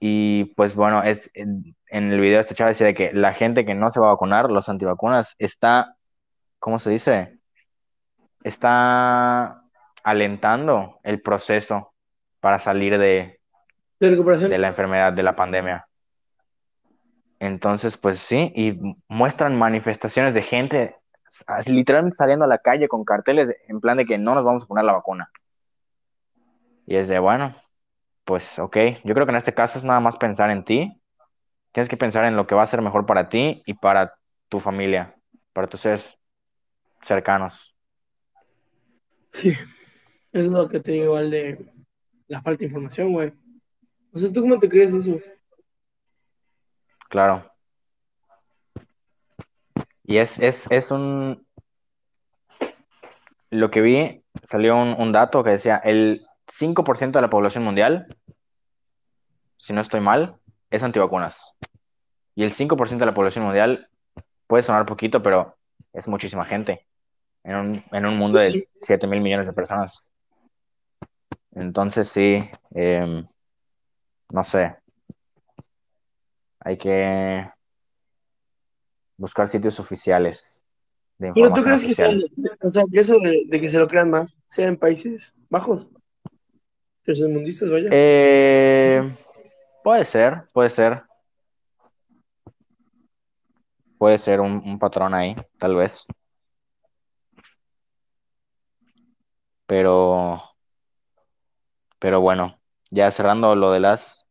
Y 0.00 0.46
pues 0.54 0.74
bueno, 0.74 1.02
es, 1.02 1.30
en, 1.34 1.76
en 1.88 2.12
el 2.12 2.20
video 2.20 2.40
este 2.40 2.54
chavo 2.54 2.68
decía 2.68 2.86
de 2.86 2.94
que 2.94 3.12
la 3.12 3.32
gente 3.34 3.64
que 3.64 3.74
no 3.74 3.90
se 3.90 4.00
va 4.00 4.08
a 4.08 4.12
vacunar, 4.12 4.50
los 4.50 4.68
antivacunas, 4.68 5.34
está, 5.38 5.96
¿cómo 6.58 6.78
se 6.78 6.90
dice? 6.90 7.38
Está 8.42 9.62
alentando 10.04 11.00
el 11.02 11.20
proceso 11.20 11.92
para 12.40 12.58
salir 12.60 12.98
de, 12.98 13.40
De 13.98 14.10
recuperación. 14.10 14.50
de 14.50 14.58
la 14.58 14.68
enfermedad, 14.68 15.12
de 15.12 15.22
la 15.22 15.34
pandemia. 15.34 15.88
Entonces, 17.40 17.96
pues 17.96 18.18
sí, 18.18 18.52
y 18.54 18.78
muestran 19.08 19.56
manifestaciones 19.56 20.34
de 20.34 20.42
gente 20.42 20.96
literalmente 21.66 22.16
saliendo 22.16 22.44
a 22.44 22.48
la 22.48 22.58
calle 22.58 22.88
con 22.88 23.04
carteles 23.04 23.54
en 23.68 23.80
plan 23.80 23.96
de 23.96 24.06
que 24.06 24.18
no 24.18 24.34
nos 24.34 24.44
vamos 24.44 24.64
a 24.64 24.66
poner 24.66 24.84
la 24.84 24.92
vacuna. 24.92 25.30
Y 26.86 26.96
es 26.96 27.08
de, 27.08 27.18
bueno, 27.18 27.54
pues 28.28 28.58
ok, 28.58 28.76
yo 29.04 29.14
creo 29.14 29.24
que 29.24 29.30
en 29.30 29.38
este 29.38 29.54
caso 29.54 29.78
es 29.78 29.84
nada 29.84 30.00
más 30.00 30.18
pensar 30.18 30.50
en 30.50 30.62
ti. 30.62 31.00
Tienes 31.72 31.88
que 31.88 31.96
pensar 31.96 32.26
en 32.26 32.36
lo 32.36 32.46
que 32.46 32.54
va 32.54 32.62
a 32.62 32.66
ser 32.66 32.82
mejor 32.82 33.06
para 33.06 33.30
ti 33.30 33.62
y 33.64 33.72
para 33.72 34.18
tu 34.50 34.60
familia, 34.60 35.16
para 35.54 35.66
tus 35.66 35.80
seres 35.80 36.18
cercanos. 37.00 37.74
Sí. 39.32 39.54
Es 40.30 40.44
lo 40.44 40.68
que 40.68 40.78
te 40.78 40.92
digo 40.92 41.06
igual 41.06 41.30
de 41.30 41.72
la 42.26 42.42
falta 42.42 42.58
de 42.58 42.66
información, 42.66 43.14
güey. 43.14 43.32
O 44.12 44.18
sea, 44.18 44.30
¿tú 44.30 44.42
cómo 44.42 44.58
te 44.58 44.68
crees 44.68 44.92
eso? 44.92 45.18
Claro. 47.08 47.50
Y 50.04 50.18
es, 50.18 50.38
es, 50.38 50.70
es 50.70 50.90
un... 50.90 51.46
Lo 53.48 53.70
que 53.70 53.80
vi, 53.80 54.22
salió 54.42 54.76
un, 54.76 54.94
un 54.98 55.12
dato 55.12 55.42
que 55.42 55.52
decía, 55.52 55.78
el 55.78 56.27
5% 56.48 57.12
de 57.12 57.22
la 57.22 57.30
población 57.30 57.64
mundial, 57.64 58.06
si 59.56 59.72
no 59.72 59.80
estoy 59.80 60.00
mal, 60.00 60.36
es 60.70 60.82
antivacunas. 60.82 61.52
Y 62.34 62.44
el 62.44 62.52
5% 62.52 62.98
de 62.98 63.06
la 63.06 63.14
población 63.14 63.44
mundial 63.44 63.88
puede 64.46 64.62
sonar 64.62 64.86
poquito, 64.86 65.22
pero 65.22 65.56
es 65.92 66.08
muchísima 66.08 66.44
gente. 66.44 66.86
En 67.44 67.56
un, 67.56 67.84
en 67.92 68.06
un 68.06 68.16
mundo 68.16 68.38
de 68.38 68.68
7 68.74 69.06
mil 69.06 69.20
millones 69.20 69.46
de 69.46 69.52
personas. 69.52 70.10
Entonces 71.52 72.08
sí, 72.08 72.48
em, 72.72 73.26
no 74.30 74.44
sé. 74.44 74.76
Hay 76.60 76.76
que 76.76 77.50
buscar 79.16 79.48
sitios 79.48 79.80
oficiales 79.80 80.62
de 81.18 81.32
Pero 81.32 81.52
tú 81.52 81.60
información 81.60 81.64
crees 81.64 81.84
que 81.84 81.94
sea, 81.94 82.08
oficial. 82.08 82.58
o 82.62 82.70
sea, 82.70 82.82
que 82.92 83.00
eso 83.00 83.18
de, 83.18 83.44
de 83.48 83.60
que 83.60 83.68
se 83.68 83.78
lo 83.78 83.88
crean 83.88 84.10
más 84.10 84.36
sea 84.46 84.68
en 84.68 84.76
países 84.76 85.34
bajos, 85.48 85.88
Eh, 87.90 89.16
puede 89.82 90.04
ser, 90.04 90.44
puede 90.52 90.70
ser. 90.70 91.02
Puede 93.96 94.18
ser 94.18 94.40
un, 94.40 94.62
un 94.64 94.78
patrón 94.78 95.14
ahí, 95.14 95.34
tal 95.58 95.74
vez. 95.74 96.06
Pero, 99.66 100.42
pero 101.98 102.20
bueno, 102.20 102.58
ya 102.90 103.10
cerrando 103.10 103.54
lo 103.56 103.72
de 103.72 103.80
las 103.80 104.24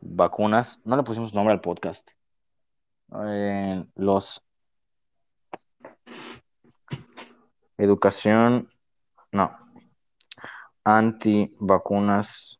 vacunas, 0.00 0.80
no 0.84 0.96
le 0.96 1.02
pusimos 1.02 1.34
nombre 1.34 1.52
al 1.52 1.60
podcast. 1.60 2.10
Eh, 3.26 3.84
los 3.94 4.44
educación, 7.78 8.70
no, 9.32 9.56
antivacunas. 10.96 12.58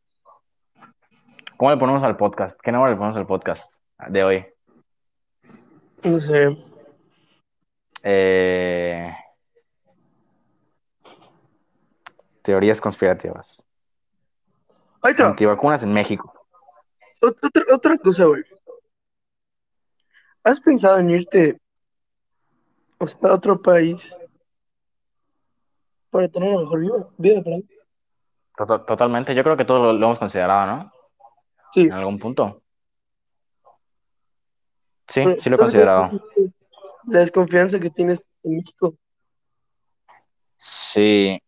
¿Cómo 1.56 1.70
le 1.70 1.78
ponemos 1.78 2.02
al 2.02 2.16
podcast? 2.18 2.60
¿Qué 2.60 2.70
nombre 2.70 2.90
le 2.90 2.96
ponemos 2.98 3.16
al 3.16 3.26
podcast 3.26 3.72
de 4.08 4.22
hoy? 4.22 4.46
No 6.04 6.20
sé. 6.20 6.56
Eh, 8.02 9.10
teorías 12.42 12.80
conspirativas. 12.80 13.66
Ahí 15.00 15.12
está. 15.12 15.26
Antivacunas 15.28 15.82
en 15.82 15.92
México. 15.94 16.32
Ot- 17.22 17.38
Otra, 17.42 17.64
otra 17.72 17.96
cosa, 17.96 18.26
güey. 18.26 18.44
¿Has 20.44 20.60
pensado 20.60 20.98
en 20.98 21.10
irte 21.10 21.58
o 22.98 23.06
sea, 23.06 23.18
a 23.30 23.34
otro 23.34 23.60
país 23.60 24.14
para 26.10 26.28
tener 26.28 26.50
una 26.50 26.60
mejor 26.60 26.80
vida? 26.80 27.08
vida 27.16 27.42
perdón? 27.42 27.68
To- 28.66 28.80
Totalmente. 28.82 29.34
Yo 29.34 29.42
creo 29.44 29.56
que 29.56 29.64
todos 29.64 29.80
lo, 29.80 29.92
lo 29.92 30.06
hemos 30.06 30.18
considerado, 30.18 30.66
¿no? 30.66 30.92
Sí. 31.72 31.82
En 31.82 31.92
algún 31.92 32.18
punto. 32.18 32.62
Sí, 35.06 35.22
pero 35.24 35.40
sí 35.40 35.48
lo 35.50 35.56
he 35.56 35.58
¿no 35.58 35.64
considerado. 35.64 36.10
La 37.06 37.20
desconfianza 37.20 37.78
que 37.80 37.90
tienes 37.90 38.26
en 38.42 38.56
México. 38.56 38.94
Sí, 40.58 41.40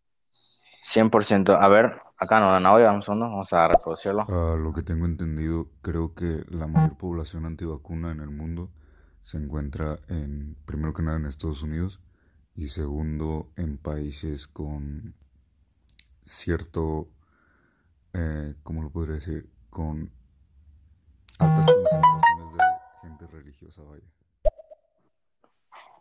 100%. 0.82 1.58
A 1.60 1.68
ver, 1.68 2.00
acá 2.16 2.40
no 2.40 2.52
dan 2.52 2.64
audio, 2.66 2.84
dame 2.86 2.96
un 2.98 3.02
segundo, 3.02 3.26
vamos 3.28 3.52
a 3.52 3.68
reproducirlo. 3.68 4.22
A 4.28 4.56
lo 4.56 4.72
que 4.72 4.82
tengo 4.82 5.04
entendido, 5.04 5.68
creo 5.82 6.14
que 6.14 6.44
la 6.48 6.66
mayor 6.66 6.96
población 6.96 7.44
antivacuna 7.44 8.12
en 8.12 8.20
el 8.20 8.30
mundo 8.30 8.70
se 9.22 9.36
encuentra 9.36 9.98
en, 10.08 10.56
primero 10.64 10.94
que 10.94 11.02
nada, 11.02 11.18
en 11.18 11.26
Estados 11.26 11.62
Unidos 11.62 12.00
y 12.54 12.68
segundo, 12.68 13.50
en 13.56 13.76
países 13.78 14.48
con 14.48 15.14
cierto, 16.30 17.08
eh, 18.12 18.54
¿cómo 18.62 18.82
lo 18.82 18.90
podría 18.90 19.16
decir? 19.16 19.48
Con 19.68 20.10
altas 21.38 21.66
concentraciones 21.66 22.52
de 22.52 23.08
gente 23.08 23.26
religiosa, 23.26 23.82
vaya. 23.82 24.04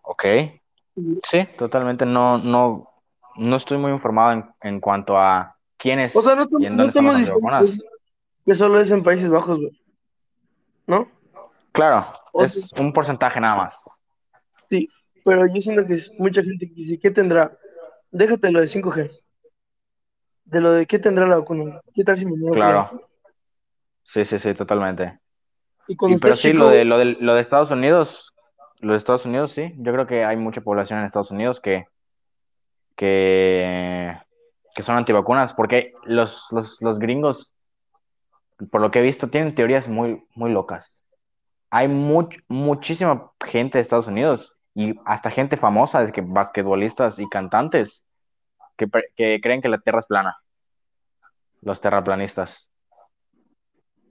Ok. 0.04 0.26
Sí, 1.24 1.48
totalmente. 1.58 2.06
No, 2.06 2.38
no, 2.38 2.90
no 3.36 3.56
estoy 3.56 3.78
muy 3.78 3.92
informado 3.92 4.34
en, 4.34 4.50
en 4.62 4.80
cuanto 4.80 5.18
a 5.18 5.56
quiénes 5.78 6.16
O 6.16 6.22
sea, 6.22 6.36
no, 6.36 6.48
y 6.60 6.66
en 6.66 6.76
no 6.76 6.84
dónde 6.84 6.90
estamos 6.90 7.18
diciendo 7.18 7.84
que 8.46 8.56
solo 8.56 8.80
es 8.80 8.90
en 8.90 9.04
Países 9.04 9.30
Bajos, 9.30 9.60
güey. 9.60 9.82
¿No? 10.88 11.08
Claro, 11.72 12.08
O 12.34 12.44
es 12.44 12.74
un 12.74 12.92
porcentaje 12.92 13.40
nada 13.40 13.56
más. 13.56 13.88
Sí, 14.70 14.90
pero 15.24 15.46
yo 15.46 15.62
siento 15.62 15.86
que 15.86 15.94
es 15.94 16.12
mucha 16.18 16.42
gente 16.42 16.68
que 16.68 16.74
dice, 16.74 17.00
¿qué 17.00 17.12
tendrá? 17.12 17.56
Déjate 18.12 18.52
lo 18.52 18.60
de 18.60 18.68
5G. 18.68 19.12
De 20.50 20.62
lo 20.62 20.72
de 20.72 20.88
qué 20.88 20.98
tendrá 20.98 21.28
la 21.28 21.38
vacuna. 21.38 21.80
¿Qué 21.94 22.04
tal 22.04 22.18
si 22.18 22.26
me 22.26 22.36
muero 22.36 22.56
Claro. 22.56 23.10
Sí, 24.02 24.26
sí, 24.26 24.40
sí, 24.40 24.56
totalmente. 24.56 25.20
Y 25.88 25.96
pero 26.18 26.36
sí, 26.36 26.52
chico, 26.52 26.64
lo 26.64 26.70
de, 26.70 26.86
lo 26.86 26.98
de, 26.98 27.06
lo 27.06 27.36
de 27.36 27.42
Estados 27.42 27.70
Unidos, 27.70 28.34
lo 28.80 28.94
de 28.94 28.98
Estados 28.98 29.26
Unidos, 29.28 29.52
sí. 29.52 29.74
Yo 29.78 29.94
creo 29.94 30.08
que 30.08 30.26
hay 30.26 30.38
mucha 30.38 30.62
población 30.62 31.00
en 31.00 31.06
Estados 31.06 31.30
Unidos 31.30 31.62
que, 31.62 31.86
que, 32.96 34.18
que 34.74 34.82
son 34.82 34.98
antivacunas, 34.98 35.54
porque 35.54 35.94
los, 36.06 36.48
los, 36.52 36.82
los 36.82 36.98
gringos, 36.98 37.54
por 38.72 38.82
lo 38.82 38.90
que 38.90 39.00
he 39.00 39.04
visto, 39.04 39.30
tienen 39.30 39.54
teorías 39.54 39.88
muy, 39.88 40.24
muy 40.34 40.52
locas. 40.52 41.04
Hay 41.70 41.88
much, 41.88 42.38
muchísima 42.48 43.32
gente 43.40 43.78
de 43.78 43.84
Estados 43.84 44.08
Unidos 44.08 44.56
y 44.74 44.96
hasta 45.06 45.30
gente 45.30 45.58
famosa, 45.58 46.02
es 46.02 46.12
que 46.12 46.22
basquetbolistas 46.22 47.20
y 47.20 47.30
cantantes, 47.30 48.08
que, 49.16 49.40
creen 49.42 49.62
que 49.62 49.70
la 49.70 49.80
Tierra 49.80 50.00
es 50.00 50.06
plana, 50.06 50.38
los 51.62 51.82
terraplanistas. 51.82 52.70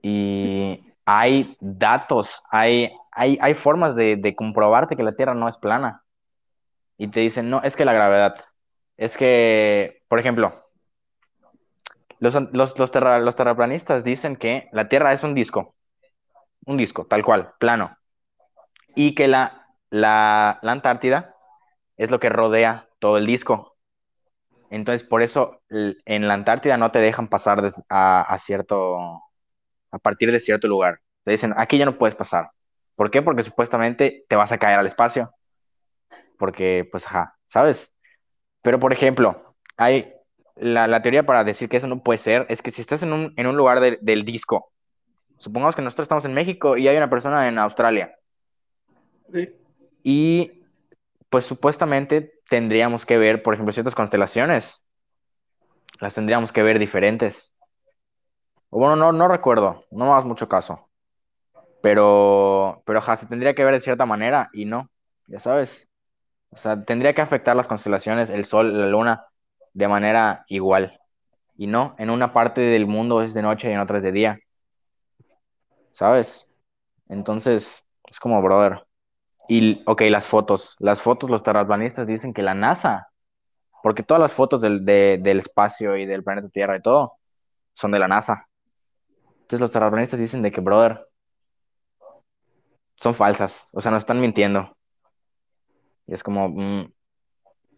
Y 0.02 0.84
hay 1.04 1.56
datos, 1.60 2.42
hay, 2.50 2.92
hay, 3.10 3.38
hay 3.40 3.54
formas 3.54 3.96
de, 3.96 4.34
comprobarte 4.36 4.96
que 4.96 5.02
la 5.02 5.16
Tierra 5.16 5.34
no 5.34 5.48
es 5.48 5.56
plana. 5.56 6.04
Y 6.98 7.08
te 7.08 7.20
dicen, 7.20 7.48
no, 7.48 7.62
es 7.62 7.76
que 7.76 7.84
la 7.84 7.92
gravedad. 7.92 8.36
Es 8.96 9.16
que, 9.16 10.02
por 10.08 10.18
ejemplo, 10.18 10.68
los, 12.18 12.34
los, 12.52 12.78
los, 12.78 12.90
terra- 12.90 13.20
los 13.20 13.36
terraplanistas 13.36 14.04
dicen 14.04 14.36
que 14.36 14.68
la 14.72 14.88
Tierra 14.88 15.12
es 15.12 15.22
un 15.22 15.34
disco, 15.34 15.74
un 16.66 16.76
disco, 16.76 17.06
tal 17.06 17.24
cual, 17.24 17.54
plano. 17.58 17.96
Y 18.94 19.14
que 19.14 19.28
la, 19.28 19.68
la, 19.90 20.58
la 20.62 20.72
Antártida 20.72 21.36
es 21.96 22.10
lo 22.10 22.20
que 22.20 22.28
rodea 22.28 22.88
todo 22.98 23.18
el 23.18 23.26
disco. 23.26 23.77
Entonces, 24.70 25.06
por 25.06 25.22
eso 25.22 25.62
en 25.70 26.28
la 26.28 26.34
Antártida 26.34 26.76
no 26.76 26.90
te 26.90 26.98
dejan 26.98 27.28
pasar 27.28 27.62
a 27.88 28.36
cierto, 28.38 28.98
a 29.90 29.98
partir 29.98 30.32
de 30.32 30.40
cierto 30.40 30.68
lugar. 30.68 31.00
Te 31.24 31.32
dicen, 31.32 31.54
aquí 31.56 31.78
ya 31.78 31.84
no 31.86 31.98
puedes 31.98 32.14
pasar. 32.16 32.50
¿Por 32.96 33.10
qué? 33.10 33.22
Porque 33.22 33.42
supuestamente 33.42 34.24
te 34.28 34.36
vas 34.36 34.52
a 34.52 34.58
caer 34.58 34.78
al 34.78 34.86
espacio. 34.86 35.32
Porque, 36.38 36.88
pues, 36.90 37.06
ajá, 37.06 37.36
¿sabes? 37.46 37.94
Pero, 38.62 38.80
por 38.80 38.92
ejemplo, 38.92 39.54
hay 39.76 40.12
la, 40.56 40.86
la 40.86 41.02
teoría 41.02 41.24
para 41.26 41.44
decir 41.44 41.68
que 41.68 41.76
eso 41.78 41.86
no 41.86 42.02
puede 42.02 42.18
ser, 42.18 42.46
es 42.48 42.62
que 42.62 42.70
si 42.70 42.80
estás 42.80 43.02
en 43.02 43.12
un, 43.12 43.34
en 43.36 43.46
un 43.46 43.56
lugar 43.56 43.80
de- 43.80 43.98
del 44.02 44.24
disco, 44.24 44.72
supongamos 45.38 45.76
que 45.76 45.82
nosotros 45.82 46.04
estamos 46.06 46.24
en 46.24 46.34
México 46.34 46.76
y 46.76 46.88
hay 46.88 46.96
una 46.96 47.10
persona 47.10 47.48
en 47.48 47.58
Australia, 47.58 48.16
sí, 49.32 49.50
y 50.02 50.62
pues 51.28 51.44
supuestamente 51.44 52.37
tendríamos 52.48 53.06
que 53.06 53.18
ver, 53.18 53.42
por 53.42 53.54
ejemplo, 53.54 53.72
ciertas 53.72 53.94
constelaciones, 53.94 54.84
las 56.00 56.14
tendríamos 56.14 56.52
que 56.52 56.62
ver 56.62 56.78
diferentes. 56.78 57.54
O 58.70 58.78
bueno, 58.78 58.96
no, 58.96 59.12
no 59.12 59.28
recuerdo, 59.28 59.84
no 59.90 60.06
me 60.06 60.10
hagas 60.12 60.24
mucho 60.24 60.48
caso. 60.48 60.88
Pero, 61.82 62.82
pero 62.84 62.98
ajá, 62.98 63.16
se 63.16 63.26
tendría 63.26 63.54
que 63.54 63.64
ver 63.64 63.74
de 63.74 63.80
cierta 63.80 64.06
manera 64.06 64.50
y 64.52 64.64
no, 64.64 64.90
ya 65.26 65.38
sabes. 65.40 65.88
O 66.50 66.56
sea, 66.56 66.84
tendría 66.84 67.14
que 67.14 67.22
afectar 67.22 67.56
las 67.56 67.68
constelaciones, 67.68 68.30
el 68.30 68.44
sol, 68.44 68.78
la 68.80 68.86
luna, 68.86 69.26
de 69.74 69.88
manera 69.88 70.44
igual. 70.48 70.98
Y 71.56 71.66
no, 71.66 71.94
en 71.98 72.10
una 72.10 72.32
parte 72.32 72.60
del 72.60 72.86
mundo 72.86 73.22
es 73.22 73.34
de 73.34 73.42
noche 73.42 73.70
y 73.70 73.72
en 73.72 73.80
otra 73.80 73.98
es 73.98 74.04
de 74.04 74.12
día. 74.12 74.40
¿Sabes? 75.92 76.48
Entonces, 77.08 77.84
es 78.10 78.20
como, 78.20 78.40
brother. 78.42 78.87
Y, 79.48 79.82
ok, 79.86 80.02
las 80.10 80.26
fotos. 80.26 80.76
Las 80.78 81.00
fotos, 81.02 81.30
los 81.30 81.42
terraplanistas 81.42 82.06
dicen 82.06 82.34
que 82.34 82.42
la 82.42 82.54
NASA, 82.54 83.08
porque 83.82 84.02
todas 84.02 84.20
las 84.20 84.32
fotos 84.32 84.60
del, 84.60 84.84
de- 84.84 85.18
del 85.22 85.38
espacio 85.38 85.96
y 85.96 86.06
del 86.06 86.22
planeta 86.22 86.48
Tierra 86.48 86.76
y 86.76 86.82
todo 86.82 87.14
son 87.72 87.90
de 87.92 87.98
la 87.98 88.08
NASA. 88.08 88.46
Entonces 89.32 89.60
los 89.60 89.70
terraplanistas 89.70 90.20
dicen 90.20 90.42
de 90.42 90.50
que, 90.52 90.60
brother, 90.60 91.06
son 92.96 93.14
falsas, 93.14 93.70
o 93.72 93.80
sea, 93.80 93.90
nos 93.90 94.00
están 94.02 94.20
mintiendo. 94.20 94.76
Y 96.06 96.14
es 96.14 96.22
como, 96.22 96.48
mm, 96.48 96.92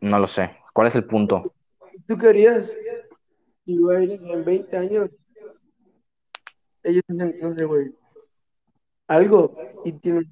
no 0.01 0.18
lo 0.18 0.27
sé. 0.27 0.57
¿Cuál 0.73 0.89
es 0.89 0.97
el 0.97 1.05
punto? 1.05 1.53
¿Y 1.93 2.01
¿Tú 2.03 2.16
qué 2.16 2.29
harías? 2.29 2.73
Si 3.64 3.79
güey, 3.79 4.12
en 4.14 4.45
20 4.45 4.77
años, 4.77 5.21
ellos 6.83 7.03
dicen, 7.07 7.37
no 7.41 7.55
sé, 7.55 7.64
güey, 7.64 7.95
algo 9.07 9.57
y 9.85 9.93
tienen 9.93 10.31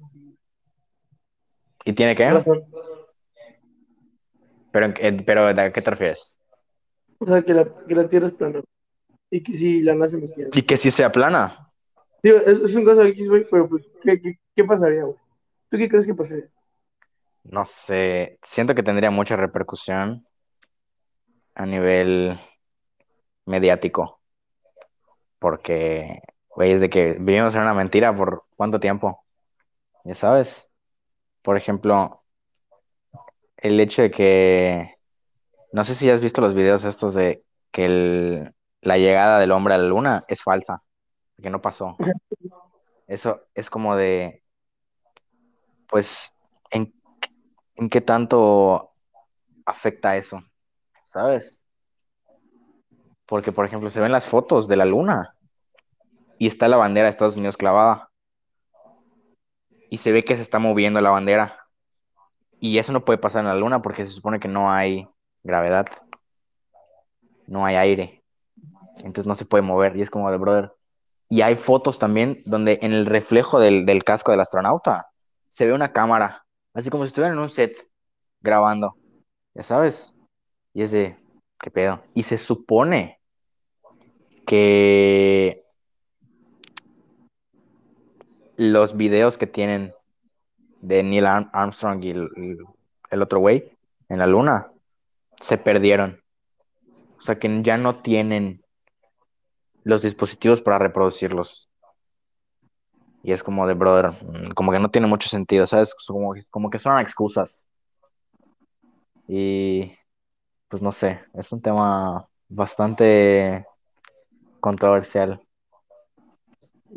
¿Y 1.85 1.93
tiene 1.93 2.15
qué? 2.15 2.29
razón. 2.29 2.65
Pero, 4.71 4.93
pero 5.25 5.47
¿a 5.47 5.71
qué 5.71 5.81
te 5.81 5.89
refieres? 5.89 6.37
O 7.19 7.25
sea, 7.25 7.41
que 7.41 7.53
la, 7.53 7.65
que 7.87 7.95
la 7.95 8.07
Tierra 8.07 8.27
es 8.27 8.33
plana. 8.33 8.61
Y 9.31 9.41
que 9.41 9.53
si 9.53 9.81
la 9.81 9.95
NASA 9.95 10.17
me 10.17 10.31
quiere. 10.31 10.49
Y 10.53 10.61
que 10.61 10.77
sí 10.77 10.91
sea 10.91 11.11
plana. 11.11 11.71
Digo, 12.23 12.37
es, 12.37 12.59
es 12.59 12.75
un 12.75 12.85
caso 12.85 13.03
X, 13.03 13.29
güey, 13.29 13.45
pero 13.49 13.67
pues, 13.67 13.89
¿qué, 14.03 14.19
qué, 14.21 14.39
qué 14.55 14.63
pasaría, 14.63 15.03
güey? 15.03 15.17
¿Tú 15.69 15.77
qué 15.77 15.87
crees 15.87 16.05
que 16.05 16.13
pasaría? 16.13 16.49
No 17.43 17.65
sé, 17.65 18.39
siento 18.41 18.75
que 18.75 18.83
tendría 18.83 19.11
mucha 19.11 19.35
repercusión 19.35 20.25
a 21.55 21.65
nivel 21.65 22.39
mediático. 23.45 24.19
Porque, 25.39 26.19
güey, 26.49 26.71
es 26.71 26.81
de 26.81 26.89
que 26.89 27.13
vivimos 27.19 27.55
en 27.55 27.61
una 27.61 27.73
mentira 27.73 28.15
por 28.15 28.43
cuánto 28.55 28.79
tiempo. 28.79 29.23
Ya 30.03 30.15
sabes. 30.15 30.68
Por 31.41 31.57
ejemplo, 31.57 32.23
el 33.57 33.79
hecho 33.79 34.01
de 34.01 34.11
que, 34.11 34.95
no 35.71 35.83
sé 35.83 35.95
si 35.95 36.09
has 36.09 36.21
visto 36.21 36.41
los 36.41 36.53
videos 36.53 36.85
estos 36.85 37.13
de 37.13 37.43
que 37.71 37.85
el- 37.85 38.53
la 38.81 38.97
llegada 38.97 39.39
del 39.39 39.51
hombre 39.51 39.73
a 39.73 39.77
la 39.77 39.87
luna 39.87 40.25
es 40.27 40.41
falsa, 40.41 40.81
que 41.41 41.49
no 41.49 41.61
pasó. 41.61 41.97
Eso 43.07 43.41
es 43.55 43.69
como 43.69 43.95
de, 43.95 44.43
pues, 45.87 46.33
¿en, 46.71 46.93
en 47.75 47.89
qué 47.89 48.01
tanto 48.01 48.91
afecta 49.65 50.15
eso? 50.17 50.41
¿Sabes? 51.05 51.65
Porque, 53.25 53.51
por 53.51 53.65
ejemplo, 53.65 53.89
se 53.89 53.99
ven 53.99 54.11
las 54.11 54.27
fotos 54.27 54.67
de 54.67 54.75
la 54.75 54.85
luna 54.85 55.35
y 56.37 56.47
está 56.47 56.67
la 56.67 56.77
bandera 56.77 57.05
de 57.05 57.11
Estados 57.11 57.35
Unidos 57.35 57.57
clavada 57.57 58.08
y 59.89 59.97
se 59.97 60.11
ve 60.11 60.23
que 60.23 60.35
se 60.35 60.41
está 60.41 60.59
moviendo 60.59 61.01
la 61.01 61.09
bandera. 61.09 61.65
Y 62.59 62.77
eso 62.77 62.91
no 62.91 63.05
puede 63.05 63.17
pasar 63.17 63.41
en 63.41 63.47
la 63.47 63.55
luna 63.55 63.81
porque 63.81 64.05
se 64.05 64.11
supone 64.11 64.39
que 64.39 64.47
no 64.47 64.71
hay 64.71 65.07
gravedad, 65.43 65.87
no 67.47 67.65
hay 67.65 67.75
aire, 67.75 68.23
entonces 68.97 69.25
no 69.25 69.35
se 69.35 69.45
puede 69.45 69.61
mover 69.61 69.95
y 69.95 70.01
es 70.01 70.09
como 70.09 70.29
de 70.29 70.37
brother. 70.37 70.73
Y 71.29 71.41
hay 71.41 71.55
fotos 71.55 71.99
también 71.99 72.41
donde 72.45 72.79
en 72.81 72.91
el 72.91 73.05
reflejo 73.05 73.59
del, 73.59 73.85
del 73.85 74.03
casco 74.03 74.31
del 74.31 74.41
astronauta 74.41 75.07
se 75.47 75.65
ve 75.65 75.73
una 75.73 75.93
cámara, 75.93 76.45
así 76.73 76.89
como 76.89 77.03
si 77.03 77.07
estuvieran 77.07 77.37
en 77.37 77.43
un 77.43 77.49
set 77.49 77.73
grabando, 78.41 78.95
ya 79.53 79.63
sabes. 79.63 80.13
Y 80.73 80.81
es 80.81 80.91
de, 80.91 81.17
¿qué 81.59 81.71
pedo? 81.71 82.03
Y 82.13 82.23
se 82.23 82.37
supone 82.37 83.19
que 84.45 85.65
los 88.59 88.97
videos 88.97 89.37
que 89.37 89.47
tienen 89.47 89.93
de 90.81 91.01
Neil 91.01 91.25
Arm- 91.25 91.49
Armstrong 91.53 92.03
y 92.03 92.09
el, 92.09 93.21
otro 93.21 93.39
güey 93.39 93.71
en 94.09 94.19
la 94.19 94.27
luna 94.27 94.69
se 95.39 95.57
perdieron. 95.57 96.21
O 97.17 97.21
sea 97.21 97.39
que 97.39 97.61
ya 97.63 97.77
no 97.77 98.01
tienen 98.01 98.61
los 99.83 100.01
dispositivos 100.01 100.61
para 100.61 100.77
reproducirlos. 100.77 101.69
Y 103.23 103.31
es 103.31 103.43
como 103.43 103.65
de, 103.65 103.75
brother, 103.75 104.11
mm, 104.11 104.49
como 104.51 104.73
que 104.73 104.79
no 104.79 104.91
tiene 104.91 105.07
mucho 105.07 105.29
sentido, 105.29 105.65
¿sabes? 105.65 105.95
Como, 106.05 106.33
como 106.49 106.69
que 106.69 106.79
son 106.79 106.99
excusas. 106.99 107.63
Y 109.25 109.93
pues 110.67 110.81
no 110.81 110.91
sé, 110.91 111.21
es 111.33 111.49
un 111.53 111.61
tema 111.61 112.27
bastante 112.49 113.65
controversial. 114.59 115.41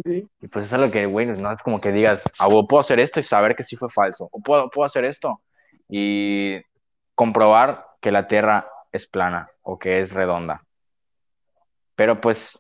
Y 0.05 0.49
pues 0.49 0.67
es 0.67 0.73
algo 0.73 0.91
que, 0.91 1.07
güey, 1.07 1.27
no 1.27 1.53
es 1.53 1.63
como 1.63 1.81
que 1.81 1.93
digas, 1.93 2.23
ah, 2.39 2.49
puedo 2.49 2.81
hacer 2.81 2.99
esto 3.01 3.21
y 3.21 3.23
saber 3.23 3.55
que 3.55 3.65
sí 3.65 3.77
fue 3.77 3.91
falso. 3.91 4.29
O 4.33 4.41
puedo, 4.41 4.71
puedo 4.71 4.87
hacer 4.87 5.05
esto 5.05 5.43
y 5.89 6.61
comprobar 7.15 7.87
que 8.01 8.11
la 8.11 8.27
Tierra 8.27 8.69
es 8.91 9.07
plana 9.07 9.51
o 9.63 9.79
que 9.79 10.01
es 10.01 10.13
redonda. 10.13 10.65
Pero 11.95 12.21
pues, 12.21 12.59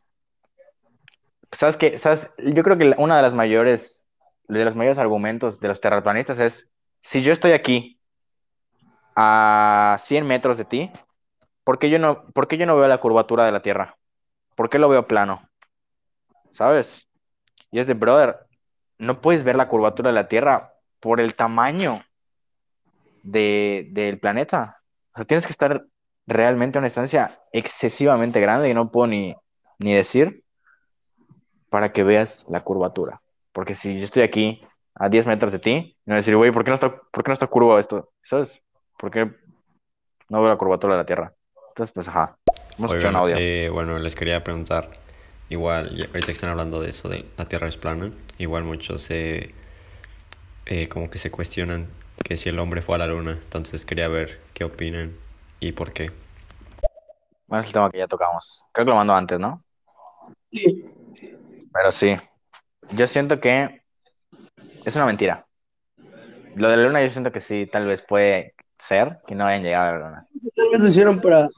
¿sabes 1.51 1.77
qué? 1.77 1.99
¿Sabes? 1.99 2.31
Yo 2.39 2.63
creo 2.63 2.77
que 2.77 2.95
una 2.99 3.17
de 3.17 3.23
las 3.23 3.35
mayores, 3.35 4.05
de 4.49 4.65
los 4.65 4.75
mayores 4.75 4.99
argumentos 4.99 5.61
de 5.61 5.69
los 5.69 5.81
terraplanistas 5.81 6.39
es, 6.39 6.69
si 7.01 7.23
yo 7.23 7.33
estoy 7.33 7.53
aquí 7.53 7.99
a 9.17 9.97
100 9.99 10.27
metros 10.27 10.59
de 10.59 10.65
ti, 10.65 10.93
¿por 11.65 11.79
yo 11.85 11.99
no, 11.99 12.27
por 12.33 12.49
qué 12.49 12.57
yo 12.57 12.67
no 12.67 12.77
veo 12.77 12.89
la 12.89 12.99
curvatura 12.99 13.45
de 13.47 13.53
la 13.53 13.63
Tierra? 13.63 13.97
¿Por 14.55 14.69
qué 14.69 14.79
lo 14.79 14.89
veo 14.89 15.07
plano? 15.07 15.49
¿Sabes? 16.51 17.09
Y 17.73 17.81
es 17.81 17.89
de, 17.89 17.95
brother, 17.95 18.37
no 18.99 19.21
puedes 19.21 19.43
ver 19.43 19.57
la 19.57 19.67
curvatura 19.67 20.11
de 20.11 20.15
la 20.15 20.29
Tierra 20.29 20.75
por 21.01 21.21
el 21.21 21.35
tamaño 21.35 22.01
de, 23.25 23.89
del 23.91 24.21
planeta. 24.21 24.79
O 25.15 25.17
sea, 25.17 25.25
tienes 25.25 25.47
que 25.47 25.53
estar 25.53 25.85
realmente 26.27 26.79
a 26.79 26.81
una 26.81 26.87
distancia 26.87 27.41
excesivamente 27.53 28.41
grande 28.41 28.69
y 28.69 28.75
no 28.75 28.93
puedo 28.93 29.09
ni, 29.09 29.35
ni 29.79 29.95
decir 29.95 30.45
para 31.71 31.93
que 31.93 32.05
veas 32.05 32.47
la 32.49 32.61
curvatura. 32.61 33.23
Porque 33.53 33.75
si 33.75 33.99
yo 33.99 34.05
estoy 34.05 34.23
aquí 34.23 34.63
a 34.95 35.09
10 35.09 35.27
metros 35.27 35.53
de 35.53 35.59
ti, 35.59 35.97
a 36.07 36.15
decir, 36.15 36.37
güey, 36.37 36.53
¿por 36.53 36.65
qué 36.65 36.71
no 36.71 36.75
está, 36.75 36.95
por 36.95 37.25
qué 37.25 37.31
no 37.31 37.35
está 37.35 37.47
curvo 37.47 37.79
esto? 37.79 38.13
¿Sabes? 38.23 38.63
¿Por 38.99 39.11
qué 39.11 39.31
no 40.29 40.41
veo 40.43 40.51
la 40.51 40.59
curvatura 40.59 40.95
de 40.95 41.01
la 41.01 41.07
Tierra? 41.07 41.33
Entonces, 41.69 41.93
pues, 41.93 42.09
ajá. 42.09 42.37
Hemos 42.79 42.93
hecho 42.93 43.09
un 43.09 43.17
Oigan, 43.17 43.17
audio. 43.17 43.37
eh, 43.39 43.69
bueno, 43.71 43.99
les 43.99 44.15
quería 44.15 44.45
preguntar, 44.45 44.91
igual, 45.53 45.95
ya- 45.97 46.07
ahorita 46.07 46.27
que 46.27 46.33
están 46.33 46.51
hablando 46.51 46.81
de 46.81 46.91
eso, 46.91 47.09
de 47.09 47.25
la 47.37 47.45
Tierra 47.45 47.69
es 47.69 47.77
plana, 47.77 48.11
igual 48.39 48.65
muchos 48.65 49.03
se, 49.03 49.55
eh, 50.67 50.89
como 50.89 51.11
que 51.11 51.19
se 51.19 51.31
cuestionan 51.31 51.89
que 52.25 52.37
si 52.37 52.49
el 52.49 52.59
hombre 52.59 52.83
fue 52.83 52.95
a 52.97 52.99
la 52.99 53.07
luna, 53.07 53.33
entonces 53.33 53.85
quería 53.85 54.09
ver 54.09 54.41
qué 54.55 54.65
opinan 54.65 55.13
y 55.61 55.73
por 55.73 55.93
qué. 55.93 56.11
Bueno, 57.47 57.61
es 57.61 57.67
el 57.67 57.73
tema 57.75 57.91
que 57.91 57.99
ya 57.99 58.07
tocamos. 58.09 58.65
Creo 58.73 58.87
que 58.87 58.91
lo 58.91 58.97
mando 58.97 59.15
antes, 59.15 59.39
¿no? 59.39 59.63
Sí. 60.51 60.85
Pero 61.73 61.93
sí. 61.93 62.17
Yo 62.93 63.07
siento 63.07 63.41
que 63.41 63.83
es 64.85 64.97
una 64.97 65.07
mentira. 65.07 65.47
Lo 66.57 66.69
de 66.69 66.77
la 66.77 66.83
luna 66.85 67.03
yo 67.03 67.11
siento 67.11 67.33
que 67.33 67.41
sí, 67.41 67.67
tal 67.71 67.87
vez 67.87 68.03
puede 68.03 68.55
ser 68.79 69.19
que 69.27 69.35
no 69.35 69.47
hayan 69.47 69.63
llegado 69.63 69.89
a 69.89 69.93
la 69.93 69.99
luna. 69.99 70.27
Tal 70.55 70.69
vez 70.71 70.81
lo 70.81 70.89
hicieron 70.89 71.21
para 71.21 71.49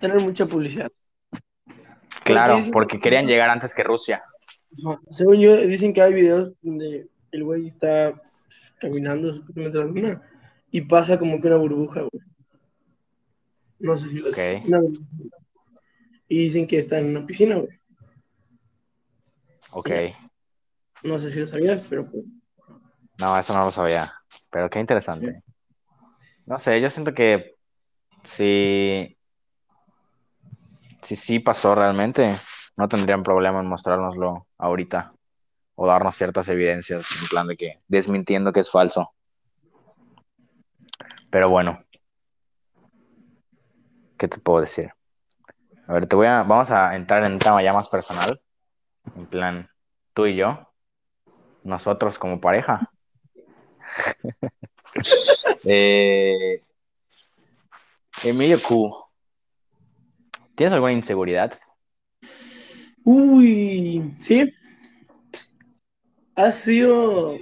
tener 0.00 0.20
mucha 0.22 0.46
publicidad. 0.46 0.90
Claro, 2.32 2.62
porque 2.72 2.96
que- 2.98 3.02
querían 3.02 3.26
llegar 3.26 3.50
antes 3.50 3.74
que 3.74 3.82
Rusia. 3.82 4.22
Según 5.10 5.40
yo, 5.40 5.56
dicen 5.56 5.92
que 5.92 6.02
hay 6.02 6.12
videos 6.14 6.54
donde 6.62 7.08
el 7.32 7.44
güey 7.44 7.66
está 7.66 8.14
caminando 8.78 9.32
supuestamente 9.34 9.78
la 9.78 9.84
luna 9.84 10.22
y 10.70 10.80
pasa 10.82 11.18
como 11.18 11.40
que 11.40 11.48
una 11.48 11.56
burbuja, 11.56 12.00
güey. 12.02 12.22
No 13.78 13.96
sé 13.98 14.08
si 14.08 14.14
lo 14.16 14.30
Ok. 14.30 14.38
una 14.66 14.80
burbuja. 14.80 15.04
Y 16.28 16.38
dicen 16.38 16.66
que 16.66 16.78
está 16.78 16.98
en 16.98 17.06
una 17.16 17.26
piscina, 17.26 17.56
güey. 17.56 17.78
Ok. 19.72 19.90
No 21.02 21.18
sé 21.18 21.30
si 21.30 21.40
lo 21.40 21.46
sabías, 21.46 21.82
pero 21.88 22.08
pues. 22.10 22.24
No, 23.18 23.36
eso 23.38 23.52
no 23.54 23.64
lo 23.64 23.70
sabía. 23.70 24.12
Pero 24.50 24.68
qué 24.70 24.80
interesante. 24.80 25.42
No 26.46 26.58
sé, 26.58 26.80
yo 26.80 26.90
siento 26.90 27.14
que 27.14 27.54
si, 28.24 29.16
si 31.02 31.16
sí 31.16 31.38
pasó 31.38 31.74
realmente, 31.74 32.36
no 32.76 32.88
tendrían 32.88 33.22
problema 33.22 33.60
en 33.60 33.66
mostrárnoslo 33.66 34.46
ahorita 34.58 35.12
o 35.74 35.86
darnos 35.86 36.14
ciertas 36.16 36.48
evidencias 36.48 37.06
en 37.20 37.28
plan 37.28 37.46
de 37.46 37.56
que 37.56 37.80
desmintiendo 37.88 38.52
que 38.52 38.60
es 38.60 38.70
falso. 38.70 39.12
Pero 41.30 41.48
bueno, 41.48 41.84
¿qué 44.18 44.28
te 44.28 44.38
puedo 44.38 44.60
decir? 44.60 44.92
A 45.86 45.92
ver, 45.94 46.06
te 46.06 46.16
voy 46.16 46.26
a, 46.26 46.42
vamos 46.42 46.70
a 46.70 46.94
entrar 46.94 47.24
en 47.24 47.32
un 47.32 47.38
tema 47.38 47.62
ya 47.62 47.72
más 47.72 47.88
personal, 47.88 48.40
en 49.16 49.26
plan 49.26 49.70
tú 50.12 50.26
y 50.26 50.36
yo, 50.36 50.72
nosotros 51.62 52.18
como 52.18 52.40
pareja. 52.40 52.80
Eh, 55.64 56.60
Emilio 58.24 58.60
Q, 58.62 59.09
¿tienes 60.60 60.74
alguna 60.74 60.92
inseguridad? 60.92 61.54
Uy, 63.04 64.14
sí. 64.20 64.52
Ha 66.36 66.50
sido 66.50 67.38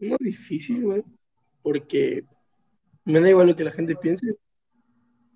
no 0.00 0.16
difícil, 0.20 0.84
güey. 0.84 1.02
Porque 1.62 2.24
me 3.04 3.20
da 3.20 3.30
igual 3.30 3.48
lo 3.48 3.56
que 3.56 3.64
la 3.64 3.72
gente 3.72 3.96
piense. 3.96 4.36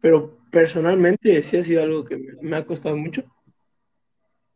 Pero 0.02 0.36
personalmente 0.50 1.42
sí 1.42 1.56
ha 1.56 1.64
sido 1.64 1.82
algo 1.82 2.04
que 2.04 2.16
me, 2.18 2.34
me 2.42 2.56
ha 2.56 2.66
costado 2.66 2.96
mucho. 2.96 3.24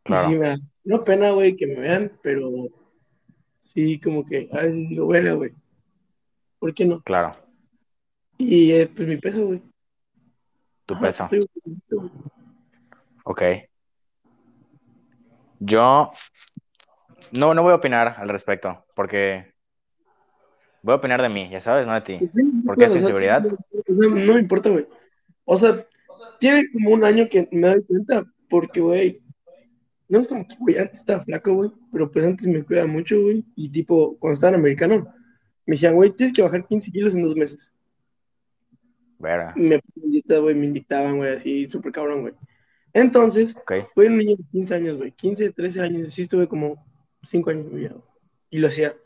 Y 0.06 0.14
Claro. 0.14 0.32
sí 0.32 0.36
me 0.36 0.48
da, 0.48 0.56
no 0.84 1.04
pena, 1.04 1.30
güey, 1.32 1.56
que 1.56 1.66
me 1.66 1.80
vean, 1.80 2.18
pero 2.22 2.50
sí 3.60 4.00
como 4.00 4.24
que 4.24 4.48
a 4.52 4.58
veces 4.62 4.88
digo, 4.88 5.06
verga, 5.08 5.34
güey. 5.34 5.52
¿Por 6.58 6.74
qué 6.74 6.84
no? 6.84 7.02
Claro, 7.04 7.36
Y 8.38 8.72
eh, 8.72 8.86
pues 8.88 9.06
mi 9.06 9.18
peso, 9.18 9.44
güey. 9.46 9.62
tu 10.86 10.96
Ajá, 10.96 11.06
peso. 11.06 11.30
estoy. 11.30 11.46
Ok. 13.28 13.42
Yo 15.58 16.12
no, 17.32 17.54
no 17.54 17.62
voy 17.62 17.72
a 17.72 17.76
opinar 17.76 18.14
al 18.18 18.28
respecto, 18.28 18.84
porque 18.94 19.52
voy 20.80 20.92
a 20.92 20.96
opinar 20.98 21.20
de 21.20 21.28
mí, 21.28 21.48
ya 21.50 21.58
sabes, 21.58 21.88
no 21.88 21.94
de 21.94 22.00
ti. 22.02 22.20
¿Por 22.64 22.78
qué 22.78 22.84
es 22.84 22.92
inseguridad? 22.92 23.44
o 23.44 23.94
sea, 23.94 24.08
no 24.08 24.34
me 24.34 24.40
importa, 24.40 24.70
güey. 24.70 24.86
O 25.44 25.56
sea, 25.56 25.84
tiene 26.38 26.70
como 26.72 26.90
un 26.90 27.02
año 27.02 27.28
que 27.28 27.48
me 27.50 27.68
doy 27.68 27.84
cuenta, 27.84 28.24
porque, 28.48 28.80
güey, 28.80 29.20
no 30.08 30.20
es 30.20 30.28
como 30.28 30.46
que, 30.46 30.54
güey, 30.60 30.78
antes 30.78 31.00
estaba 31.00 31.24
flaco, 31.24 31.52
güey, 31.52 31.70
pero 31.90 32.08
pues 32.12 32.24
antes 32.24 32.46
me 32.46 32.62
cuidaba 32.62 32.86
mucho, 32.86 33.20
güey. 33.20 33.44
Y 33.56 33.70
tipo, 33.70 34.16
cuando 34.20 34.34
estaba 34.34 34.50
en 34.50 34.60
americano, 34.60 35.12
me 35.66 35.74
decían, 35.74 35.96
güey, 35.96 36.10
tienes 36.10 36.32
que 36.32 36.42
bajar 36.42 36.64
15 36.64 36.92
kilos 36.92 37.12
en 37.12 37.22
dos 37.24 37.34
meses. 37.34 37.72
Verga. 39.18 39.52
Me 39.56 39.80
dieta, 39.96 40.38
güey, 40.38 40.54
me 40.54 40.66
inyectaban, 40.66 41.16
güey, 41.16 41.34
así, 41.34 41.66
súper 41.66 41.90
cabrón, 41.90 42.20
güey. 42.20 42.34
Entonces, 42.96 43.54
Ok, 43.56 43.72
fui 43.94 44.06
un 44.06 44.16
niño 44.16 44.36
de 44.36 44.44
15 44.50 44.74
años, 44.74 44.96
güey, 44.96 45.12
15, 45.12 45.52
13 45.52 45.80
años, 45.82 46.08
así 46.08 46.22
estuve 46.22 46.48
como 46.48 46.82
5 47.22 47.50
años, 47.50 47.66
ya, 47.72 47.90
güey, 47.90 48.02
y 48.50 48.58
lo 48.58 48.68
hacía. 48.68 48.96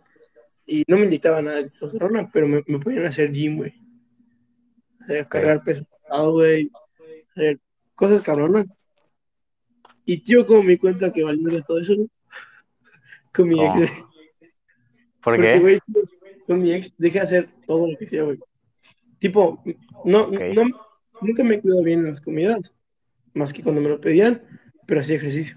Y 0.64 0.84
no 0.86 0.96
me 0.96 1.06
inyectaba 1.06 1.42
nada 1.42 1.56
de 1.56 1.64
testosterona, 1.64 2.30
pero 2.32 2.46
me, 2.46 2.62
me 2.68 2.78
ponían 2.78 3.04
a 3.04 3.08
hacer 3.08 3.32
gym, 3.32 3.56
güey. 3.56 3.74
O 5.00 5.04
sea, 5.06 5.24
cargar 5.24 5.64
peso 5.64 5.84
pesado, 5.84 6.32
güey, 6.32 6.70
hacer 7.32 7.58
cosas 7.96 8.22
cabronas. 8.22 8.66
Y 10.04 10.18
tío, 10.18 10.46
como 10.46 10.62
me 10.62 10.72
di 10.72 10.78
cuenta 10.78 11.12
que 11.12 11.24
valía 11.24 11.48
de 11.48 11.62
todo 11.62 11.80
eso, 11.80 11.96
güey, 11.96 12.08
con 13.34 13.48
mi 13.48 13.60
ex, 13.60 13.72
¿Cómo? 13.72 13.76
güey. 13.78 13.90
¿por 15.20 15.34
Porque, 15.36 15.50
qué? 15.50 15.58
güey, 15.58 15.78
con 16.46 16.60
mi 16.62 16.72
ex 16.72 16.94
dejé 16.96 17.18
de 17.18 17.24
hacer 17.24 17.48
todo 17.66 17.90
lo 17.90 17.96
que 17.98 18.04
hacía, 18.04 18.22
güey. 18.22 18.38
Tipo, 19.18 19.60
no, 20.04 20.26
Ok. 20.26 20.40
no, 20.54 20.62
nunca 21.20 21.42
me 21.42 21.56
he 21.56 21.60
cuidado 21.60 21.82
bien 21.82 22.00
en 22.00 22.10
las 22.10 22.20
comidas, 22.20 22.72
más 23.34 23.52
que 23.52 23.62
cuando 23.62 23.80
me 23.80 23.88
lo 23.88 24.00
pedían, 24.00 24.42
pero 24.86 25.00
hacía 25.00 25.16
ejercicio. 25.16 25.56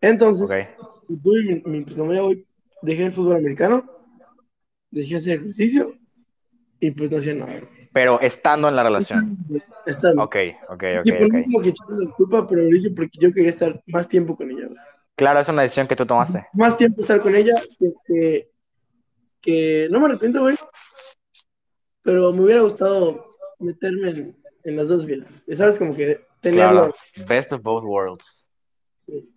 Entonces, 0.00 0.44
Ok, 0.44 0.52
tuve 1.22 1.42
mi, 1.42 1.62
mi 1.64 1.82
pues, 1.84 1.96
novia, 1.96 2.22
güey, 2.22 2.46
dejé 2.82 3.06
el 3.06 3.12
fútbol 3.12 3.36
americano, 3.36 3.84
dejé 4.90 5.14
de 5.14 5.16
hacer 5.18 5.38
ejercicio 5.38 5.94
y 6.80 6.90
pues 6.92 7.10
no 7.10 7.18
hacía 7.18 7.34
nada. 7.34 7.60
pero 7.92 8.20
estando 8.20 8.68
en 8.68 8.76
la 8.76 8.84
relación. 8.84 9.36
Bien. 9.48 9.62
Ok, 10.16 10.36
ok, 10.68 10.84
ok, 11.00 11.02
Tipo, 11.02 11.20
no 11.26 11.26
ok. 11.26 11.34
es 11.34 11.44
como 11.44 11.60
que 11.60 11.68
echarle 11.70 12.04
la 12.04 12.10
culpa, 12.12 12.46
pero 12.46 12.62
lo 12.62 12.76
hice 12.76 12.90
porque 12.90 13.18
yo 13.20 13.32
quería 13.32 13.50
estar 13.50 13.82
más 13.86 14.08
tiempo 14.08 14.36
con 14.36 14.50
ella. 14.50 14.68
Claro, 15.16 15.40
es 15.40 15.48
una 15.48 15.62
decisión 15.62 15.86
que 15.88 15.96
tú 15.96 16.06
tomaste. 16.06 16.46
Más 16.52 16.76
tiempo 16.76 17.00
estar 17.00 17.20
con 17.20 17.34
ella 17.34 17.54
que, 17.78 17.92
que 18.06 18.50
que 19.40 19.88
no 19.90 20.00
me 20.00 20.06
arrepiento, 20.06 20.40
güey. 20.40 20.56
Pero 22.02 22.32
me 22.32 22.42
hubiera 22.42 22.62
gustado 22.62 23.36
meterme 23.58 24.10
en, 24.10 24.36
en 24.64 24.76
las 24.76 24.88
dos 24.88 25.04
vidas. 25.06 25.44
Sabes, 25.56 25.78
como 25.78 25.94
que 25.94 26.20
tenerlo. 26.40 26.92
Claro, 26.92 27.26
best 27.28 27.52
of 27.52 27.62
both 27.62 27.84
worlds. 27.84 28.46
Sí. 29.06 29.34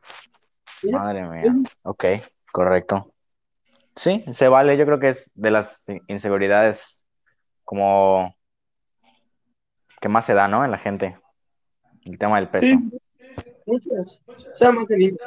Madre 0.91 1.23
mía. 1.27 1.51
Ok, 1.83 2.05
correcto. 2.51 3.13
Sí, 3.95 4.23
se 4.31 4.47
vale. 4.47 4.77
Yo 4.77 4.85
creo 4.85 4.99
que 4.99 5.09
es 5.09 5.31
de 5.35 5.51
las 5.51 5.83
inseguridades 6.07 7.05
como 7.63 8.35
que 9.99 10.09
más 10.09 10.25
se 10.25 10.33
da, 10.33 10.47
¿no? 10.47 10.65
En 10.65 10.71
la 10.71 10.77
gente. 10.77 11.17
El 12.03 12.17
tema 12.17 12.37
del 12.39 12.49
peso. 12.49 12.65
Sí, 12.65 12.99
muchas. 13.65 14.21
O 14.27 14.55
sea, 14.55 14.71
más 14.71 14.89
inglés. 14.89 15.17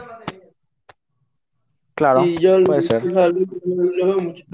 Claro, 1.95 2.25
Y 2.25 2.37
yo 2.39 2.63
puede 2.65 2.81
lo, 2.81 2.83
ser. 2.83 3.05
lo- 3.05 3.29
lo 3.29 4.07
veo 4.07 4.19
mucho. 4.19 4.45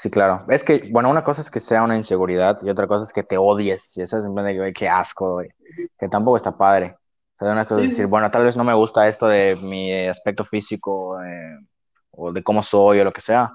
Sí, 0.00 0.10
claro. 0.10 0.44
Es 0.48 0.62
que, 0.62 0.88
bueno, 0.92 1.10
una 1.10 1.24
cosa 1.24 1.40
es 1.40 1.50
que 1.50 1.58
sea 1.58 1.82
una 1.82 1.96
inseguridad 1.96 2.56
y 2.62 2.70
otra 2.70 2.86
cosa 2.86 3.02
es 3.02 3.12
que 3.12 3.24
te 3.24 3.36
odies. 3.36 3.96
Y 3.96 4.02
eso 4.02 4.16
es 4.16 4.24
en 4.24 4.32
plan 4.32 4.46
de 4.46 4.54
que, 4.56 4.72
qué 4.72 4.88
asco, 4.88 5.32
güey. 5.32 5.48
Que 5.98 6.08
tampoco 6.08 6.36
está 6.36 6.56
padre. 6.56 6.96
O 7.40 7.44
sea, 7.44 7.52
una 7.52 7.64
cosa 7.64 7.80
es 7.80 7.86
Sí, 7.86 7.88
decir, 7.88 8.04
sí. 8.04 8.08
bueno, 8.08 8.30
tal 8.30 8.44
vez 8.44 8.56
no 8.56 8.62
me 8.62 8.74
gusta 8.74 9.08
esto 9.08 9.26
de 9.26 9.56
mi 9.56 9.90
eh, 9.90 10.08
aspecto 10.08 10.44
físico 10.44 11.20
eh, 11.20 11.58
o 12.12 12.30
de 12.32 12.44
cómo 12.44 12.62
soy 12.62 13.00
o 13.00 13.04
lo 13.04 13.12
que 13.12 13.20
sea. 13.20 13.50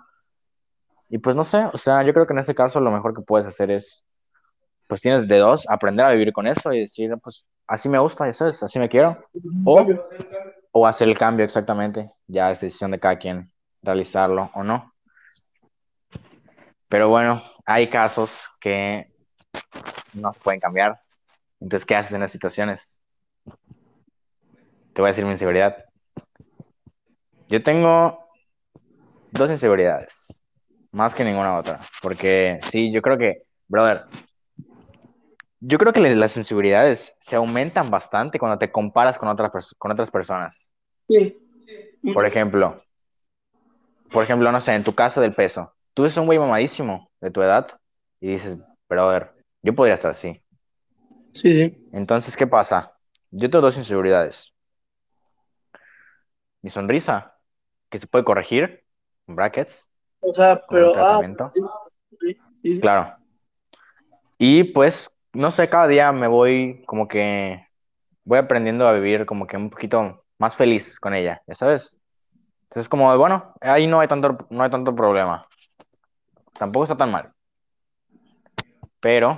Y 1.07 1.19
pues 1.19 1.33
no 1.33 1.45
sé, 1.45 1.63
o 1.71 1.77
sea, 1.77 2.03
yo 2.03 2.13
creo 2.13 2.27
que 2.27 2.33
en 2.33 2.39
ese 2.39 2.53
caso 2.53 2.81
lo 2.81 2.91
mejor 2.91 3.13
que 3.13 3.21
puedes 3.21 3.47
hacer 3.47 3.71
es, 3.71 4.05
pues 4.87 4.99
tienes 4.99 5.25
de 5.29 5.37
dos, 5.37 5.65
aprender 5.69 6.05
a 6.05 6.11
vivir 6.11 6.33
con 6.33 6.45
eso 6.47 6.73
y 6.73 6.81
decir, 6.81 7.13
pues 7.23 7.47
así 7.67 7.87
me 7.87 7.99
gusta, 7.99 8.27
eso 8.27 8.47
es, 8.49 8.61
así 8.61 8.79
me 8.79 8.89
quiero. 8.89 9.17
O, 9.65 9.77
Cambio. 9.77 10.09
o 10.73 10.85
hacer 10.85 11.07
el 11.07 11.17
cambio 11.17 11.45
exactamente. 11.45 12.11
Ya 12.27 12.51
es 12.51 12.59
decisión 12.59 12.91
de 12.91 12.99
cada 12.99 13.17
quien 13.17 13.49
realizarlo 13.81 14.51
o 14.53 14.61
no. 14.61 14.92
Pero 16.93 17.09
bueno, 17.09 17.41
hay 17.65 17.89
casos 17.89 18.51
que 18.61 19.11
no 20.13 20.31
se 20.31 20.39
pueden 20.41 20.59
cambiar. 20.59 21.01
Entonces, 21.59 21.87
¿qué 21.87 21.95
haces 21.95 22.13
en 22.13 22.21
las 22.21 22.29
situaciones? 22.29 23.01
Te 24.93 25.01
voy 25.01 25.07
a 25.07 25.07
decir 25.07 25.25
mi 25.25 25.31
inseguridad. 25.31 25.85
Yo 27.47 27.63
tengo 27.63 28.29
dos 29.31 29.49
inseguridades, 29.49 30.39
más 30.91 31.15
que 31.15 31.23
ninguna 31.23 31.57
otra. 31.57 31.81
Porque 31.99 32.59
sí, 32.61 32.93
yo 32.93 33.01
creo 33.01 33.17
que, 33.17 33.39
brother, 33.67 34.05
yo 35.61 35.79
creo 35.79 35.93
que 35.93 35.99
las 35.99 36.37
inseguridades 36.37 37.17
se 37.19 37.35
aumentan 37.35 37.89
bastante 37.89 38.37
cuando 38.37 38.59
te 38.59 38.71
comparas 38.71 39.17
con 39.17 39.29
otras, 39.29 39.73
con 39.79 39.91
otras 39.91 40.11
personas. 40.11 40.71
Sí. 41.07 41.39
Por 42.13 42.27
ejemplo, 42.27 42.83
por 44.11 44.23
ejemplo, 44.23 44.51
no 44.51 44.61
sé, 44.61 44.75
en 44.75 44.83
tu 44.83 44.93
caso 44.93 45.21
del 45.21 45.33
peso, 45.33 45.73
tú 45.93 46.03
eres 46.03 46.17
un 46.17 46.25
güey 46.25 46.39
mamadísimo 46.39 47.09
de 47.21 47.31
tu 47.31 47.41
edad 47.41 47.67
y 48.19 48.33
dices, 48.33 48.57
brother, 48.89 49.33
yo 49.61 49.73
podría 49.75 49.95
estar 49.95 50.11
así. 50.11 50.41
Sí, 51.33 51.53
sí. 51.53 51.89
Entonces, 51.91 52.37
¿qué 52.37 52.47
pasa? 52.47 52.93
Yo 53.31 53.49
tengo 53.49 53.61
dos 53.61 53.77
inseguridades. 53.77 54.53
Mi 56.61 56.69
sonrisa, 56.69 57.35
que 57.89 57.97
se 57.99 58.07
puede 58.07 58.23
corregir, 58.23 58.83
en 59.27 59.35
brackets, 59.35 59.87
O 60.19 60.31
sea, 60.31 60.61
pero. 60.69 60.91
Ah, 60.91 60.93
tratamiento. 60.93 61.51
sí, 61.53 61.61
sí, 62.61 62.75
sí. 62.75 62.81
Claro. 62.81 63.15
Y 64.37 64.63
pues, 64.65 65.11
no 65.33 65.51
sé, 65.51 65.69
cada 65.69 65.87
día 65.87 66.11
me 66.11 66.27
voy 66.27 66.83
como 66.85 67.07
que 67.07 67.67
voy 68.23 68.39
aprendiendo 68.39 68.87
a 68.87 68.93
vivir 68.93 69.25
como 69.25 69.47
que 69.47 69.57
un 69.57 69.69
poquito 69.69 70.23
más 70.37 70.55
feliz 70.55 70.99
con 70.99 71.13
ella, 71.13 71.41
¿ya 71.47 71.55
sabes? 71.55 71.97
Entonces, 72.63 72.89
como, 72.89 73.15
bueno, 73.17 73.53
ahí 73.61 73.87
no 73.87 73.99
hay 73.99 74.07
tanto, 74.07 74.47
no 74.49 74.63
hay 74.63 74.69
tanto 74.69 74.95
problema. 74.95 75.47
Tampoco 76.64 76.86
está 76.86 76.95
tan 76.95 77.11
mal. 77.11 77.30
Pero 79.01 79.38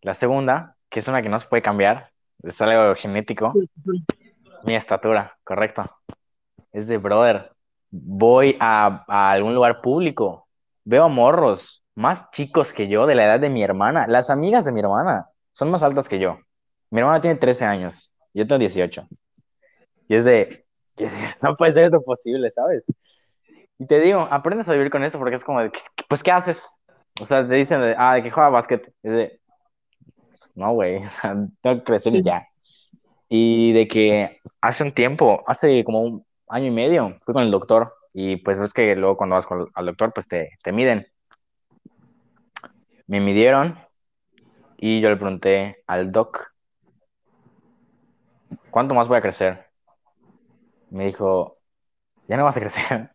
la 0.00 0.14
segunda, 0.14 0.76
que 0.88 1.00
es 1.00 1.08
una 1.08 1.20
que 1.20 1.28
no 1.28 1.40
se 1.40 1.48
puede 1.48 1.60
cambiar, 1.60 2.12
es 2.40 2.62
algo 2.62 2.94
genético, 2.94 3.52
mi 4.62 4.76
estatura, 4.76 5.36
correcto. 5.42 5.90
Es 6.70 6.86
de 6.86 6.98
brother. 6.98 7.50
Voy 7.90 8.56
a, 8.60 9.04
a 9.08 9.32
algún 9.32 9.56
lugar 9.56 9.80
público, 9.80 10.46
veo 10.84 11.02
a 11.02 11.08
morros 11.08 11.82
más 11.96 12.30
chicos 12.30 12.72
que 12.72 12.86
yo, 12.86 13.08
de 13.08 13.16
la 13.16 13.24
edad 13.24 13.40
de 13.40 13.50
mi 13.50 13.64
hermana. 13.64 14.06
Las 14.06 14.30
amigas 14.30 14.64
de 14.64 14.70
mi 14.70 14.82
hermana 14.82 15.26
son 15.52 15.72
más 15.72 15.82
altas 15.82 16.08
que 16.08 16.20
yo. 16.20 16.38
Mi 16.90 17.00
hermana 17.00 17.20
tiene 17.20 17.40
13 17.40 17.64
años, 17.64 18.12
yo 18.32 18.46
tengo 18.46 18.60
18. 18.60 19.08
Y 20.06 20.14
es 20.14 20.24
de, 20.24 20.64
no 21.42 21.56
puede 21.56 21.72
ser 21.72 21.86
esto 21.86 22.00
posible, 22.04 22.52
¿sabes? 22.52 22.86
Y 23.78 23.86
te 23.86 24.00
digo, 24.00 24.20
aprendes 24.30 24.68
a 24.68 24.72
vivir 24.72 24.90
con 24.90 25.04
esto 25.04 25.18
porque 25.18 25.36
es 25.36 25.44
como 25.44 25.60
de, 25.60 25.72
pues, 26.08 26.22
¿qué 26.22 26.30
haces? 26.30 26.78
O 27.20 27.24
sea, 27.24 27.46
te 27.46 27.54
dicen, 27.54 27.80
de, 27.80 27.94
ah, 27.98 28.14
de 28.14 28.22
que 28.22 28.30
juega 28.30 28.48
básquet. 28.50 28.92
Es 29.02 29.12
de, 29.12 29.40
no, 30.54 30.72
güey, 30.72 30.96
o 31.04 31.08
sea, 31.08 31.34
tengo 31.60 31.76
que 31.78 31.84
crecer 31.84 32.14
y 32.14 32.22
ya. 32.22 32.46
Y 33.28 33.72
de 33.72 33.88
que 33.88 34.40
hace 34.60 34.84
un 34.84 34.92
tiempo, 34.92 35.42
hace 35.46 35.82
como 35.84 36.02
un 36.02 36.26
año 36.48 36.66
y 36.66 36.70
medio, 36.70 37.18
fui 37.24 37.34
con 37.34 37.42
el 37.42 37.50
doctor 37.50 37.94
y 38.12 38.36
pues 38.36 38.58
ves 38.58 38.72
que 38.72 38.94
luego 38.94 39.16
cuando 39.16 39.36
vas 39.36 39.46
con, 39.46 39.68
al 39.74 39.86
doctor, 39.86 40.12
pues 40.14 40.28
te, 40.28 40.58
te 40.62 40.72
miden. 40.72 41.06
Me 43.06 43.20
midieron 43.20 43.78
y 44.76 45.00
yo 45.00 45.10
le 45.10 45.16
pregunté 45.16 45.82
al 45.86 46.12
doc, 46.12 46.52
¿cuánto 48.70 48.94
más 48.94 49.08
voy 49.08 49.18
a 49.18 49.22
crecer? 49.22 49.66
Me 50.90 51.06
dijo, 51.06 51.58
ya 52.28 52.36
no 52.36 52.44
vas 52.44 52.56
a 52.56 52.60
crecer. 52.60 53.13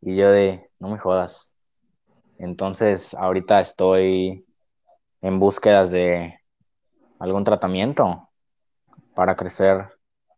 Y 0.00 0.16
yo 0.16 0.30
de, 0.30 0.70
no 0.78 0.88
me 0.88 0.98
jodas. 0.98 1.54
Entonces, 2.38 3.14
ahorita 3.14 3.60
estoy 3.60 4.46
en 5.22 5.38
búsquedas 5.40 5.90
de 5.90 6.38
algún 7.18 7.44
tratamiento 7.44 8.28
para 9.14 9.36
crecer 9.36 9.88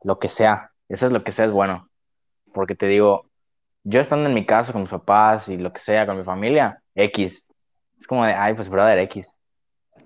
lo 0.03 0.19
que 0.19 0.29
sea. 0.29 0.71
Eso 0.89 1.07
es 1.07 1.13
lo 1.13 1.25
que 1.25 1.33
sea 1.33 1.47
es 1.47 1.53
bueno. 1.53 1.89
Porque 2.53 2.75
te 2.75 2.87
digo, 2.87 3.29
yo 3.85 4.01
estando 4.01 4.29
en 4.29 4.35
mi 4.35 4.47
casa 4.47 4.73
con 4.73 4.83
mis 4.83 4.91
papás 4.91 5.49
y 5.49 5.57
lo 5.57 5.73
que 5.73 5.81
sea, 5.81 6.07
con 6.07 6.19
mi 6.19 6.25
familia, 6.25 6.83
X. 6.95 7.53
Es 7.99 8.07
como 8.07 8.25
de, 8.25 8.33
ay, 8.33 8.55
pues 8.55 8.69
brother, 8.69 8.99
X. 9.01 9.37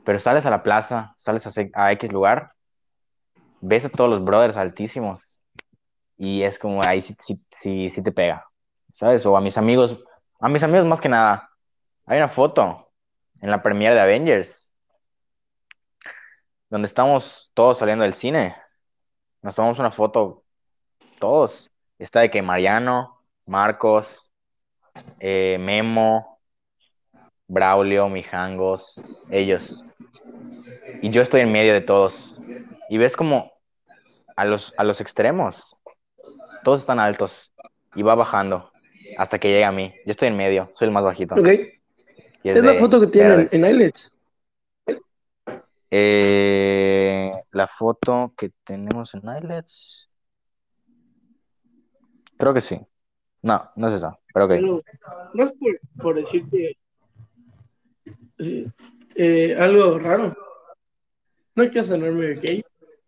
Pero 0.04 0.18
sales 0.18 0.46
a 0.46 0.50
la 0.50 0.62
plaza, 0.62 1.14
sales 1.18 1.46
a, 1.46 1.52
a 1.74 1.92
X 1.92 2.10
lugar, 2.10 2.52
ves 3.62 3.84
a 3.84 3.88
todos 3.88 4.10
los 4.10 4.24
brothers 4.24 4.56
altísimos 4.56 5.40
y 6.18 6.42
es 6.42 6.58
como 6.58 6.82
ahí 6.84 7.00
sí, 7.00 7.16
sí, 7.18 7.40
sí, 7.50 7.90
sí 7.90 8.02
te 8.02 8.12
pega, 8.12 8.44
¿sabes? 8.93 9.24
O 9.27 9.36
a 9.36 9.40
mis 9.40 9.59
amigos, 9.59 9.98
a 10.40 10.48
mis 10.48 10.62
amigos 10.62 10.86
más 10.86 11.01
que 11.01 11.09
nada. 11.09 11.51
Hay 12.06 12.19
una 12.19 12.28
foto 12.28 12.90
en 13.40 13.51
la 13.51 13.62
premiere 13.62 13.94
de 13.94 14.01
Avengers 14.01 14.73
donde 16.70 16.86
estamos 16.86 17.51
todos 17.52 17.78
saliendo 17.78 18.02
del 18.02 18.14
cine. 18.14 18.55
Nos 19.43 19.55
tomamos 19.55 19.78
una 19.78 19.90
foto 19.90 20.44
todos. 21.19 21.70
Está 21.98 22.20
de 22.20 22.31
que 22.31 22.40
Mariano, 22.40 23.23
Marcos, 23.44 24.32
eh, 25.20 25.59
Memo, 25.60 26.40
Braulio, 27.47 28.09
Mijangos, 28.09 29.02
ellos. 29.31 29.85
Y 31.02 31.10
yo 31.10 31.20
estoy 31.20 31.43
en 31.43 31.52
medio 31.52 31.74
de 31.74 31.82
todos. 31.82 32.36
Y 32.89 32.97
ves 32.97 33.16
como 33.16 33.52
a 34.35 34.47
los, 34.47 34.73
a 34.78 34.85
los 34.85 35.01
extremos, 35.02 35.77
todos 36.64 36.81
están 36.81 36.98
altos 36.98 37.52
y 37.94 38.02
va 38.02 38.14
bajando 38.14 38.71
hasta 39.16 39.39
que 39.39 39.48
llega 39.48 39.68
a 39.68 39.72
mí. 39.72 39.93
Yo 40.05 40.10
estoy 40.10 40.28
en 40.28 40.36
medio, 40.36 40.70
soy 40.74 40.89
el 40.89 40.94
más 40.94 41.05
bajito. 41.05 41.34
Ok. 41.34 41.48
Y 42.44 42.48
Es 42.48 42.62
la 42.62 42.74
foto 42.74 43.01
que 43.01 43.06
tienen 43.06 43.47
en 43.51 43.64
iLets. 43.64 44.12
Eh, 45.90 47.30
la 47.51 47.66
foto 47.66 48.32
que 48.36 48.51
tenemos 48.64 49.14
en 49.14 49.22
iLets. 49.22 50.10
Creo 52.39 52.55
que 52.55 52.60
sí. 52.60 52.80
No, 53.43 53.70
no 53.76 53.89
es 53.89 53.94
esa, 53.94 54.18
pero 54.32 54.47
ok. 54.47 54.51
Pero 54.52 54.82
no 55.34 55.44
es 55.44 55.52
por, 55.52 55.80
por 56.01 56.16
decirte 56.16 56.76
sí, 58.39 58.66
eh, 59.14 59.56
algo 59.59 59.98
raro. 59.98 60.36
No 61.55 61.68
quiero 61.68 61.84
sonarme 61.84 62.34
gay, 62.34 62.64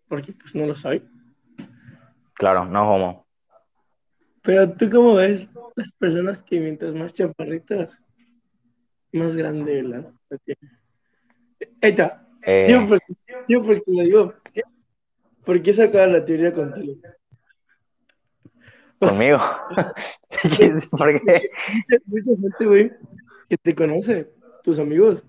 porque 0.08 0.32
pues 0.32 0.54
no 0.54 0.66
lo 0.66 0.74
soy. 0.74 1.08
Claro, 2.34 2.64
no 2.66 2.94
homo. 2.94 3.23
Pero 4.44 4.70
tú 4.74 4.90
cómo 4.90 5.14
ves 5.14 5.48
las 5.74 5.90
personas 5.92 6.42
que 6.42 6.60
mientras 6.60 6.94
más 6.94 7.14
chaparritas, 7.14 8.02
más 9.10 9.34
grande 9.34 9.82
las 9.82 10.12
la 10.28 10.38
tienen. 10.38 10.78
Ahí 11.80 11.90
está. 11.90 12.28
Eh, 12.44 12.64
Tío, 12.66 12.86
porque, 12.86 13.14
tío, 13.46 13.62
porque 13.62 13.82
lo 13.86 14.02
digo. 14.02 14.34
Porque 15.46 15.70
he 15.70 15.74
sacado 15.74 16.06
la 16.12 16.24
teoría 16.24 16.52
contigo. 16.52 16.94
conmigo. 18.98 19.38
¿Por 20.90 21.22
qué? 21.24 21.50
Mucha, 21.72 22.02
mucha 22.04 22.40
gente, 22.42 22.66
güey, 22.66 22.92
que 23.48 23.56
te 23.56 23.74
conoce, 23.74 24.30
tus 24.62 24.78
amigos, 24.78 25.24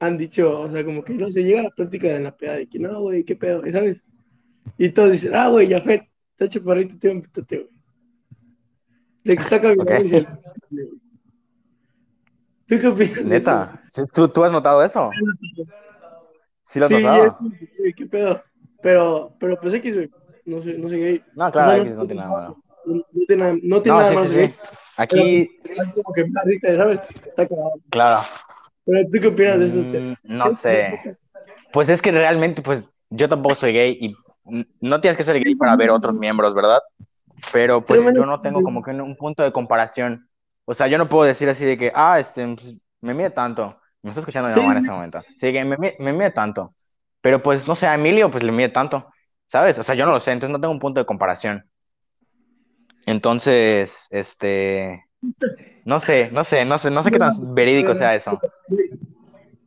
han 0.00 0.18
dicho, 0.18 0.60
o 0.60 0.70
sea, 0.70 0.84
como 0.84 1.02
que 1.02 1.14
no 1.14 1.30
se 1.30 1.42
llega 1.42 1.60
a 1.60 1.64
la 1.64 1.70
práctica 1.70 2.08
de 2.08 2.20
la 2.20 2.36
peda 2.36 2.56
de 2.56 2.66
que 2.68 2.78
no, 2.78 3.00
güey, 3.00 3.24
qué 3.24 3.36
pedo, 3.36 3.62
¿sabes? 3.72 4.02
Y 4.76 4.90
todos 4.90 5.12
dicen, 5.12 5.34
ah, 5.34 5.48
güey, 5.48 5.70
Jafet, 5.70 6.10
está 6.32 6.46
chaparrito, 6.46 6.98
tío, 6.98 7.22
pítate, 7.22 7.56
güey. 7.56 7.75
De 9.26 9.36
que 9.36 9.42
está 9.42 9.60
caminando 9.60 9.92
Ok. 9.92 10.04
y 10.04 10.08
se- 10.08 10.26
¿Tú 12.68 12.78
qué 12.80 12.86
opinas? 12.86 13.24
Neta. 13.24 13.82
¿tú, 14.12 14.28
tú 14.28 14.44
has 14.44 14.52
notado 14.52 14.82
eso? 14.84 15.10
¿Sí 16.62 16.78
lo 16.78 16.86
has 16.86 16.92
Sí, 16.92 17.02
notado? 17.02 17.38
es 17.84 17.94
qué 17.94 18.06
pedo. 18.06 18.42
Pero, 18.80 19.32
pero 19.40 19.58
pues 19.60 19.74
X, 19.74 19.94
güey. 19.94 20.10
No 20.44 20.62
sé, 20.62 20.78
no 20.78 20.88
sé 20.88 20.96
gay. 20.96 21.24
No, 21.34 21.50
claro, 21.50 21.70
O 21.70 21.74
sea, 21.74 21.82
X 21.82 21.96
no 21.96 22.06
tiene 22.06 22.22
nada. 22.22 22.48
No, 22.84 22.94
no 22.94 23.26
tiene 23.26 23.42
nada, 23.42 23.54
no 23.62 23.82
tiene 23.82 23.98
No, 23.98 24.04
nada 24.04 24.08
sí, 24.10 24.14
más 24.14 24.28
sí, 24.30 24.46
sí. 24.46 24.54
Aquí, 24.96 25.50
Pero, 25.62 25.82
es 25.82 25.92
como 26.02 26.14
que 26.14 26.24
me 26.24 26.30
da 26.30 26.42
risa, 26.44 26.76
¿sabes? 26.76 27.00
Está 27.24 27.46
cagado. 27.48 27.72
claro. 27.90 28.22
Pero 28.84 29.00
tú 29.10 29.18
qué 29.20 29.26
opinas 29.26 29.58
de 29.58 29.66
eso? 29.66 29.78
Mm, 29.80 30.14
no 30.22 30.52
sé. 30.52 31.00
Pues 31.72 31.88
es 31.88 32.00
que 32.00 32.12
realmente, 32.12 32.62
pues 32.62 32.90
yo 33.10 33.28
tampoco 33.28 33.56
soy 33.56 33.72
gay 33.72 33.98
y 34.00 34.16
no 34.80 35.00
tienes 35.00 35.16
que 35.16 35.24
ser 35.24 35.42
gay 35.42 35.54
para 35.56 35.76
ver 35.76 35.90
otros 35.90 36.16
miembros, 36.16 36.54
¿verdad? 36.54 36.80
Pero 37.52 37.84
pues 37.84 38.02
Pero, 38.02 38.16
yo 38.16 38.26
no 38.26 38.40
tengo 38.40 38.62
como 38.62 38.82
que 38.82 38.90
un, 38.90 39.00
un 39.00 39.16
punto 39.16 39.42
de 39.42 39.52
comparación. 39.52 40.28
O 40.64 40.74
sea, 40.74 40.88
yo 40.88 40.98
no 40.98 41.08
puedo 41.08 41.24
decir 41.24 41.48
así 41.48 41.64
de 41.64 41.78
que, 41.78 41.92
ah, 41.94 42.18
este, 42.18 42.46
pues, 42.46 42.76
me 43.00 43.14
mide 43.14 43.30
tanto. 43.30 43.78
Me 44.02 44.10
está 44.10 44.20
escuchando 44.20 44.48
mi 44.48 44.54
Sí, 44.54 44.60
mamá 44.60 44.72
en 44.72 44.78
este 44.78 44.90
momento. 44.90 45.22
Sí, 45.40 45.52
que 45.52 45.64
me, 45.64 45.76
mi- 45.76 45.92
me 45.98 46.12
mide 46.12 46.30
tanto. 46.32 46.74
Pero 47.20 47.42
pues, 47.42 47.66
no 47.66 47.74
sé, 47.74 47.86
a 47.86 47.94
Emilio 47.94 48.30
pues 48.30 48.42
le 48.44 48.52
mide 48.52 48.68
tanto, 48.68 49.06
¿sabes? 49.48 49.78
O 49.78 49.82
sea, 49.82 49.94
yo 49.94 50.06
no 50.06 50.12
lo 50.12 50.20
sé, 50.20 50.32
entonces 50.32 50.52
no 50.52 50.60
tengo 50.60 50.72
un 50.72 50.78
punto 50.80 51.00
de 51.00 51.06
comparación. 51.06 51.64
Entonces, 53.06 54.08
este, 54.10 55.04
no 55.84 56.00
sé, 56.00 56.30
no 56.32 56.42
sé, 56.44 56.64
no 56.64 56.78
sé, 56.78 56.90
no 56.90 57.02
sé 57.02 57.10
qué 57.10 57.18
tan 57.18 57.54
verídico 57.54 57.94
sea 57.94 58.14
eso. 58.14 58.38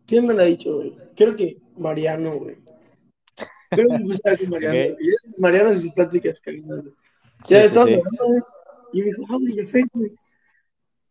¿Quién 0.05 0.25
me 0.25 0.33
lo 0.33 0.41
ha 0.41 0.45
dicho, 0.45 0.75
güey? 0.75 0.93
Creo 1.15 1.35
que 1.35 1.57
Mariano, 1.77 2.35
güey. 2.37 2.57
Creo 3.69 3.87
que 3.87 3.93
me 3.99 4.03
gusta 4.03 4.35
con 4.37 4.49
Mariano. 4.49 4.95
Mariano 5.37 5.73
y 5.73 5.79
sus 5.79 5.93
pláticas 5.93 6.41
cagadas. 6.41 6.85
Ya 7.47 7.67
sí, 7.67 7.73
güey. 7.73 8.01
Y 8.91 8.99
me 8.99 9.05
dijo, 9.05 9.23
ah, 9.29 9.37
güey, 9.39 9.55
ya 9.55 9.63
güey. 9.93 10.15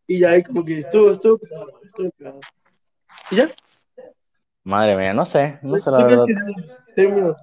Y 0.07 0.19
ya 0.21 0.31
ahí 0.31 0.43
como 0.43 0.65
que 0.65 0.79
estuvo, 0.81 1.11
estuvo 1.11 1.39
estuvo 1.85 2.11
cagado. 2.19 2.41
Y 3.31 3.37
ya. 3.37 3.49
Madre 4.65 4.97
mía, 4.97 5.15
no 5.15 5.25
sé, 5.25 5.59
no 5.63 5.79
sé 5.79 5.91
¿Tú 5.91 5.97
la 5.97 6.05
verdad. 6.05 6.25
que 6.27 6.33
en 6.33 6.95
términos 6.95 7.43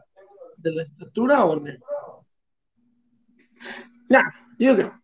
de 0.58 0.72
la 0.72 0.84
estatura 0.84 1.46
o 1.46 1.56
no? 1.56 1.72
Nah, 4.10 4.24
yo 4.60 4.76
creo. 4.76 5.02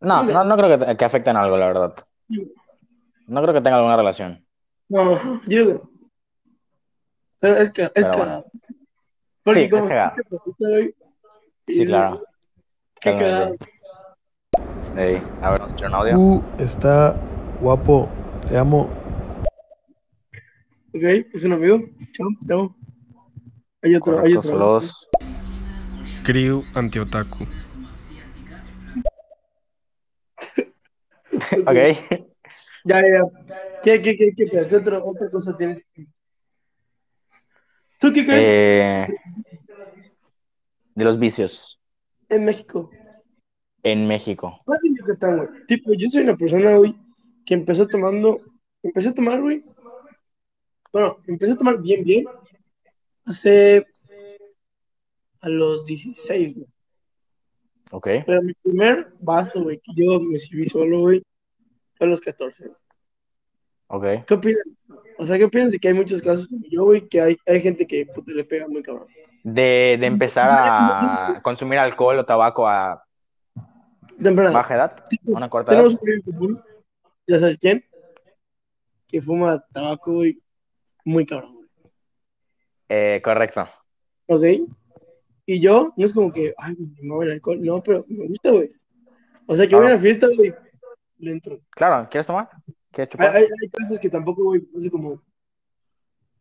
No, 0.00 0.22
no, 0.24 0.44
no 0.44 0.56
creo 0.56 0.78
que, 0.78 0.96
que 0.96 1.04
afecten 1.04 1.36
algo, 1.36 1.56
la 1.56 1.66
verdad. 1.66 1.94
No 3.26 3.42
creo 3.42 3.54
que 3.54 3.60
tenga 3.60 3.76
alguna 3.76 3.96
relación. 3.96 4.44
No, 4.88 5.40
yo 5.46 5.64
creo. 5.64 5.90
Pero 7.38 7.56
es 7.56 7.70
que, 7.72 7.82
es 7.82 7.90
Pero 7.94 8.10
que, 8.10 8.18
bueno. 8.18 8.44
porque 9.42 9.64
Sí, 9.64 9.70
como 9.70 9.88
Sí, 11.66 11.86
claro. 11.86 12.22
Qué 13.02 13.10
cagado. 13.16 13.56
Totalmente. 13.56 13.72
Ey, 14.96 15.22
a 15.42 15.50
ver, 15.50 15.60
nos 15.60 15.72
un 15.72 15.94
audio. 15.94 16.14
Tú 16.14 16.44
está 16.58 17.16
guapo, 17.60 18.08
te 18.48 18.56
amo. 18.56 18.88
Ok, 20.94 21.02
es 21.34 21.42
un 21.42 21.52
amigo. 21.54 21.80
Chao, 22.12 22.28
te 22.46 22.52
amo. 22.52 22.76
Hay 23.82 23.96
otro, 23.96 24.20
hay 24.20 24.36
otro. 24.36 24.50
saludos. 24.50 25.08
Crew 26.22 26.64
antiotaku. 26.74 27.44
Ok. 31.66 31.76
Ya, 32.84 33.00
ya. 33.00 33.24
¿Qué, 33.82 34.00
qué, 34.00 34.16
qué, 34.16 34.32
qué, 34.36 34.46
qué 34.46 34.76
otra, 34.76 35.02
otra 35.02 35.30
cosa 35.30 35.56
tienes? 35.56 35.86
¿Tú 37.98 38.12
qué 38.12 38.24
crees 38.24 38.46
Eh, 38.48 39.06
de 40.94 41.04
los 41.04 41.18
vicios 41.18 41.81
en 42.32 42.44
México? 42.44 42.90
en 43.82 44.06
México. 44.06 44.60
Más 44.66 44.84
en 44.84 44.96
Yucatán, 44.96 45.38
güey. 45.38 45.66
Tipo, 45.66 45.92
yo 45.94 46.08
soy 46.08 46.22
una 46.22 46.36
persona, 46.36 46.76
güey, 46.76 46.94
que 47.44 47.54
empezó 47.54 47.86
tomando, 47.86 48.40
empecé 48.82 49.08
a 49.08 49.14
tomar, 49.14 49.40
güey. 49.40 49.64
Bueno, 50.92 51.18
empecé 51.26 51.52
a 51.52 51.56
tomar 51.56 51.80
bien, 51.80 52.04
bien. 52.04 52.26
Hace 53.24 53.86
a 55.40 55.48
los 55.48 55.84
16, 55.84 56.54
güey. 56.54 56.66
Ok. 57.90 58.08
Pero 58.26 58.42
mi 58.42 58.54
primer 58.54 59.12
vaso, 59.20 59.62
güey, 59.62 59.78
que 59.78 59.92
yo 59.94 60.20
me 60.20 60.38
sirví 60.38 60.66
solo, 60.66 61.00
güey, 61.00 61.22
fue 61.94 62.06
a 62.06 62.10
los 62.10 62.20
14. 62.20 62.64
güey. 62.64 62.76
Ok. 63.88 64.26
¿Qué 64.26 64.34
opinas? 64.34 64.64
O 65.18 65.26
sea, 65.26 65.36
¿qué 65.36 65.44
opinas 65.44 65.70
de 65.70 65.78
que 65.78 65.88
hay 65.88 65.94
muchos 65.94 66.22
casos 66.22 66.48
como 66.48 66.64
yo, 66.70 66.84
güey, 66.84 67.08
que 67.08 67.20
hay, 67.20 67.36
hay 67.46 67.60
gente 67.60 67.86
que 67.86 68.06
puta, 68.06 68.32
le 68.32 68.44
pega 68.44 68.66
muy 68.68 68.82
cabrón? 68.82 69.08
De, 69.44 69.96
de 69.98 70.06
empezar 70.06 70.48
a 70.48 71.40
consumir 71.42 71.78
alcohol 71.78 72.18
o 72.18 72.24
tabaco 72.24 72.68
a 72.68 73.02
Temprano. 74.22 74.52
baja 74.52 74.74
edad, 74.76 75.04
una 75.26 75.48
corta 75.50 75.72
edad. 75.72 75.82
Tenemos 75.82 76.00
un 76.00 76.08
amigo 76.08 76.22
en 76.24 76.32
común, 76.32 76.62
¿ya 77.26 77.38
sabes 77.40 77.58
quién? 77.58 77.84
Que 79.08 79.20
fuma 79.20 79.58
tabaco, 79.72 80.12
güey, 80.14 80.40
muy 81.04 81.26
cabrón. 81.26 81.68
Eh, 82.88 83.20
correcto. 83.24 83.66
¿Ok? 84.26 84.44
Y 85.44 85.60
yo, 85.60 85.92
no 85.96 86.06
es 86.06 86.12
como 86.12 86.30
que, 86.30 86.54
ay, 86.56 86.76
me 86.78 87.08
mueve 87.08 87.24
el 87.26 87.32
alcohol, 87.32 87.60
no, 87.60 87.82
pero 87.82 88.04
me 88.08 88.28
gusta, 88.28 88.50
güey. 88.50 88.70
O 89.46 89.56
sea, 89.56 89.66
que 89.66 89.74
voy 89.74 89.86
a 89.86 89.88
Claro. 89.88 89.94
una 89.96 89.98
fiesta, 90.02 90.28
güey, 90.36 90.54
le 91.18 91.32
entro. 91.32 91.58
Claro, 91.70 92.08
¿quieres 92.08 92.26
tomar? 92.28 92.48
¿Quieres 92.92 93.08
Hay, 93.08 93.18
chupar? 93.18 93.36
hay, 93.36 93.42
hay 93.42 93.68
casos 93.70 93.98
que 93.98 94.08
tampoco, 94.08 94.44
güey, 94.44 94.62
hace 94.78 94.88
como 94.88 95.20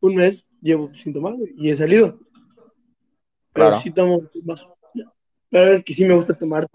un 0.02 0.16
mes 0.16 0.46
llevo 0.62 0.94
sin 0.94 1.14
tomar, 1.14 1.34
güey, 1.34 1.52
y 1.58 1.72
he 1.72 1.76
salido. 1.76 2.20
Pero 3.54 3.68
Claro. 3.68 3.82
sí 3.82 3.92
tomo 3.92 4.22
ya. 4.94 5.12
Pero 5.50 5.74
es 5.74 5.84
que 5.84 5.94
sí 5.94 6.06
me 6.06 6.16
gusta 6.16 6.34
tomar, 6.34 6.68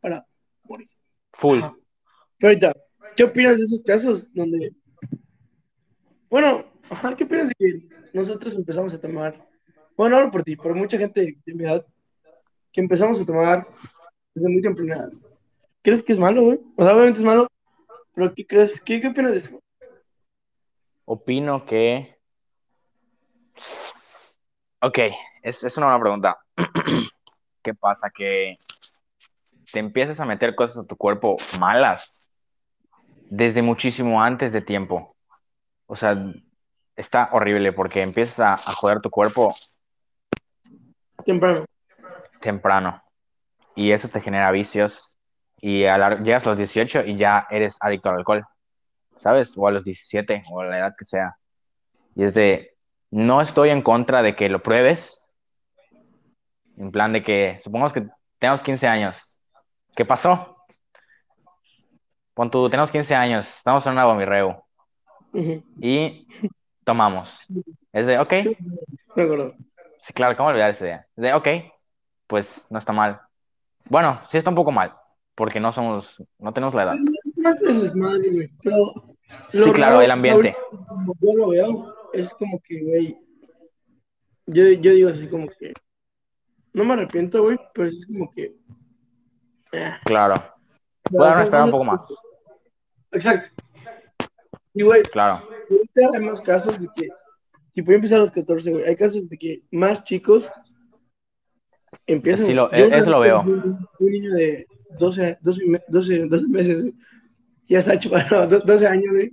para 0.00 0.26
morir. 0.64 0.88
Full. 1.32 1.58
Ajá. 1.58 1.76
Pero 2.38 2.48
ahorita, 2.50 2.72
¿qué 3.16 3.24
opinas 3.24 3.58
de 3.58 3.64
esos 3.64 3.82
casos 3.82 4.32
donde, 4.32 4.72
bueno, 6.28 6.64
ajá, 6.90 7.14
¿qué 7.14 7.24
opinas 7.24 7.48
de 7.48 7.54
que 7.58 7.88
nosotros 8.12 8.54
empezamos 8.56 8.92
a 8.94 9.00
tomar, 9.00 9.48
bueno, 9.96 10.16
no 10.16 10.20
hablo 10.20 10.30
por 10.30 10.42
ti, 10.42 10.56
pero 10.56 10.74
mucha 10.74 10.98
gente 10.98 11.38
de 11.44 11.54
mi 11.54 11.64
edad, 11.64 11.86
que 12.72 12.80
empezamos 12.80 13.20
a 13.20 13.26
tomar 13.26 13.66
desde 14.34 14.48
muy 14.48 14.62
temprana 14.62 14.96
edad? 14.96 15.12
¿Crees 15.82 16.02
que 16.02 16.12
es 16.14 16.18
malo, 16.18 16.42
güey? 16.44 16.60
O 16.76 16.82
sea, 16.84 16.94
obviamente 16.94 17.18
es 17.20 17.24
malo, 17.24 17.46
pero 18.14 18.34
¿qué 18.34 18.46
crees? 18.46 18.80
¿Qué, 18.80 19.00
qué 19.00 19.08
opinas 19.08 19.32
de 19.32 19.38
eso? 19.38 19.60
Opino 21.04 21.66
que. 21.66 22.13
Ok, 24.86 24.98
es, 25.42 25.64
es 25.64 25.76
una 25.78 25.86
buena 25.86 26.00
pregunta. 26.00 26.38
¿Qué 27.62 27.72
pasa? 27.72 28.10
Que 28.10 28.56
te 29.72 29.78
empiezas 29.78 30.20
a 30.20 30.26
meter 30.26 30.54
cosas 30.54 30.84
a 30.84 30.86
tu 30.86 30.94
cuerpo 30.94 31.36
malas 31.58 32.26
desde 33.30 33.62
muchísimo 33.62 34.22
antes 34.22 34.52
de 34.52 34.60
tiempo. 34.60 35.16
O 35.86 35.96
sea, 35.96 36.14
está 36.96 37.30
horrible 37.32 37.72
porque 37.72 38.02
empiezas 38.02 38.40
a, 38.40 38.52
a 38.52 38.74
joder 38.74 39.00
tu 39.00 39.08
cuerpo 39.08 39.54
Temprano. 41.24 41.64
temprano 42.40 43.02
y 43.74 43.92
eso 43.92 44.08
te 44.08 44.20
genera 44.20 44.50
vicios 44.50 45.16
y 45.62 45.86
a 45.86 45.96
la- 45.96 46.18
llegas 46.20 46.46
a 46.46 46.50
los 46.50 46.58
18 46.58 47.02
y 47.04 47.16
ya 47.16 47.46
eres 47.50 47.78
adicto 47.80 48.10
al 48.10 48.16
alcohol, 48.18 48.44
¿sabes? 49.18 49.54
O 49.56 49.66
a 49.66 49.70
los 49.70 49.82
17 49.84 50.42
o 50.50 50.60
a 50.60 50.66
la 50.66 50.78
edad 50.78 50.94
que 50.98 51.06
sea. 51.06 51.36
Y 52.14 52.24
es 52.24 52.34
de, 52.34 52.73
no 53.14 53.40
estoy 53.40 53.70
en 53.70 53.80
contra 53.80 54.22
de 54.22 54.34
que 54.34 54.48
lo 54.48 54.60
pruebes, 54.60 55.22
en 56.76 56.90
plan 56.90 57.12
de 57.12 57.22
que, 57.22 57.60
supongamos 57.62 57.92
que 57.92 58.08
tenemos 58.40 58.60
15 58.60 58.88
años, 58.88 59.40
¿qué 59.94 60.04
pasó? 60.04 60.56
Pon 62.34 62.50
tú, 62.50 62.68
tenemos 62.68 62.90
15 62.90 63.14
años, 63.14 63.46
estamos 63.58 63.86
en 63.86 63.92
una 63.92 64.04
bombirreu 64.04 64.56
Ujú. 65.32 65.62
y 65.80 66.26
tomamos. 66.82 67.46
Es 67.92 68.06
de, 68.06 68.18
ok, 68.18 68.32
Sí, 70.00 70.12
claro, 70.12 70.36
¿cómo 70.36 70.48
olvidar 70.48 70.70
esa 70.70 70.84
idea? 70.84 71.06
De, 71.14 71.32
ok, 71.32 71.48
pues 72.26 72.66
no 72.70 72.80
está 72.80 72.92
mal. 72.92 73.20
Bueno, 73.84 74.20
sí 74.28 74.38
está 74.38 74.50
un 74.50 74.56
poco 74.56 74.72
mal, 74.72 74.92
porque 75.36 75.60
no 75.60 75.72
somos, 75.72 76.20
no 76.40 76.52
tenemos 76.52 76.74
la 76.74 76.82
edad. 76.82 76.94
Es 76.94 77.38
más 77.38 77.62
el 77.62 77.80
desmadre, 77.80 78.28
güey. 78.32 78.50
Pero 78.60 78.92
lo 79.52 79.64
Sí, 79.66 79.72
claro, 79.72 80.00
el 80.00 80.10
ambiente. 80.10 80.56
yo 81.20 81.32
lo 81.36 81.48
veo, 81.48 81.94
es 82.14 82.32
como 82.34 82.60
que, 82.60 82.82
güey. 82.82 83.18
Yo, 84.46 84.64
yo 84.72 84.90
digo 84.92 85.10
así 85.10 85.26
como 85.28 85.48
que. 85.48 85.72
No 86.72 86.84
me 86.84 86.94
arrepiento, 86.94 87.42
güey, 87.42 87.58
pero 87.72 87.88
es 87.88 88.06
como 88.06 88.30
que. 88.30 88.54
eh, 89.72 89.92
Claro, 90.04 90.34
sea, 91.10 91.42
esperar 91.44 91.64
un 91.64 91.70
poco 91.70 91.84
que- 91.84 91.90
más. 91.90 92.14
Exacto. 93.12 93.62
Y, 94.72 94.82
güey, 94.82 95.02
Claro, 95.04 95.46
ahorita 95.70 96.10
hay 96.14 96.20
más 96.20 96.40
casos 96.40 96.80
de 96.80 96.88
que. 96.96 97.08
Tipo, 97.72 97.90
yo 97.90 97.96
empecé 97.96 98.14
a 98.16 98.18
los 98.18 98.30
14, 98.30 98.70
güey. 98.70 98.84
Hay 98.84 98.96
casos 98.96 99.28
de 99.28 99.36
que 99.38 99.62
más 99.70 100.02
chicos 100.04 100.48
empiezan. 102.06 102.46
Sí, 102.46 102.54
lo- 102.54 102.70
Yo 102.72 102.86
eso 102.86 103.10
lo 103.10 103.20
veo. 103.20 103.40
Un, 103.42 103.86
un 104.00 104.10
niño 104.10 104.32
de 104.34 104.66
12, 104.98 105.38
12, 105.40 105.64
me- 105.66 105.82
12, 105.88 106.26
12 106.26 106.48
meses, 106.48 106.80
güey. 106.80 106.94
Ya 107.68 107.78
está 107.78 107.98
chupando, 107.98 108.46
do- 108.46 108.60
12 108.60 108.86
años, 108.86 109.10
güey. 109.12 109.32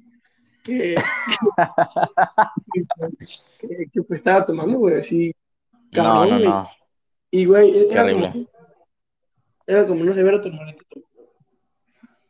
Que, 0.64 0.96
que, 2.74 2.86
que, 3.60 3.86
que, 3.92 4.02
pues 4.04 4.20
estaba 4.20 4.46
tomando, 4.46 4.78
güey, 4.78 5.00
así. 5.00 5.34
no, 5.72 5.80
Cabrón, 5.92 6.44
no, 6.44 6.50
no, 6.50 6.70
Y, 7.32 7.46
güey, 7.46 7.88
era 7.90 8.12
como, 8.12 8.48
era 9.66 9.88
como, 9.88 10.04
no 10.04 10.14
sé, 10.14 10.24
ver 10.24 10.36
a 10.36 10.42
tu 10.42 10.50
hermanito. 10.50 10.86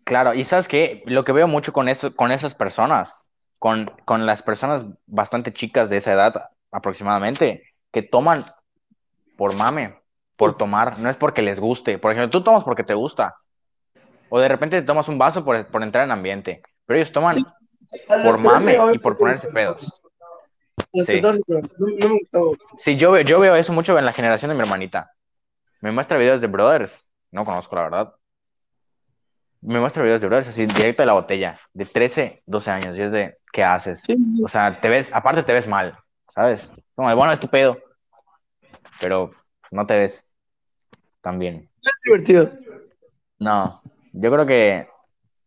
Claro, 0.04 0.34
y 0.34 0.44
sabes 0.44 0.68
qué, 0.68 1.04
lo 1.06 1.24
que 1.24 1.32
veo 1.32 1.48
mucho 1.48 1.74
con 1.74 1.90
eso, 1.90 2.16
con 2.16 2.32
esas 2.32 2.56
personas, 2.56 3.30
con, 3.60 3.92
con 4.06 4.26
las 4.26 4.42
personas 4.44 4.86
bastante 5.06 5.54
chicas 5.54 5.90
de 5.90 5.98
esa 5.98 6.14
edad 6.14 6.50
aproximadamente, 6.72 7.64
que 7.92 8.02
toman 8.02 8.46
por 9.38 9.56
mame, 9.56 10.00
por 10.38 10.58
tomar, 10.58 11.00
no 11.00 11.10
es 11.10 11.18
porque 11.18 11.42
les 11.42 11.60
guste. 11.60 11.98
Por 11.98 12.12
ejemplo, 12.12 12.30
tú 12.30 12.44
tomas 12.44 12.64
porque 12.64 12.84
te 12.84 12.94
gusta, 12.94 13.36
o 14.30 14.40
de 14.40 14.48
repente 14.48 14.80
te 14.80 14.88
tomas 14.88 15.10
un 15.10 15.18
vaso 15.18 15.44
por, 15.44 15.68
por 15.68 15.84
entrar 15.84 16.06
en 16.06 16.12
ambiente, 16.12 16.62
pero 16.86 16.98
ellos 16.98 17.12
toman 17.12 17.36
por 18.08 18.36
13, 18.36 18.40
mame 18.40 18.80
y 18.94 19.00
por 19.00 19.18
ponerse 19.18 19.48
pedos. 19.50 20.02
sí. 20.94 21.22
14, 21.22 21.42
pero 21.48 21.62
no, 21.62 21.88
no 21.88 22.10
me 22.10 22.20
gustaba. 22.20 22.46
Sí, 22.78 22.96
yo, 22.98 23.12
veo- 23.12 23.24
yo 23.24 23.40
veo 23.40 23.56
eso 23.56 23.74
mucho 23.74 23.98
en 23.98 24.06
la 24.06 24.14
generación 24.14 24.50
de 24.50 24.56
mi 24.56 24.62
hermanita. 24.62 25.12
Me 25.82 25.92
muestra 25.92 26.18
videos 26.18 26.42
de 26.42 26.48
brothers, 26.48 27.14
no 27.32 27.44
conozco 27.46 27.76
la 27.76 27.84
verdad. 27.84 28.16
Me 29.62 29.80
muestra 29.80 30.02
videos 30.04 30.22
de 30.22 30.28
brothers 30.28 30.48
así, 30.50 30.66
directo 30.66 31.04
de 31.04 31.08
la 31.08 31.14
botella, 31.14 31.60
de 31.74 31.86
13, 31.86 32.42
12 32.46 32.72
años, 32.72 32.98
y 32.98 33.02
es 33.02 33.12
de, 33.12 33.38
¿qué 33.54 33.64
haces? 33.64 34.04
O 34.44 34.48
sea, 34.48 34.80
te 34.82 34.90
ves, 34.90 35.14
aparte 35.14 35.44
te 35.44 35.54
ves 35.54 35.68
mal, 35.68 35.96
¿sabes? 36.30 36.74
Como 36.96 37.10
de, 37.10 37.16
bueno, 37.16 37.32
es 37.32 37.40
tu 37.40 37.48
pedo, 37.48 37.78
pero 39.00 39.32
no 39.72 39.86
te 39.86 39.98
ves 39.98 40.36
tan 41.22 41.38
bien. 41.38 41.70
es 41.84 42.02
divertido. 42.06 42.52
No, 43.38 43.82
yo 44.14 44.32
creo 44.32 44.46
que 44.46 44.88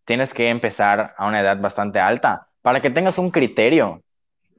tienes 0.04 0.32
que 0.32 0.48
empezar 0.48 1.14
a 1.16 1.26
una 1.26 1.40
edad 1.40 1.60
bastante 1.60 1.98
alta 1.98 2.48
para 2.62 2.80
que 2.80 2.90
tengas 2.90 3.18
un 3.18 3.30
criterio. 3.30 4.02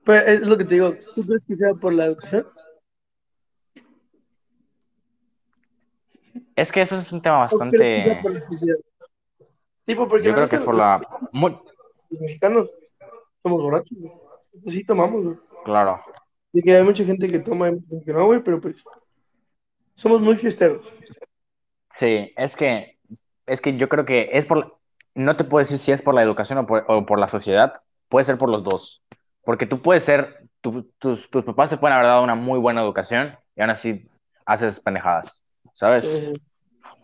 Pero 0.04 0.26
es 0.26 0.42
lo 0.42 0.58
que 0.58 0.66
te 0.66 0.76
digo, 0.76 0.94
¿tú 1.16 1.26
crees 1.26 1.46
que 1.46 1.56
sea 1.56 1.74
por 1.74 1.94
la 1.94 2.06
educación? 2.06 2.48
Es 6.56 6.72
que 6.72 6.82
eso 6.82 6.98
es 6.98 7.12
un 7.12 7.22
tema 7.22 7.46
¿O 7.52 7.58
crees 7.58 8.48
que 8.48 8.58
sea 8.58 8.76
bastante... 8.76 8.76
por? 8.76 8.76
Tipo, 9.86 10.08
porque 10.08 10.26
Yo 10.26 10.34
creo 10.34 10.50
que 10.50 10.56
es 10.56 10.64
por 10.64 10.76
la... 10.76 11.02
Muy... 11.32 11.58
Los 12.10 12.22
mexicanos 12.22 12.70
somos 13.42 13.62
borrachos, 13.62 13.98
güey. 13.98 14.14
Sí 14.68 14.84
tomamos, 14.84 15.24
güey. 15.24 15.38
Claro. 15.64 16.02
Y 16.54 16.62
que 16.62 16.76
hay 16.76 16.84
mucha 16.84 17.04
gente 17.04 17.28
que 17.28 17.40
toma 17.40 17.70
y 17.70 17.74
mucha 17.74 17.90
gente 17.90 18.06
que 18.06 18.14
no, 18.14 18.26
güey, 18.26 18.42
pero 18.42 18.62
pues 18.62 18.84
somos 19.96 20.22
muy 20.22 20.36
fiesteros. 20.36 20.86
Sí, 21.98 22.34
es 22.36 22.56
que, 22.56 22.98
es 23.46 23.62
que 23.62 23.76
yo 23.78 23.90
creo 23.90 24.06
que 24.06 24.30
es 24.32 24.46
por, 24.46 24.78
no 25.16 25.36
te 25.36 25.44
puedo 25.44 25.64
decir 25.64 25.78
si 25.80 25.92
es 25.92 26.02
por 26.02 26.14
la 26.16 26.22
educación 26.24 26.60
o 26.60 26.68
por, 26.68 26.86
o 26.88 27.06
por 27.06 27.20
la 27.20 27.28
sociedad, 27.28 27.74
puede 28.10 28.26
ser 28.26 28.38
por 28.38 28.50
los 28.50 28.64
dos, 28.64 29.04
porque 29.44 29.66
tú 29.66 29.82
puedes 29.82 30.04
ser, 30.04 30.48
tu- 30.62 30.92
tus, 31.00 31.30
tus 31.30 31.44
papás 31.44 31.70
te 31.70 31.78
pueden 31.78 31.96
haber 31.96 32.08
dado 32.08 32.24
una 32.24 32.36
muy 32.36 32.60
buena 32.60 32.82
educación 32.82 33.38
y 33.56 33.62
aún 33.62 33.72
así 33.72 34.08
haces 34.46 34.80
pendejadas, 34.80 35.44
¿sabes? 35.74 36.06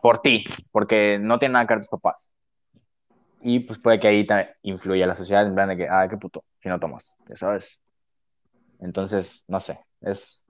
Por 0.02 0.20
ti, 0.20 0.44
porque 0.72 1.18
no 1.22 1.40
tiene 1.40 1.54
nada 1.54 1.68
que 1.68 1.74
ver 1.76 1.82
tus 1.84 1.90
papás. 1.90 2.34
Y 3.44 3.62
pues 3.62 3.80
puede 3.80 4.00
que 4.00 4.08
ahí 4.08 4.26
te 4.26 4.56
influya 4.64 5.08
la 5.08 5.16
sociedad 5.16 5.46
en 5.48 5.56
plan 5.56 5.70
de 5.70 5.78
que, 5.78 5.88
ah, 5.90 6.08
qué 6.10 6.18
puto, 6.18 6.44
si 6.62 6.70
no 6.70 6.80
tomas, 6.80 7.16
ya 7.28 7.38
sabes. 7.38 7.80
Entonces, 8.80 9.44
no 9.48 9.60
sé, 9.60 9.80
es 10.02 10.44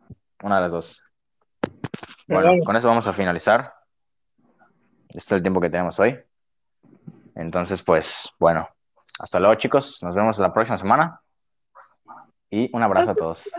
una 0.44 0.56
de 0.56 0.62
las 0.62 0.72
dos. 0.72 1.02
Bueno, 2.28 2.50
con 2.66 2.76
eso 2.76 2.88
vamos 2.88 3.08
a 3.08 3.14
finalizar. 3.14 3.74
Este 5.10 5.18
es 5.20 5.32
el 5.32 5.42
tiempo 5.42 5.60
que 5.62 5.70
tenemos 5.70 6.00
hoy. 6.00 6.18
Entonces, 7.36 7.82
pues, 7.84 8.30
bueno, 8.40 8.68
hasta 9.20 9.40
luego, 9.40 9.56
chicos. 9.56 10.02
Nos 10.04 10.16
vemos 10.16 10.38
la 10.40 10.54
próxima 10.54 10.78
semana. 10.78 11.22
Y 12.50 12.70
un 12.76 12.84
abrazo 12.84 13.12
a 13.12 13.16
todos. 13.16 13.50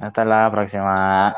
Hasta 0.00 0.24
la 0.24 0.50
próxima. 0.50 1.34